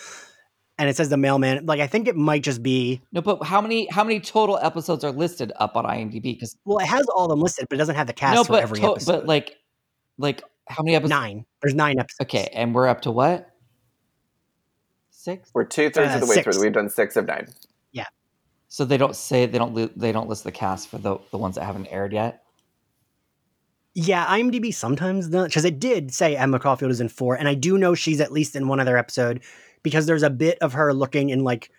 [0.77, 1.65] and it says the mailman.
[1.65, 3.01] Like I think it might just be.
[3.11, 6.21] No, but how many how many total episodes are listed up on IMDb?
[6.23, 8.43] Because Well, it has all of them listed, but it doesn't have the cast no,
[8.43, 9.11] for but every to- episode.
[9.11, 9.55] but like
[10.17, 11.09] like how many episodes?
[11.11, 11.45] nine.
[11.61, 12.21] There's nine episodes.
[12.29, 13.47] Okay, and we're up to what?
[15.09, 15.51] Six.
[15.53, 16.55] we're two thirds Uh, of the way six.
[16.55, 16.63] through.
[16.63, 17.47] We've done six of nine.
[17.91, 18.05] Yeah.
[18.69, 21.55] So they don't say they don't they don't list the cast for the the ones
[21.55, 22.43] that haven't aired yet.
[23.93, 27.53] Yeah, IMDb sometimes does because it did say Emma Caulfield is in four, and I
[27.55, 29.41] do know she's at least in one other episode
[29.83, 31.69] because there's a bit of her looking in like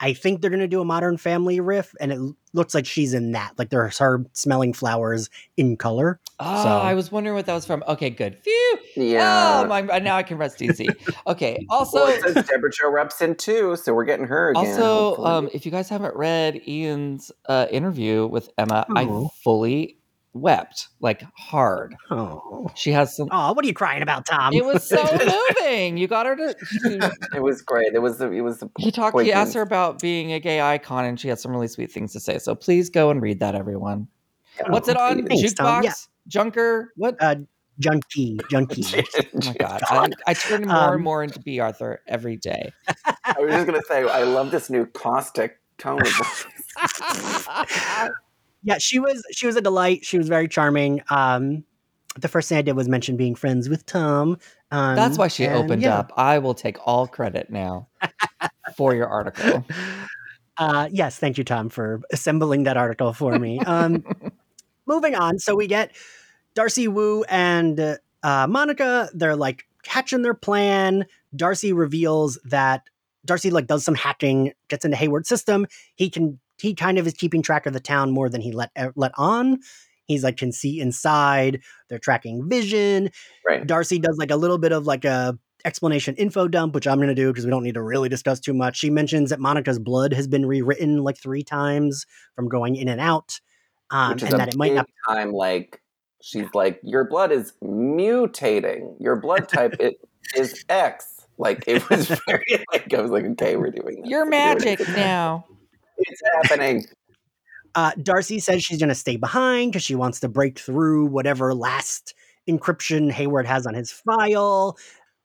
[0.00, 2.18] I think they're gonna do a Modern Family riff, and it
[2.52, 3.52] looks like she's in that.
[3.56, 6.18] Like there's her smelling flowers in color.
[6.40, 7.84] Oh, So- I was wondering what that was from.
[7.86, 8.36] Okay, good.
[8.36, 8.78] Phew.
[8.96, 9.62] Yeah.
[9.64, 10.88] Oh, my, now I can rest easy.
[11.26, 11.64] Okay.
[11.70, 14.66] Also, well, it says Deborah Jo Repson too, so we're getting her again.
[14.78, 19.06] also, um, if you guys haven't read Ian's uh, interview with Emma, I
[19.42, 19.96] fully
[20.34, 21.94] wept like hard.
[22.10, 23.28] Oh, She has some.
[23.30, 24.52] oh, what are you crying about, Tom?
[24.54, 25.02] It was so
[25.60, 25.96] moving.
[25.96, 26.54] You got her to.
[26.54, 27.92] to- it was great.
[27.94, 28.18] It was.
[28.18, 28.58] The, it was.
[28.60, 29.20] The he talked.
[29.20, 32.12] He asked her about being a gay icon, and she had some really sweet things
[32.12, 32.38] to say.
[32.38, 34.08] So please go and read that, everyone.
[34.68, 35.26] What's it on?
[35.26, 35.92] Thanks, Jukebox, Yeah.
[36.28, 36.92] Junker.
[36.96, 37.16] What?
[37.20, 37.36] uh,
[37.78, 38.84] junkie, junkie.
[39.34, 39.80] Oh my god!
[39.88, 42.70] I, I turn more Um, and more into Bea Arthur every day.
[43.24, 46.00] I was just gonna say, I love this new caustic tone.
[48.62, 50.04] Yeah, she was she was a delight.
[50.04, 51.02] She was very charming.
[51.10, 51.64] Um,
[52.16, 54.38] the first thing I did was mention being friends with Tom.
[54.70, 55.98] Um, That's why she and opened yeah.
[55.98, 56.12] up.
[56.16, 57.88] I will take all credit now
[58.76, 59.64] for your article.
[60.58, 63.58] Uh, yes, thank you, Tom, for assembling that article for me.
[63.60, 64.04] Um,
[64.86, 65.96] moving on, so we get
[66.54, 69.08] Darcy Woo and uh, Monica.
[69.14, 71.06] They're like hatching their plan.
[71.34, 72.82] Darcy reveals that
[73.24, 75.66] Darcy like does some hacking, gets into Hayward's system.
[75.94, 78.70] He can he kind of is keeping track of the town more than he let
[78.76, 79.58] eh, let on.
[80.06, 81.60] He's like can see inside.
[81.88, 83.10] They're tracking vision.
[83.46, 83.66] Right.
[83.66, 87.08] Darcy does like a little bit of like a explanation info dump, which I'm going
[87.08, 88.76] to do because we don't need to really discuss too much.
[88.78, 93.00] She mentions that Monica's blood has been rewritten like three times from going in and
[93.00, 93.38] out,
[93.90, 94.88] um, Which is and a that it might big not.
[95.08, 95.80] time like
[96.20, 98.96] she's like your blood is mutating.
[99.00, 99.96] Your blood type it
[100.36, 101.26] is X.
[101.38, 104.10] Like it was very like I was like okay we're doing this.
[104.10, 104.88] You're We're doing magic this.
[104.88, 105.44] now.
[105.98, 106.84] It's happening.
[107.74, 111.54] Uh, Darcy says she's going to stay behind because she wants to break through whatever
[111.54, 112.14] last
[112.48, 114.76] encryption Hayward has on his file.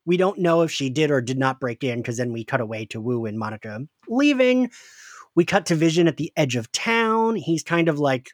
[0.06, 2.62] We don't know if she did or did not break in because then we cut
[2.62, 4.72] away to Woo and Monica leaving.
[5.36, 7.36] We cut to Vision at the edge of town.
[7.36, 8.32] He's kind of like,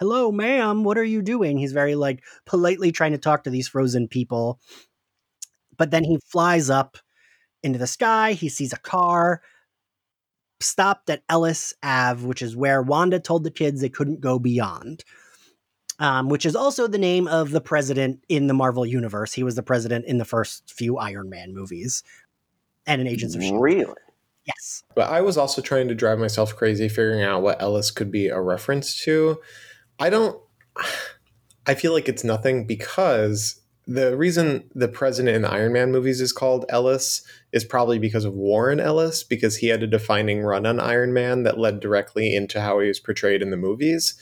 [0.00, 1.56] Hello, ma'am, what are you doing?
[1.56, 4.58] He's very like politely trying to talk to these frozen people.
[5.76, 6.98] But then he flies up
[7.62, 8.32] into the sky.
[8.32, 9.40] He sees a car
[10.64, 15.04] stopped at Ellis Ave, which is where Wanda told the kids they couldn't go beyond.
[16.00, 19.32] Um, which is also the name of the president in the Marvel universe.
[19.32, 22.02] He was the president in the first few Iron Man movies
[22.84, 23.62] and in Agents of S.H.I.E.L.D.
[23.62, 23.94] Really?
[24.44, 24.82] Yes.
[24.94, 28.28] But I was also trying to drive myself crazy figuring out what Ellis could be
[28.28, 29.40] a reference to.
[29.98, 30.40] I don't.
[31.66, 36.20] I feel like it's nothing because the reason the president in the Iron Man movies
[36.20, 40.64] is called Ellis is probably because of Warren Ellis, because he had a defining run
[40.64, 44.14] on Iron Man that led directly into how he was portrayed in the movies.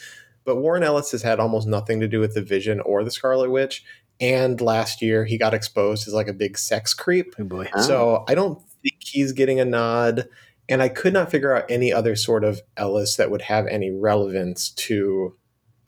[0.44, 3.50] But Warren Ellis has had almost nothing to do with the Vision or the Scarlet
[3.50, 3.84] Witch.
[4.20, 7.34] And last year he got exposed as like a big sex creep.
[7.38, 7.68] Oh boy.
[7.82, 10.28] So I don't think he's getting a nod.
[10.68, 13.90] And I could not figure out any other sort of Ellis that would have any
[13.90, 15.36] relevance to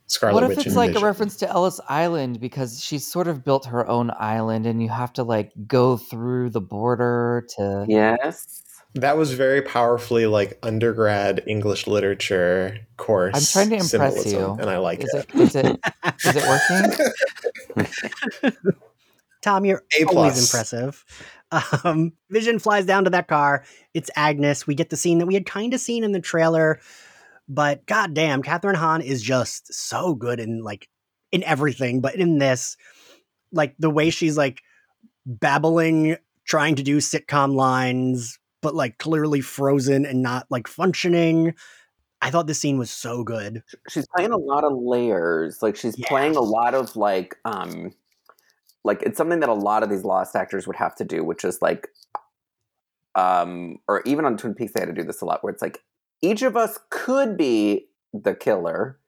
[0.07, 1.03] Scarlet What if Witch it's like Vision.
[1.03, 4.89] a reference to Ellis Island because she's sort of built her own island and you
[4.91, 8.61] have to like go through the border to Yes.
[8.97, 13.35] That was very powerfully like undergrad English literature course.
[13.35, 13.91] I'm trying to impress
[14.23, 14.57] symbolism, you.
[14.61, 15.27] and I like Is it.
[15.35, 15.81] it is it
[16.25, 16.45] is it
[17.77, 18.63] working?
[19.43, 20.53] Tom, you're A always plus.
[20.73, 21.05] impressive.
[21.85, 23.65] Um, Vision flies down to that car.
[23.95, 24.67] It's Agnes.
[24.67, 26.81] We get the scene that we had kind of seen in the trailer,
[27.49, 30.89] but goddamn, Kathryn Hahn is just so good in like
[31.33, 32.01] in everything.
[32.01, 32.77] But in this,
[33.53, 34.63] like the way she's like
[35.27, 41.55] babbling, trying to do sitcom lines, but like clearly frozen and not like functioning.
[42.23, 43.63] I thought this scene was so good.
[43.91, 46.09] she's playing a lot of layers like she's Yeah.
[46.09, 47.93] playing a lot of like um
[48.83, 51.45] like it's something that a lot of these lost actors would have to do which
[51.45, 51.89] is like
[53.15, 55.61] um or even on twin peaks they had to do this a lot where it's
[55.61, 55.81] like
[56.25, 58.99] each of us could be the killer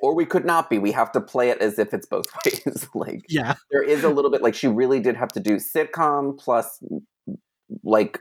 [0.00, 0.78] or we could not be.
[0.78, 2.86] We have to play it as if it's both ways.
[2.94, 3.54] Like Yeah.
[3.70, 6.82] there is a little bit like she really did have to do sitcom plus
[7.82, 8.20] like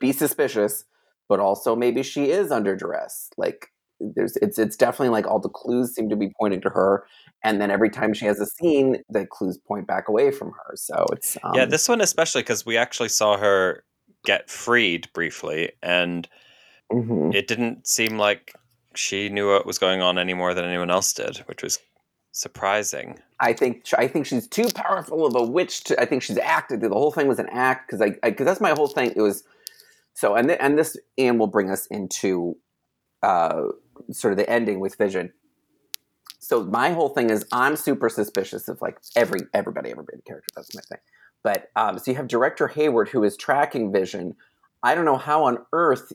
[0.00, 0.84] be suspicious
[1.28, 3.30] but also maybe she is under duress.
[3.36, 3.68] Like
[4.00, 7.04] there's it's it's definitely like all the clues seem to be pointing to her
[7.44, 10.74] and then every time she has a scene the clues point back away from her.
[10.74, 13.84] So it's um, yeah, this one especially because we actually saw her
[14.24, 16.28] get freed briefly, and
[16.92, 17.34] mhm.
[17.34, 18.54] it didn't seem like
[18.94, 21.78] she knew what was going on any more than anyone else did, which was
[22.32, 23.18] surprising.
[23.40, 25.84] I think I think she's too powerful of a witch.
[25.84, 26.80] To, I think she's acted.
[26.80, 29.12] The whole thing was an act because I because that's my whole thing.
[29.14, 29.44] It was
[30.14, 32.56] so and th- and this and will bring us into
[33.22, 33.62] uh,
[34.10, 35.32] sort of the ending with Vision.
[36.38, 40.48] So my whole thing is I'm super suspicious of like every everybody everybody character.
[40.56, 40.98] That's my thing.
[41.42, 44.34] But um, so you have director Hayward who is tracking Vision.
[44.82, 46.12] I don't know how on earth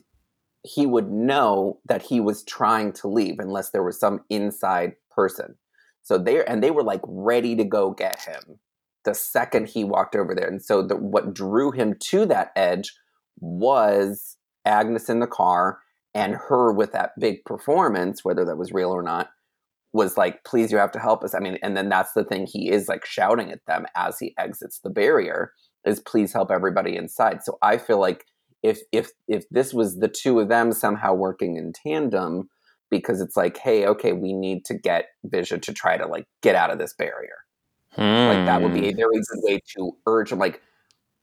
[0.62, 5.56] he would know that he was trying to leave unless there was some inside person.
[6.02, 8.58] So they and they were like ready to go get him
[9.08, 10.48] the second he walked over there.
[10.48, 12.94] And so the, what drew him to that edge
[13.40, 15.78] was Agnes in the car
[16.14, 19.30] and her with that big performance, whether that was real or not,
[19.92, 21.34] was like, please, you have to help us.
[21.34, 24.34] I mean, and then that's the thing he is like shouting at them as he
[24.36, 25.52] exits the barrier
[25.86, 27.42] is please help everybody inside.
[27.42, 28.26] So I feel like
[28.62, 32.48] if if if this was the two of them somehow working in tandem,
[32.90, 36.54] because it's like, hey, okay, we need to get Vision to try to like get
[36.54, 37.36] out of this barrier.
[37.96, 38.80] Like that would Hmm.
[38.80, 40.62] be a very good way to urge him, like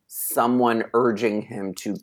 [0.07, 1.95] someone urging him to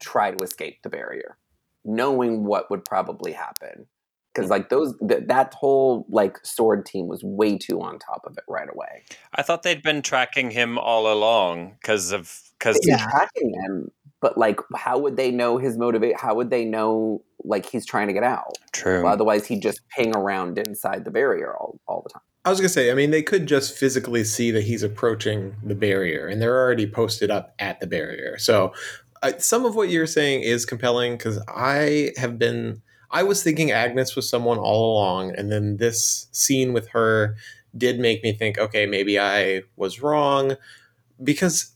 [0.00, 1.36] try to escape the barrier,
[1.84, 3.86] knowing what would probably happen.
[4.34, 8.34] because like those th- that whole like sword team was way too on top of
[8.38, 9.02] it right away.
[9.34, 13.10] I thought they'd been tracking him all along because of because They've been Yeah.
[13.10, 13.90] tracking him,
[14.22, 16.18] but like, how would they know his motivate?
[16.18, 18.56] How would they know like he's trying to get out?
[18.70, 19.02] true.
[19.02, 22.22] Well, otherwise, he'd just ping around inside the barrier all, all the time.
[22.44, 25.74] I was gonna say, I mean, they could just physically see that he's approaching the
[25.74, 28.38] barrier, and they're already posted up at the barrier.
[28.38, 28.72] So,
[29.22, 33.70] uh, some of what you're saying is compelling because I have been, I was thinking
[33.70, 37.36] Agnes was someone all along, and then this scene with her
[37.76, 40.56] did make me think, okay, maybe I was wrong,
[41.22, 41.72] because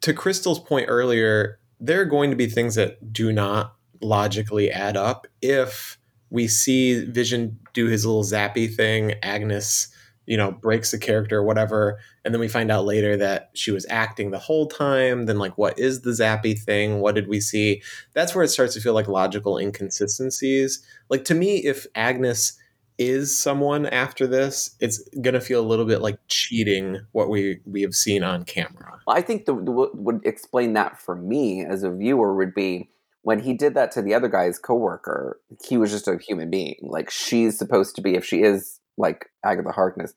[0.00, 4.96] to Crystal's point earlier, there are going to be things that do not logically add
[4.96, 5.98] up if
[6.30, 9.88] we see Vision do his little zappy thing, Agnes,
[10.26, 13.72] you know, breaks the character or whatever, and then we find out later that she
[13.72, 15.26] was acting the whole time.
[15.26, 17.00] Then, like, what is the zappy thing?
[17.00, 17.82] What did we see?
[18.12, 20.84] That's where it starts to feel like logical inconsistencies.
[21.08, 22.52] Like, to me, if Agnes
[23.00, 27.80] is someone after this, it's gonna feel a little bit like cheating what we we
[27.80, 29.00] have seen on camera.
[29.08, 32.90] I think the, the what would explain that for me as a viewer would be
[33.22, 35.40] when he did that to the other guy's coworker.
[35.66, 36.76] He was just a human being.
[36.82, 40.12] Like she's supposed to be, if she is like Agatha Harkness,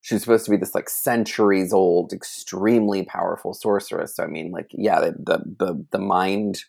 [0.00, 4.14] she's supposed to be this like centuries old, extremely powerful sorceress.
[4.14, 6.60] So I mean, like, yeah, the the the, the mind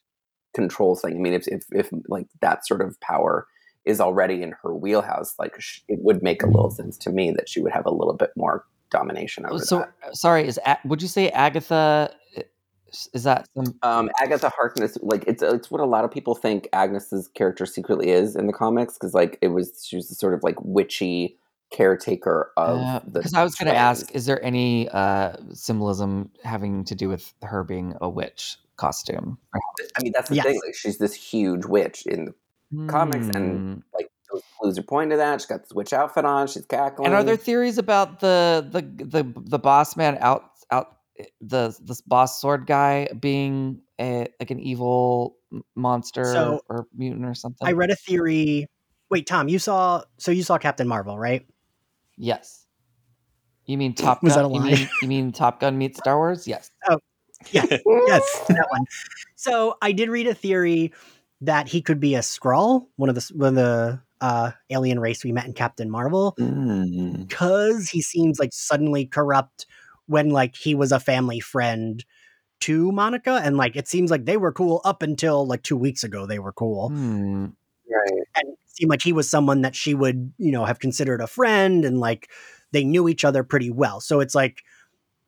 [0.55, 1.15] control thing.
[1.15, 3.45] I mean, if, if if like that sort of power
[3.89, 7.31] is already in her wheelhouse, like sh- it would make a little sense to me
[7.31, 10.15] that she would have a little bit more domination over so that.
[10.15, 12.11] sorry, is A- would you say Agatha?
[13.13, 13.75] Is that some?
[13.83, 18.09] um, Agatha Harkness, like it's it's what a lot of people think Agnes's character secretly
[18.09, 21.37] is in the comics, because like it was she was the sort of like witchy
[21.71, 23.19] caretaker of the.
[23.19, 27.31] Because I was going to ask, is there any uh, symbolism having to do with
[27.43, 29.37] her being a witch costume?
[29.53, 30.45] I mean, that's the Yes.
[30.45, 30.59] thing.
[30.65, 32.33] Like she's this huge witch in
[32.71, 33.79] the Comics and- Hmm.
[33.93, 35.41] like those clues are pointing to that.
[35.41, 36.47] She's got this witch outfit on.
[36.47, 37.07] She's cackling.
[37.07, 40.97] And are there theories about the the the the boss man out out
[41.41, 45.35] the this boss sword guy being a, like an evil
[45.75, 47.67] monster So, or mutant or something?
[47.67, 48.67] I read a theory.
[49.09, 51.45] Wait, Tom, you saw so you saw Captain Marvel, right?
[52.17, 52.65] yes.
[53.65, 54.43] You mean Top Was Gun?
[54.43, 54.77] that a You lie?
[54.77, 56.47] mean, you mean Top Gun meets Star Wars?
[56.47, 56.69] Yes.
[56.89, 56.99] Oh,
[57.51, 58.85] yeah, yes, that one.
[59.35, 60.91] So I did read a theory
[61.41, 65.23] that he could be a Skrull, one of the one of the uh, alien race
[65.23, 67.27] we met in Captain Marvel, Mm.
[67.27, 69.65] because he seems like suddenly corrupt
[70.07, 72.03] when like he was a family friend
[72.61, 76.03] to Monica, and like it seems like they were cool up until like two weeks
[76.03, 76.25] ago.
[76.25, 77.45] They were cool, Hmm.
[77.89, 78.21] Right.
[78.35, 81.27] and it seemed like he was someone that she would you know have considered a
[81.27, 82.29] friend, and like
[82.73, 84.01] they knew each other pretty well.
[84.01, 84.61] So it's like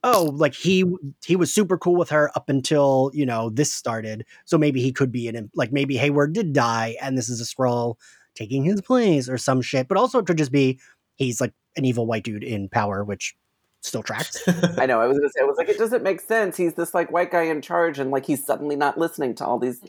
[0.03, 0.85] oh like he
[1.25, 4.91] he was super cool with her up until you know this started so maybe he
[4.91, 7.95] could be an like maybe hayward did die and this is a Skrull
[8.35, 10.79] taking his place or some shit but also it could just be
[11.15, 13.35] he's like an evil white dude in power which
[13.81, 14.37] still tracks
[14.77, 15.01] I know.
[15.01, 15.41] I was gonna say.
[15.41, 16.55] I was like, it doesn't make sense.
[16.55, 19.57] He's this like white guy in charge, and like he's suddenly not listening to all
[19.57, 19.81] these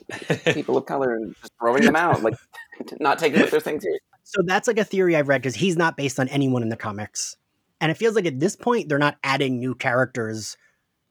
[0.45, 2.33] people of color and just throwing them out, like
[2.99, 4.01] not taking what they're saying seriously.
[4.23, 6.75] so that's like a theory i've read because he's not based on anyone in the
[6.75, 7.37] comics
[7.81, 10.57] and it feels like at this point they're not adding new characters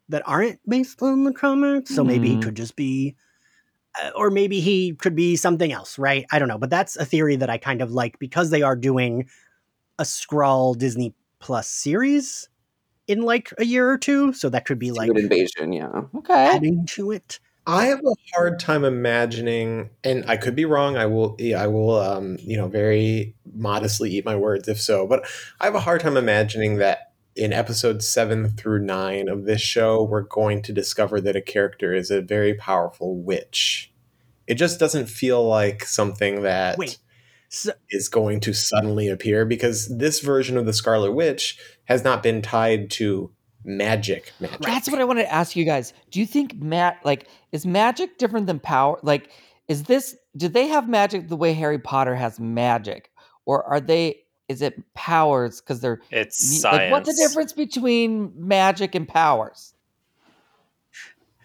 [0.09, 2.40] that aren't based on the comics so maybe he Hmm.
[2.40, 3.16] could just be
[4.02, 7.05] uh, or maybe he could be something else right i don't know but that's a
[7.05, 9.28] theory that i kind of like because they are doing
[9.98, 12.48] a Skrull disney plus series
[13.09, 16.02] in like a year or two so that could be like Secret invasion, yeah.
[16.16, 16.47] Okay.
[16.47, 20.97] adding to it I have a hard time imagining, and I could be wrong.
[20.97, 25.06] I will, I will, um, you know, very modestly eat my words if so.
[25.06, 25.24] But
[25.60, 30.02] I have a hard time imagining that in episodes seven through nine of this show,
[30.02, 33.93] we're going to discover that a character is a very powerful witch.
[34.47, 36.98] It just doesn't feel like something that wait
[37.48, 42.22] so, is going to suddenly appear because this version of the Scarlet Witch has not
[42.22, 43.30] been tied to
[43.64, 44.32] magic.
[44.40, 44.60] Magic.
[44.60, 45.93] That's what I wanted to ask you guys.
[46.10, 48.98] Do you think Matt like is magic different than power?
[49.02, 49.30] Like,
[49.68, 53.10] is this do they have magic the way Harry Potter has magic,
[53.47, 54.16] or are they?
[54.48, 56.76] Is it powers because they're it's me- science.
[56.76, 59.72] like what's the difference between magic and powers?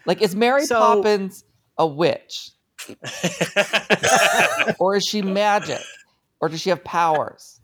[0.04, 1.44] Like, is Mary So- Poppins
[1.78, 2.50] a witch,
[4.78, 5.80] or is she magic,
[6.40, 7.57] or does she have powers?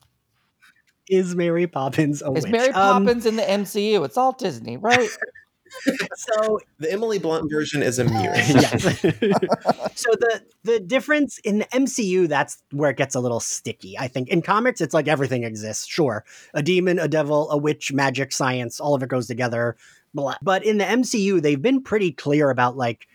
[1.09, 2.53] Is mary poppins a Is witch?
[2.53, 4.05] Mary Um, Poppins in the MCU?
[4.05, 5.09] It's all Disney, right?
[6.17, 8.35] so The Emily Blunt version is a mirror.
[8.37, 8.83] yes.
[9.95, 13.99] so the the difference in the MCU, that's where it gets a little sticky.
[13.99, 15.87] I think in comics, it's like everything exists.
[15.87, 16.25] Sure,
[16.55, 19.77] a demon, a devil, a witch, magic, science, all of it goes together.
[20.15, 20.37] Blah.
[20.43, 23.09] But in the MCU, they've been pretty clear about like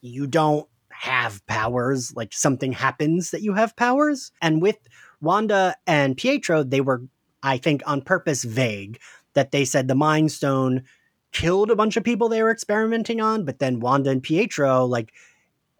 [0.00, 2.14] you don't have powers.
[2.14, 4.78] Like something happens that you have powers, and with
[5.20, 7.02] Wanda and Pietro, they were,
[7.42, 9.00] I think, on purpose vague
[9.34, 10.84] that they said the Mind Stone
[11.32, 15.12] killed a bunch of people they were experimenting on, but then Wanda and Pietro, like,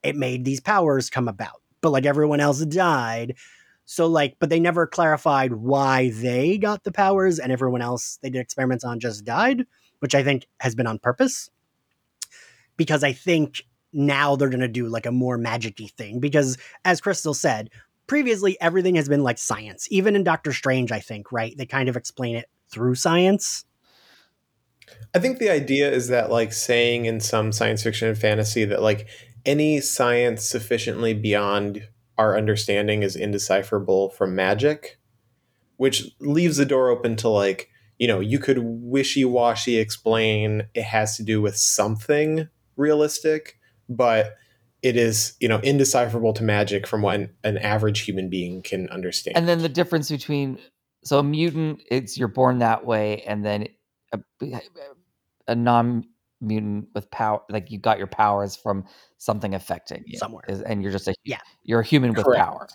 [0.03, 1.63] it made these powers come about.
[1.81, 3.37] But like everyone else died.
[3.85, 8.31] So like, but they never clarified why they got the powers and everyone else they
[8.31, 9.65] did experiments on just died,
[10.01, 11.51] which I think has been on purpose.
[12.77, 13.63] Because I think
[13.93, 16.21] now they're gonna do like a more magicy thing.
[16.21, 17.71] Because as Crystal said,
[18.09, 19.87] previously everything has been like science.
[19.93, 21.57] Even in Doctor Strange, I think, right?
[21.57, 23.65] They kind of explain it through science.
[25.15, 28.83] I think the idea is that like saying in some science fiction and fantasy that
[28.83, 29.07] like
[29.45, 31.87] any science sufficiently beyond
[32.17, 34.99] our understanding is indecipherable from magic,
[35.77, 40.85] which leaves the door open to like, you know, you could wishy washy explain it
[40.85, 43.59] has to do with something realistic,
[43.89, 44.35] but
[44.83, 48.89] it is, you know, indecipherable to magic from what an, an average human being can
[48.91, 49.37] understand.
[49.37, 50.59] And then the difference between
[51.05, 53.69] so a mutant, it's you're born that way, and then
[54.13, 54.21] a,
[55.49, 56.05] a non
[56.41, 58.85] mutant with power, like you got your powers from
[59.17, 60.45] something affecting you Somewhere.
[60.49, 61.39] is- and you're just a Yeah.
[61.65, 62.45] you're a human with Correct.
[62.45, 62.69] power.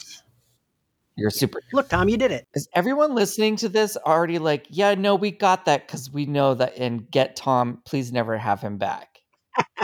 [1.16, 1.62] You're super.
[1.72, 2.48] Look, Tom, you did it.
[2.56, 6.56] Is everyone listening to this already like, yeah, no, we got that because we know
[6.56, 9.20] that, and get Tom, please never have him back.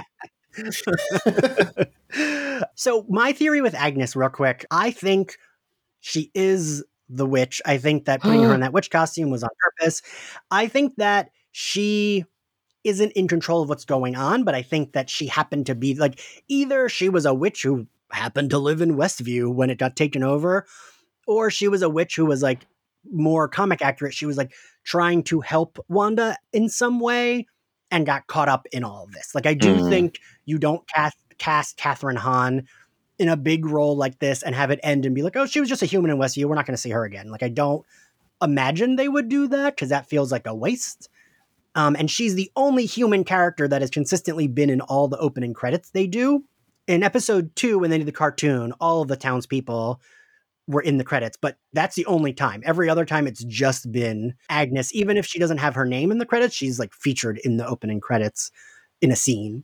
[2.76, 5.38] so my theory with Agnes, real quick, I think
[6.02, 7.62] she is the witch.
[7.66, 10.02] I think that putting her in that witch costume was on purpose.
[10.52, 12.26] I think that she
[12.84, 15.96] isn't in control of what's going on, but I think that she happened to be
[15.96, 19.96] like either she was a witch who happened to live in Westview when it got
[19.96, 20.66] taken over,
[21.28, 22.66] or she was a witch who was like
[23.12, 24.14] more comic accurate.
[24.14, 24.54] She was like
[24.84, 27.48] trying to help Wanda in some way
[27.92, 29.36] and got caught up in all of this.
[29.36, 29.90] Like I do Mhm.
[29.90, 32.68] think you don't cast cast Kathryn Hahn
[33.18, 35.60] in a big role like this and have it end and be like, oh, she
[35.60, 36.46] was just a human in Westview.
[36.46, 37.30] We're not going to see her again.
[37.30, 37.86] Like I don't
[38.42, 41.10] imagine they would do that because that feels like a waste.
[41.76, 45.54] Um, and she's the only human character that has consistently been in all the opening
[45.54, 46.44] credits they do.
[46.88, 50.02] In episode two, when they did the cartoon, all of the townspeople
[50.68, 52.62] were in the credits, but that's the only time.
[52.66, 54.94] Every other time, it's just been Agnes.
[54.94, 57.68] Even if she doesn't have her name in the credits, she's like featured in the
[57.68, 58.52] opening credits
[59.02, 59.64] in a scene.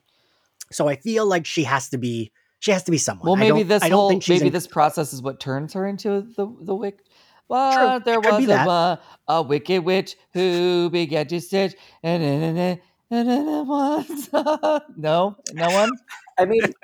[0.71, 3.25] So I feel like she has to be she has to be someone.
[3.27, 5.39] Well, I maybe don't- this I don't whole think maybe in- this process is what
[5.39, 6.99] turns her into the the wick.
[7.47, 8.95] Well, True, there it was be a, uh,
[9.27, 12.79] a wicked witch who began to stitch, and and and and
[13.11, 14.29] and and it was
[14.97, 15.91] no, no one.
[16.39, 16.61] I mean,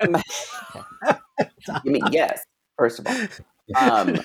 [1.02, 2.44] I mean, yes.
[2.78, 3.16] First of all,
[3.76, 4.20] um,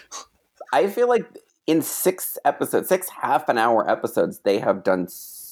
[0.71, 1.25] I feel like
[1.65, 5.07] in six episodes, six half an hour episodes, they have done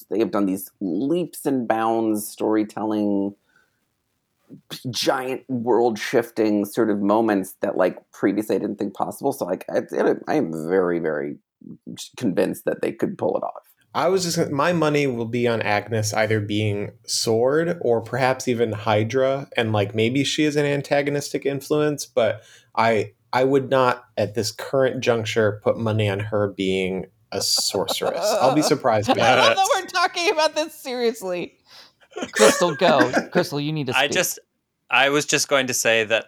[0.08, 3.34] they have done these leaps and bounds storytelling,
[4.90, 9.32] giant world shifting sort of moments that like previously I didn't think possible.
[9.32, 9.82] So like, I,
[10.28, 11.38] I am very very
[12.16, 13.62] convinced that they could pull it off.
[13.94, 18.72] I was just my money will be on Agnes either being SWORD or perhaps even
[18.72, 22.42] Hydra, and like maybe she is an antagonistic influence, but
[22.76, 28.20] I I would not at this current juncture put money on her being a sorceress.
[28.40, 29.08] I'll be surprised.
[29.10, 29.56] I By love that.
[29.56, 31.55] that we're talking about this seriously.
[32.32, 33.12] Crystal, go.
[33.30, 33.92] Crystal, you need to.
[33.92, 34.02] Speak.
[34.02, 34.38] I just,
[34.90, 36.26] I was just going to say that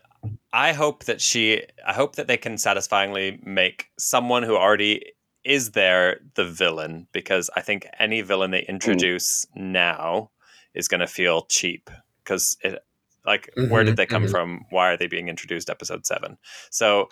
[0.53, 5.13] I hope that she, I hope that they can satisfyingly make someone who already
[5.45, 10.31] is there the villain because I think any villain they introduce now
[10.75, 11.91] is going to feel cheap
[12.23, 12.79] because it,
[13.25, 14.31] like, where Mhm, did they come mhm.
[14.31, 14.65] from?
[14.71, 16.39] Why are they being introduced episode seven?
[16.71, 17.09] So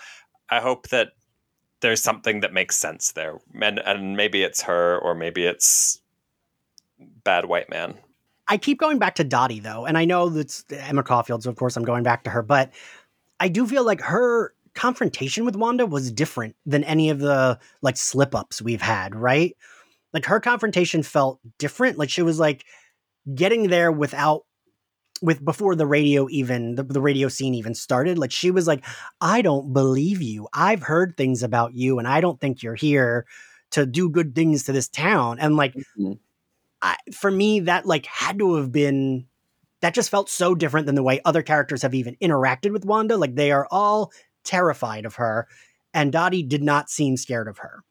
[0.49, 1.13] I hope that
[1.81, 6.01] there's something that makes sense there, and and maybe it's her or maybe it's
[6.99, 7.99] bad white man.
[8.49, 11.57] I keep going back to Dottie though, and I know that's Emma Caulfield, so of
[11.57, 12.71] course I'm going back to her, but
[13.41, 17.97] I do feel like her confrontation with Wanda was different than any of the like
[17.97, 19.57] slip ups we've had, right?
[20.13, 21.99] Like her confrontation felt different.
[21.99, 22.65] Like she was like
[23.35, 24.45] getting there without
[25.23, 28.85] with before the radio even the, the radio scene even started like she was like
[29.23, 33.25] i don't believe you i've heard things about you and i don't think you're here
[33.71, 36.19] to do good things to this town and like Mhm.
[36.83, 39.27] I, for me that like had to have been
[39.81, 43.17] that just felt so different than the way other characters have even interacted with wanda
[43.17, 44.13] like they are all
[44.45, 45.47] terrified of her
[45.95, 47.83] and dottie did not seem scared of her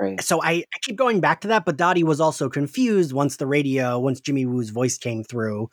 [0.00, 0.20] Right.
[0.22, 3.46] so I, I keep going back to that, but Dottie was also confused once the
[3.46, 5.68] radio, once Jimmy Woo's voice came through.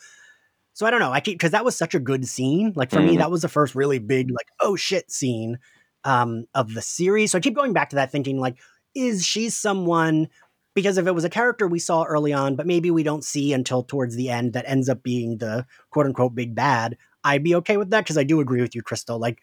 [0.73, 1.11] So I don't know.
[1.13, 2.73] I keep because that was such a good scene.
[2.75, 3.19] Like for me, Mhm.
[3.19, 5.57] that was the first really big like oh shit scene
[6.03, 7.31] um, of the series.
[7.31, 8.57] So I keep going back to that, thinking like,
[8.93, 10.27] is she someone?
[10.75, 13.53] Because if it was a character we saw early on, but maybe we don't see
[13.53, 17.55] until towards the end, that ends up being the quote unquote big bad, I'd be
[17.55, 19.19] okay with that because I do agree with you, Crystal.
[19.19, 19.39] Like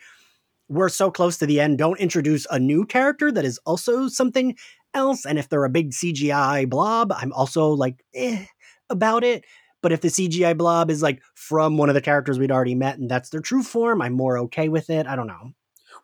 [0.69, 1.79] we're so close to the end.
[1.79, 4.57] Don't introduce a new character that is also something
[4.95, 5.27] else.
[5.27, 8.47] And if they're a big CGI blob, I'm also like, eh,
[8.91, 9.45] about it.
[9.83, 12.99] But if the CGI blob is like from one of the characters we'd already met
[12.99, 15.07] and that's their true form, I'm more okay with it.
[15.07, 15.53] I don't know.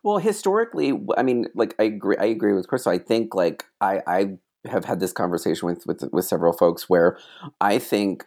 [0.03, 2.17] Well, historically, I mean, like I agree.
[2.17, 2.91] I agree with Crystal.
[2.91, 7.17] I think like I I have had this conversation with with with several folks where
[7.59, 8.25] I think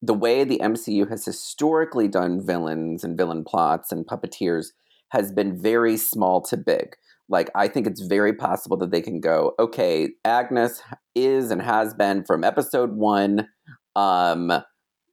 [0.00, 4.68] the way the MCU has historically done villains and villain plots and puppeteers
[5.10, 6.96] has been very small to big.
[7.28, 10.82] Like, I think it's very possible that they can go, okay, Agnes
[11.14, 13.48] is and has been from episode one
[13.94, 14.52] um,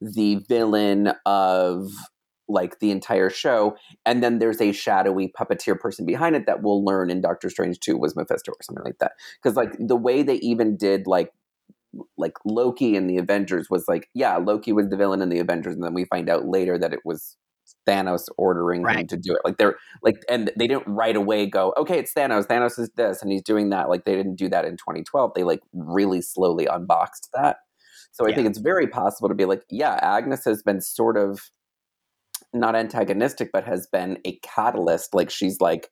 [0.01, 1.87] the villain of
[2.49, 3.77] like the entire show.
[4.05, 7.79] And then there's a shadowy puppeteer person behind it that we'll learn in Doctor Strange
[7.79, 9.13] 2 was Mephisto or something like that.
[9.41, 11.31] Because, like, the way they even did, like,
[12.17, 15.75] like Loki and the Avengers was like, yeah, Loki was the villain in the Avengers,
[15.75, 17.35] and then we find out later that it was
[17.87, 18.99] Thanos ordering Right.
[18.99, 19.41] him to do it.
[19.43, 22.45] Like they're like, and they didn't right away go, okay, it's Thanos.
[22.47, 23.89] Thanos is this, and he's doing that.
[23.89, 25.33] Like they didn't do that in 2012.
[25.35, 27.57] They like really slowly unboxed that.
[28.11, 28.35] So I Yeah.
[28.35, 31.49] think it's very possible to be like, yeah, Agnes has been sort of
[32.53, 35.13] not antagonistic, but has been a catalyst.
[35.13, 35.89] Like she's like,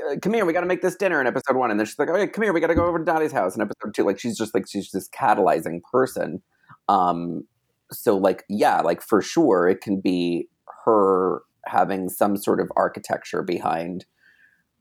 [0.00, 1.98] "Uh, come here, we got to make this dinner in episode one, and then she's
[1.98, 4.04] like, okay, come here, we got to go over to Dottie's house in episode two.
[4.04, 6.42] Like she's just like she's this catalyzing person.
[6.88, 7.44] Um,
[7.92, 10.48] so like yeah, like for sure, it can be
[10.84, 14.06] her having some sort of architecture behind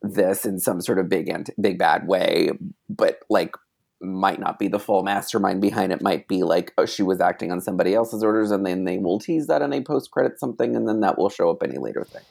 [0.02, 2.52] this in some sort of big and big bad way,
[2.90, 3.56] but like
[4.02, 6.02] might not be the full mastermind behind it.
[6.02, 9.20] Might be like oh, she was acting on somebody else's orders, and then they will
[9.20, 12.04] tease that in a post credit something, and then that will show up any later
[12.04, 12.24] thing.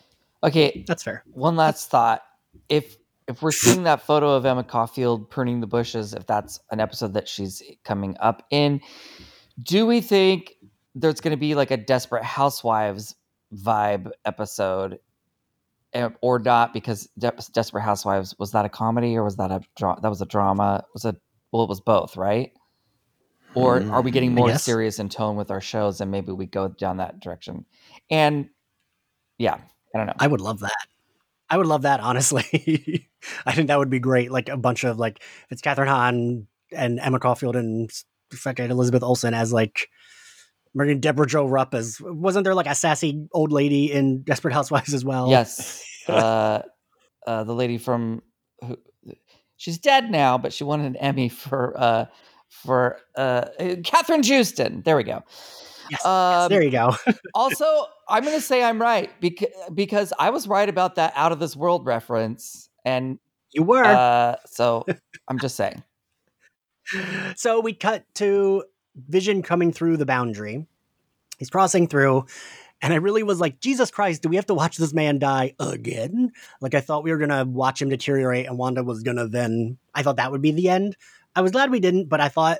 [0.42, 1.24] Okay, That's fair.
[1.32, 2.22] one last thought.
[2.68, 2.96] If
[3.26, 7.14] if we're seeing that photo of Emma Caulfield pruning the bushes, if that's an episode
[7.14, 8.80] that she's coming up in,
[9.62, 10.54] do we think
[10.94, 13.14] there's going to be like a Desperate Housewives
[13.54, 14.98] vibe episode,
[15.94, 16.74] eh, or not?
[16.74, 20.20] Because De- Desperate Housewives was that a comedy or was that a dra- that was
[20.20, 20.84] a drama?
[20.92, 21.16] Was it
[21.54, 21.64] well?
[21.64, 22.52] It was both, right?
[23.54, 26.68] Or are we getting more serious in tone with our shows, and maybe we go
[26.68, 27.64] down that direction?
[28.10, 28.48] And
[29.38, 29.58] yeah,
[29.94, 30.14] I don't know.
[30.18, 30.74] I would love that.
[31.48, 33.08] I would love that, honestly.
[33.46, 34.32] I think that would be great.
[34.32, 37.90] Like a bunch of like it's Kathryn Hahn and Emma Caulfield and
[38.32, 39.88] fucking Elizabeth Olsen as like
[40.74, 44.92] Megan Debra Jo Rupp as wasn't there like a sassy old lady in Desperate Housewives
[44.92, 45.30] as well?
[45.30, 45.84] Yes.
[46.08, 46.62] uh,
[47.26, 48.22] uh, the lady from
[48.60, 48.76] who,
[49.56, 52.06] she's dead now, but she won an Emmy for uh,
[52.48, 54.82] for uh, uh, Kathryn Joosten.
[54.82, 55.22] There we go.
[55.88, 56.96] Yes, yes, Um, there you go.
[57.34, 61.32] also, I'm going to say I'm right because because I was right about that out
[61.32, 63.18] of this world reference, and
[63.52, 63.84] you were.
[63.84, 64.86] uh, so
[65.28, 65.82] I'm just saying.
[67.36, 68.64] so we cut to
[69.08, 70.66] Vision coming through the boundary.
[71.38, 72.26] He's crossing through,
[72.84, 75.54] and I really was like, Jesus Christ, do we have to watch this man die
[75.58, 76.32] again?
[76.60, 79.78] Like I thought we were gonna watch him deteriorate, and Wanda was gonna then.
[79.94, 80.94] I thought that would be the end.
[81.34, 82.58] I was glad we didn't, but I thought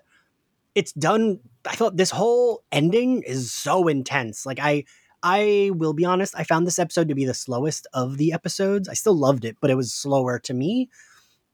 [0.75, 1.41] it's done.
[1.69, 4.47] I thought this whole ending is so intense.
[4.47, 4.85] Like I.
[5.27, 8.91] I will be honest, I found this episode to be the slowest of the episodes.
[8.91, 10.91] I still loved it, but it was slower to me.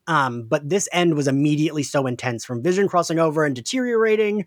[0.08, 4.46] Um, but this end was immediately so intense from Vision crossing over and deteriorating.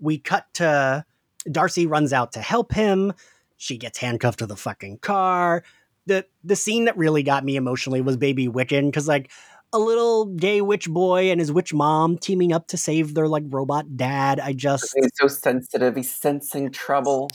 [0.00, 1.04] We cut to
[1.48, 3.12] Darcy runs out to help him.
[3.58, 5.62] She gets handcuffed to the fucking car.
[6.06, 9.30] The the scene that really got me emotionally was Baby Wiccan, because like
[9.72, 13.42] a little gay witch boy and his witch mom teaming up to save their like
[13.48, 14.40] robot dad.
[14.40, 15.96] I just He's so sensitive.
[15.96, 17.28] He's sensing trouble.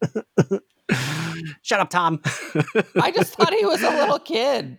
[1.62, 2.20] shut up, Tom.
[3.00, 4.78] I just thought he was a little kid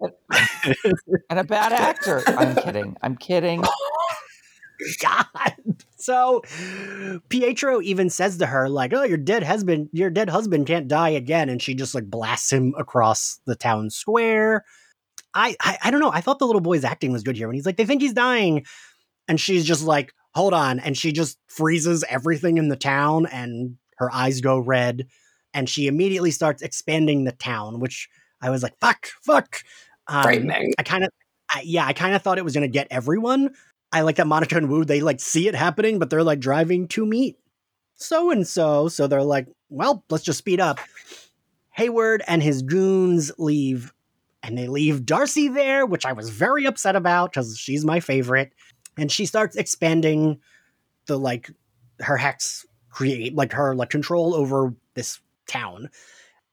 [1.30, 2.22] and a bad actor.
[2.26, 2.96] I'm kidding.
[3.02, 3.62] I'm kidding.
[5.02, 5.76] God.
[5.96, 6.42] So
[7.28, 11.10] Pietro even says to her, like, oh, your dead husband, your dead husband can't die
[11.10, 11.48] again.
[11.48, 14.64] And she just like blasts him across the town square.
[15.34, 16.12] I, I I don't know.
[16.12, 18.12] I thought the little boy's acting was good here when he's like, they think he's
[18.12, 18.64] dying.
[19.28, 20.78] And she's just like, hold on.
[20.80, 25.06] And she just freezes everything in the town and her eyes go red.
[25.54, 28.08] And she immediately starts expanding the town, which
[28.42, 29.62] I was like, fuck, fuck.
[30.06, 30.74] Um, Frightening.
[30.78, 31.10] I kind of,
[31.50, 33.54] I, yeah, I kind of thought it was going to get everyone.
[33.96, 36.86] I like that Monica and Woo, they like see it happening, but they're like driving
[36.88, 37.38] to meet
[37.96, 38.88] so and so.
[38.88, 40.78] So they're like, well, let's just speed up.
[41.70, 43.92] Hayward and his goons leave,
[44.42, 48.52] and they leave Darcy there, which I was very upset about because she's my favorite.
[48.96, 50.40] And she starts expanding
[51.06, 51.50] the like
[52.00, 55.90] her hex create like her like control over this town.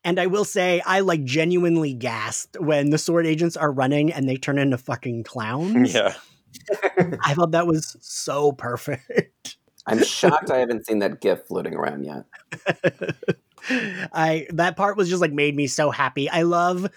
[0.06, 4.28] And I will say, I like genuinely gasped when the SWORD agents are running and
[4.28, 5.94] they turn into fucking clowns.
[5.94, 6.14] Yeah.
[7.24, 9.58] I thought that was so perfect.
[9.86, 12.26] I'm shocked I haven't seen that GIF floating around yet.
[14.14, 16.30] I that part was just like made me so happy.
[16.30, 16.90] I love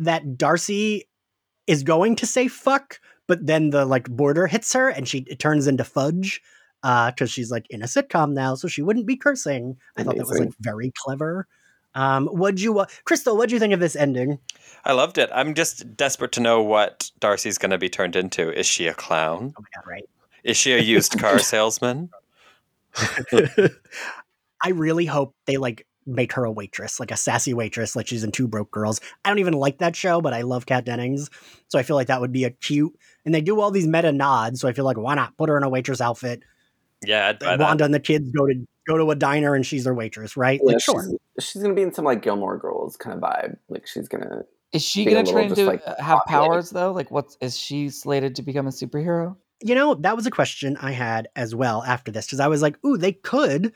[0.00, 1.08] that Darcy
[1.66, 5.38] is going to say fuck, but then the like border hits her and she it
[5.38, 6.40] turns into fudge
[6.82, 9.76] uh, because she's like in a sitcom now, so she wouldn't be cursing.
[9.96, 11.46] I thought that was like very clever.
[11.98, 13.36] Um, what'd you, uh, Crystal?
[13.36, 14.38] What'd you think of this ending?
[14.84, 15.28] I loved it.
[15.34, 18.56] I'm just desperate to know what Darcy's going to be turned into.
[18.56, 19.52] Is she a clown?
[19.58, 20.08] Oh my god, right?
[20.44, 22.10] Is she a used car salesman?
[24.62, 28.22] I really hope they like make her a waitress, like a sassy waitress, like she's
[28.22, 29.00] in Two Broke Girls.
[29.24, 31.28] I don't even like that show, but I love Kat Dennings,
[31.66, 32.96] so I feel like that would be a cute.
[33.24, 35.56] And they do all these meta nods, so I feel like why not put her
[35.56, 36.44] in a waitress outfit?
[37.04, 37.64] Yeah, I'd buy Like, that.
[37.64, 38.54] Wanda and the kids go to
[38.88, 40.60] go to a diner and she's their waitress, right?
[40.62, 41.04] Yeah, like sure,
[41.38, 43.56] she's, she's gonna be in some like Gilmore Girls kind of vibe.
[43.68, 44.42] Like she's gonna.
[44.72, 46.48] Is she gonna little try just, to like, have populated.
[46.48, 46.92] powers though?
[46.92, 49.36] Like, what's is she slated to become a superhero?
[49.60, 52.62] you know that was a question I had as well after this because I was
[52.62, 53.72] like, ooh, they could.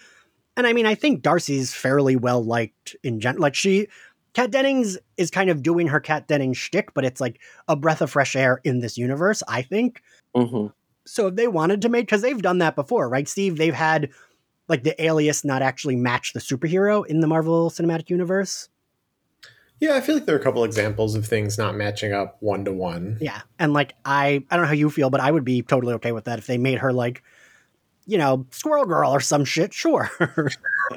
[0.56, 3.38] And I mean, I think Darcy's fairly well liked in gen.
[3.38, 3.88] Like she,
[4.34, 8.02] Kat Dennings is kind of doing her Kat Dennings shtick, but it's like a breath
[8.02, 9.42] of fresh air in this universe.
[9.48, 10.02] I think.
[10.34, 10.66] hmm
[11.06, 13.58] So if they wanted to make, because they've done that before, right, Steve?
[13.58, 14.10] They've had
[14.68, 18.68] like the alias not actually match the superhero in the Marvel Cinematic Universe.
[19.80, 22.64] Yeah, I feel like there are a couple examples of things not matching up one
[22.66, 23.18] to one.
[23.20, 25.94] Yeah, and like I, I don't know how you feel, but I would be totally
[25.94, 27.24] okay with that if they made her like,
[28.06, 29.72] you know, Squirrel Girl or some shit.
[29.72, 30.10] Sure.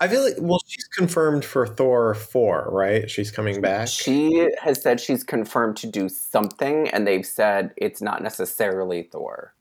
[0.00, 3.10] I feel like well, she's confirmed for Thor four, right?
[3.10, 3.88] She's coming back.
[3.88, 9.54] She has said she's confirmed to do something, and they've said it's not necessarily Thor,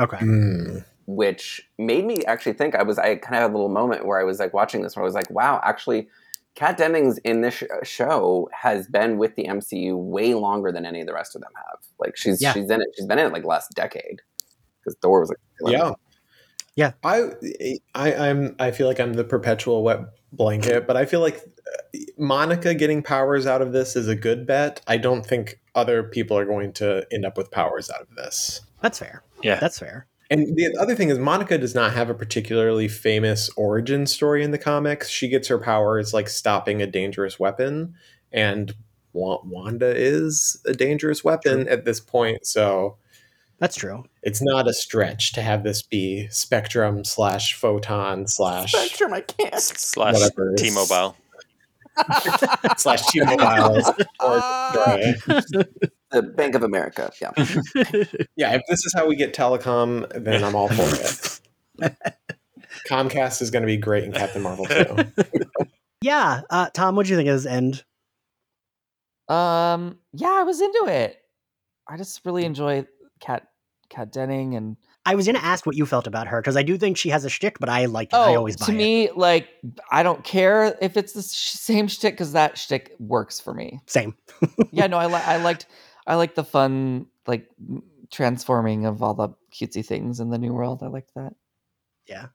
[0.00, 0.18] okay.
[0.18, 0.78] Hmm.
[1.06, 2.74] which made me actually think.
[2.74, 4.96] I was I kind of had a little moment where I was like watching this,
[4.96, 6.08] where I was like, wow, actually.
[6.54, 11.00] Kat Dennings in this sh- show has been with the MCU way longer than any
[11.00, 11.78] of the rest of them have.
[12.00, 12.52] Like she's Yeah.
[12.52, 12.88] she's in it.
[12.96, 14.22] She's been in it like last decade
[14.88, 15.92] because Thor was like Yeah.
[16.74, 16.92] Yeah.
[17.02, 17.30] I,
[17.94, 20.00] I I'm I feel like I'm the perpetual wet
[20.32, 24.46] blanket, but I feel like uh, Monica getting powers out of this is a good
[24.46, 24.80] bet.
[24.86, 28.60] I don't think other people are going to end up with powers out of this.
[28.80, 29.22] That's fair.
[29.42, 29.58] Yeah.
[29.58, 30.06] That's fair.
[30.30, 34.50] And the other thing is, Monica does not have a particularly famous origin story in
[34.50, 35.08] the comics.
[35.08, 37.94] She gets her powers like stopping a dangerous weapon,
[38.30, 38.74] and
[39.14, 42.46] Wanda is a dangerous weapon at this point.
[42.46, 42.98] So
[43.58, 44.04] That's true.
[44.22, 49.60] it's not a stretch to have this be Spectrum slash Photon slash Spectrum, I can't.
[49.60, 50.54] Slash Whatever.
[50.56, 51.16] T-Mobile.
[52.76, 53.94] slash T-Mobile.
[54.20, 55.14] Right.
[56.10, 57.12] The Bank of America.
[57.20, 57.32] Yeah.
[58.36, 60.82] Yeah, if this is how we get telecom, then I'm all for
[61.82, 61.92] it.
[62.88, 64.96] Comcast is going to be great in Captain Marvel too.
[66.00, 66.40] yeah.
[66.48, 67.84] Uh, Tom, what do you think of this end?
[69.28, 71.18] Um, yeah, I was into it.
[71.86, 72.86] I just really enjoy
[73.20, 73.48] Kat
[73.88, 74.76] Kat Denning and
[75.06, 77.08] I was going to ask what you felt about her because I do think she
[77.08, 78.16] has a shtick, but I like it.
[78.16, 78.76] I oh, always buy to it.
[78.76, 79.48] me, like
[79.90, 83.80] I don't care if it's the sh- same shtick because that shtick works for me.
[83.86, 84.14] Same.
[84.70, 85.66] Yeah, no, I li- I liked
[86.06, 87.48] I liked the fun like
[88.10, 90.82] transforming of all the cutesy things in the new world.
[90.82, 91.32] I liked that.
[92.06, 92.26] Yeah.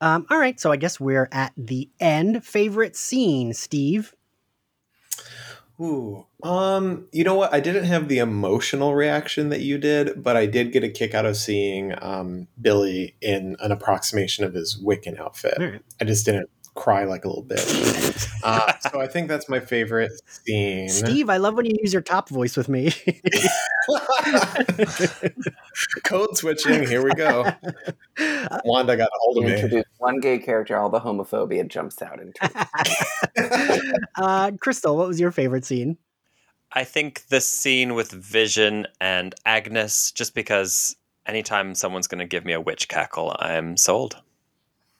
[0.00, 0.58] Um, all right.
[0.58, 2.44] So I guess we're at the end.
[2.44, 4.14] Favorite scene, Steve?
[5.82, 6.26] Ooh.
[6.44, 7.52] Um, you know what?
[7.52, 11.12] I didn't have the emotional reaction that you did, but I did get a kick
[11.14, 15.58] out of seeing um, Billy in an approximation of his Wiccan outfit.
[15.58, 15.82] Right.
[16.00, 17.60] I just didn't cry like a little bit.
[18.44, 20.88] uh, so I think that's my favorite scene.
[20.88, 22.92] Steve, I love when you use your top voice with me.
[26.04, 26.86] Code switching.
[26.86, 27.44] Here we go.
[28.64, 29.54] Wanda got a hold You of me.
[29.54, 32.50] introduce one gay character, all the homophobia jumps out into
[33.36, 33.98] it.
[34.16, 35.96] uh, Crystal, what was your favorite scene?
[36.72, 40.96] I think the scene with Vision and Agnes, just because
[41.26, 44.16] anytime someone's going to give me a witch cackle, I'm sold.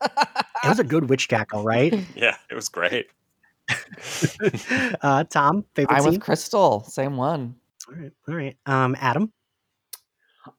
[0.03, 1.95] It was a good witch cackle, right?
[2.15, 3.07] Yeah, it was great.
[5.01, 6.13] uh, Tom, favorite I'm scene?
[6.13, 7.55] with Crystal, same one.
[7.93, 8.57] All right, all right.
[8.67, 9.33] Um, Adam,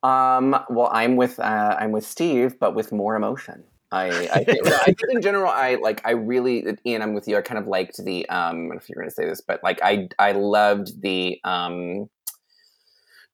[0.04, 3.64] Um, well, I'm with uh, I'm with Steve, but with more emotion.
[3.92, 7.02] I I think, I think in general, I like I really Ian.
[7.02, 7.38] I'm with you.
[7.38, 8.38] I kind of liked the um.
[8.38, 11.40] I don't know if you're going to say this, but like I I loved the
[11.44, 12.10] um.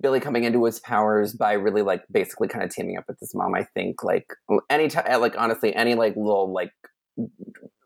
[0.01, 3.35] Billy coming into his powers by really like basically kind of teaming up with his
[3.35, 3.53] mom.
[3.53, 4.27] I think like
[4.69, 6.71] any time, like honestly, any like little like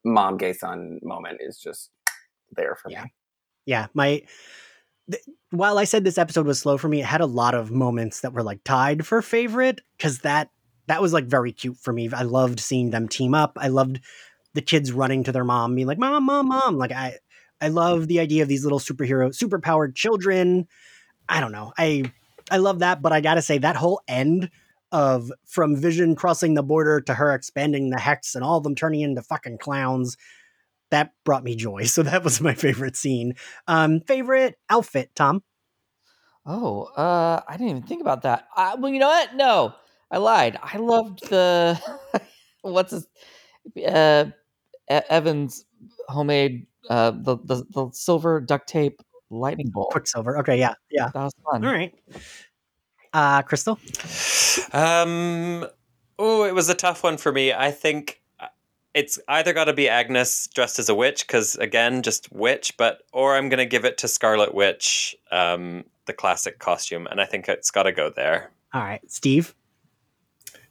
[0.05, 1.89] mom gay son moment is just
[2.55, 3.05] there for Yeah.
[3.05, 3.13] me.
[3.65, 4.21] yeah, my.
[5.51, 8.21] While I said this episode was slow for me, it had a lot of moments
[8.21, 10.49] that were like tied for favorite because that
[10.87, 12.09] that was like very cute for me.
[12.11, 13.57] I loved seeing them team up.
[13.59, 13.99] I loved
[14.53, 17.17] the kids running to their mom, being like, "Mom, mom, mom!" Like I,
[17.61, 20.67] I love the idea of these little superhero, superpowered children.
[21.29, 21.73] I don't know.
[21.77, 22.11] I
[22.51, 24.49] I love that, but I gotta say that whole end
[24.91, 28.75] of from Vision crossing the border to her expanding the hex and all of them
[28.75, 30.17] turning into fucking clowns.
[30.93, 31.83] That brought me joy.
[31.93, 33.35] So that was my favorite scene.
[33.67, 35.43] Um, favorite outfit, Tom.
[36.45, 38.47] Oh, uh, I didn't even think about that.
[38.55, 39.35] Uh, well, you know what?
[39.35, 39.73] No,
[40.11, 40.57] I lied.
[40.61, 41.79] I loved the
[42.61, 43.07] what's his
[43.85, 44.25] uh,
[44.91, 45.65] E- Evan's
[46.09, 49.91] homemade uh the, the the silver duct tape lightning bolt.
[49.91, 50.39] Quicksilver.
[50.39, 51.09] Okay, yeah, yeah.
[51.13, 51.65] That was fun.
[51.65, 51.93] All right.
[53.13, 53.79] Uh, Crystal.
[54.71, 55.65] Um,
[56.17, 57.53] oh, it was a tough one for me.
[57.53, 58.22] I think
[58.93, 63.03] it's either got to be Agnes dressed as a witch, because again, just witch, but
[63.11, 67.47] or I'm gonna give it to Scarlet Witch, um, the classic costume, and I think
[67.47, 68.51] it's got to go there.
[68.73, 69.55] All right, Steve.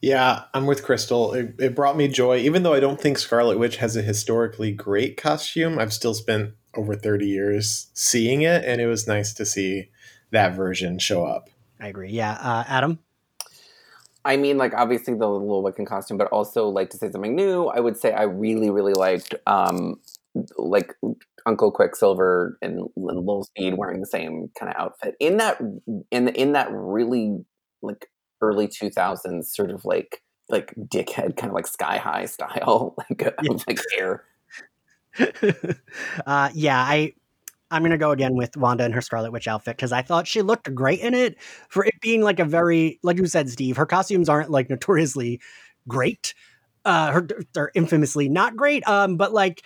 [0.01, 1.33] Yeah, I'm with Crystal.
[1.33, 4.73] It, it brought me joy, even though I don't think Scarlet Witch has a historically
[4.73, 5.79] great costume.
[5.79, 9.91] I've still spent over 30 years seeing it, and it was nice to see
[10.33, 11.51] that version show up.
[11.79, 12.11] I agree.
[12.11, 12.99] Yeah, uh, Adam.
[14.25, 17.67] I mean, like obviously the little Wiccan costume, but also like to say something new.
[17.67, 20.01] I would say I really, really liked um
[20.57, 20.95] like
[21.47, 25.61] Uncle Quicksilver and Little Speed wearing the same kind of outfit in that
[26.11, 27.45] in in that really
[27.83, 28.09] like
[28.41, 33.35] early two thousands sort of like like dickhead kind of like sky high style like
[33.43, 33.53] Yeah.
[33.67, 34.25] like hair.
[36.27, 37.13] uh, yeah, I
[37.73, 40.43] I'm gonna go again with Wanda in her Scarlet Witch outfit because I thought she
[40.43, 43.77] looked great in it for it being like a very like you said, Steve.
[43.77, 45.41] Her costumes aren't like notoriously
[45.89, 46.35] great.
[46.85, 48.87] Uh, her they're infamously not great.
[48.87, 49.63] Um, but like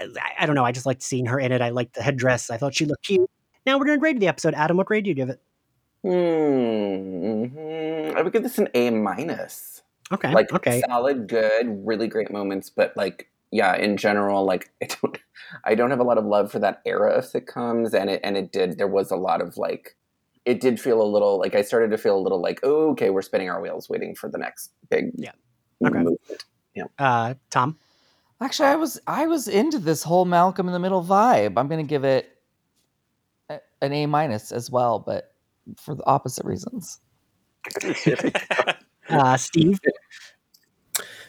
[0.00, 0.06] I,
[0.40, 0.64] I don't know.
[0.64, 1.60] I just liked seeing her in it.
[1.60, 2.50] I liked the headdress.
[2.50, 3.30] I thought she looked cute.
[3.66, 4.54] Now we're gonna grade the episode.
[4.54, 5.40] Adam, what grade do you give it?
[6.02, 8.16] Hmm.
[8.16, 9.82] I would give this an A minus.
[10.10, 10.32] Okay.
[10.32, 10.82] Like okay.
[10.88, 15.18] solid, good, really great moments, but like yeah, in general, like I don't,
[15.64, 18.36] I don't have a lot of love for that era of sitcoms, and it and
[18.36, 18.78] it did.
[18.78, 19.96] There was a lot of like,
[20.44, 23.10] it did feel a little like I started to feel a little like, oh, okay,
[23.10, 25.32] we're spinning our wheels, waiting for the next big Yeah.
[25.84, 25.98] Okay.
[25.98, 26.44] movement.
[26.98, 27.76] Uh, Tom.
[28.40, 31.54] Actually, I was I was into this whole Malcolm in the Middle vibe.
[31.56, 32.38] I'm gonna give it
[33.48, 35.34] an A minus as well, but
[35.76, 37.00] for the opposite reasons.
[39.10, 39.80] Uh, Steve.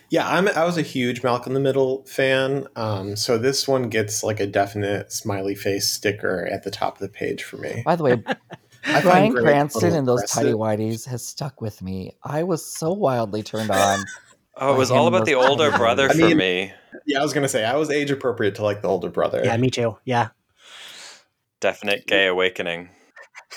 [0.09, 0.47] Yeah, I'm.
[0.49, 4.39] I was a huge Malcolm in the Middle fan, um, so this one gets like
[4.39, 7.83] a definite smiley face sticker at the top of the page for me.
[7.85, 8.23] By the way,
[8.85, 10.79] I find Bryan Cranston little and those tidy aggressive.
[10.79, 12.15] whities has stuck with me.
[12.23, 13.99] I was so wildly turned on.
[14.61, 16.73] Oh, it was all about the was- older brother I for mean- me.
[17.05, 19.41] Yeah, I was gonna say I was age appropriate to like the older brother.
[19.41, 19.97] Yeah, me too.
[20.03, 20.29] Yeah.
[21.61, 22.89] Definite gay awakening.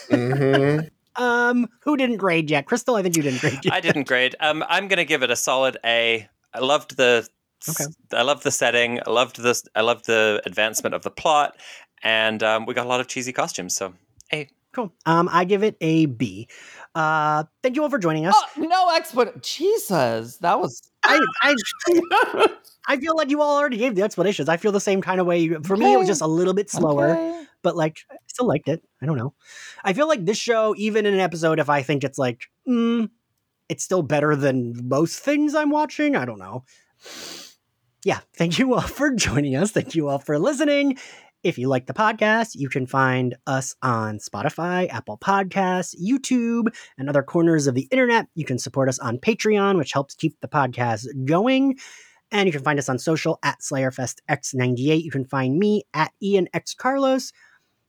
[0.09, 0.79] hmm
[1.17, 2.65] Um, who didn't grade yet?
[2.65, 3.75] Crystal, I think you didn't grade yet.
[3.75, 4.35] I didn't grade.
[4.41, 6.27] Um, I'm gonna give it a solid A.
[6.55, 7.27] I loved the.
[7.69, 7.85] Okay.
[8.13, 9.01] I loved the setting.
[9.07, 9.63] I loved this.
[9.75, 11.57] I loved the advancement of the plot,
[12.03, 13.77] and um, we got a lot of cheesy costumes.
[13.77, 13.95] So
[14.33, 14.49] A.
[14.73, 14.91] Cool.
[15.05, 16.49] Um, I give it a B.
[16.95, 18.35] Uh, thank you all for joining us.
[18.35, 19.39] oh, no explanation.
[19.43, 21.55] Jesus, that was I, I,
[22.89, 24.49] I feel like you all already gave the explanations.
[24.49, 25.47] I feel the same kind of way.
[25.63, 27.45] For me, it was just a little bit slower, Okay.
[27.63, 28.83] but like, I still liked it.
[29.03, 29.35] I don't know.
[29.85, 33.11] I feel like this show, even in an episode, if I think it's like, mm,
[33.69, 36.17] it's still better than most things I'm watching.
[36.17, 36.65] I don't know.
[38.05, 38.21] Yeah.
[38.35, 39.71] Thank you all for joining us.
[39.71, 40.99] Thank you all for listening.
[41.43, 47.09] If you like the podcast, you can find us on Spotify, Apple Podcasts, YouTube, and
[47.09, 48.29] other corners of the internet.
[48.37, 51.79] You can support us on Patreon, which helps keep the podcast going.
[52.31, 55.03] And you can find us on social at SlayerFestX98.
[55.03, 57.33] You can find me at Ian X Carlos.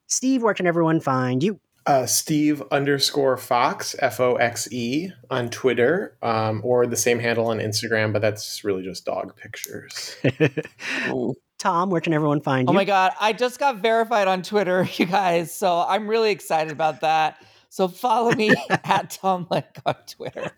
[0.08, 1.60] Steve, where can everyone find you?
[1.86, 7.48] Uh, Steve underscore Fox F O X E on Twitter, um, or the same handle
[7.48, 10.16] on Instagram, but that's really just dog pictures.
[11.60, 12.72] Tom, where can everyone find you?
[12.72, 15.54] Oh my god, I just got verified on Twitter, you guys.
[15.54, 17.42] So I'm really excited about that.
[17.70, 20.52] So follow me at Tom Lake on Twitter.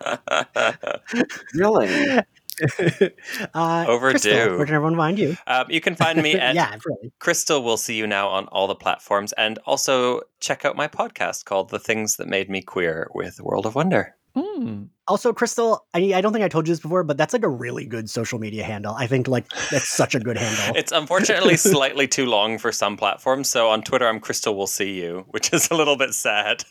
[1.53, 2.19] Really?
[3.53, 4.11] uh, Overdue.
[4.11, 5.37] Crystal, where can everyone find you?
[5.47, 7.13] um, you can find me at yeah, really.
[7.19, 11.45] Crystal will see you now on all the platforms, and also check out my podcast
[11.45, 14.15] called "The Things That Made Me Queer" with World of Wonder.
[14.35, 14.85] Hmm.
[15.07, 17.49] Also, Crystal, I, I don't think I told you this before, but that's like a
[17.49, 18.93] really good social media handle.
[18.93, 20.75] I think like that's such a good handle.
[20.75, 24.99] It's unfortunately slightly too long for some platforms, so on Twitter I'm Crystal will see
[24.99, 26.65] you, which is a little bit sad.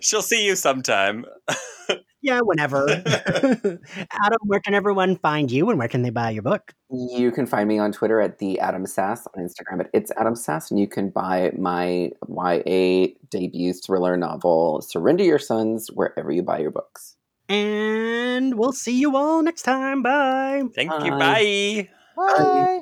[0.00, 1.26] She'll see you sometime.
[2.20, 2.86] Yeah, whenever.
[3.06, 6.72] Adam, where can everyone find you and where can they buy your book?
[6.90, 10.34] You can find me on Twitter at the Adam Sass, on Instagram at it's Adam
[10.34, 16.42] Sass, and you can buy my YA debut thriller novel Surrender Your Sons wherever you
[16.42, 17.16] buy your books.
[17.48, 20.02] And we'll see you all next time.
[20.02, 20.62] Bye.
[20.74, 21.10] Thank you.
[21.12, 21.88] Bye.
[22.16, 22.34] Bye.
[22.36, 22.80] Bye.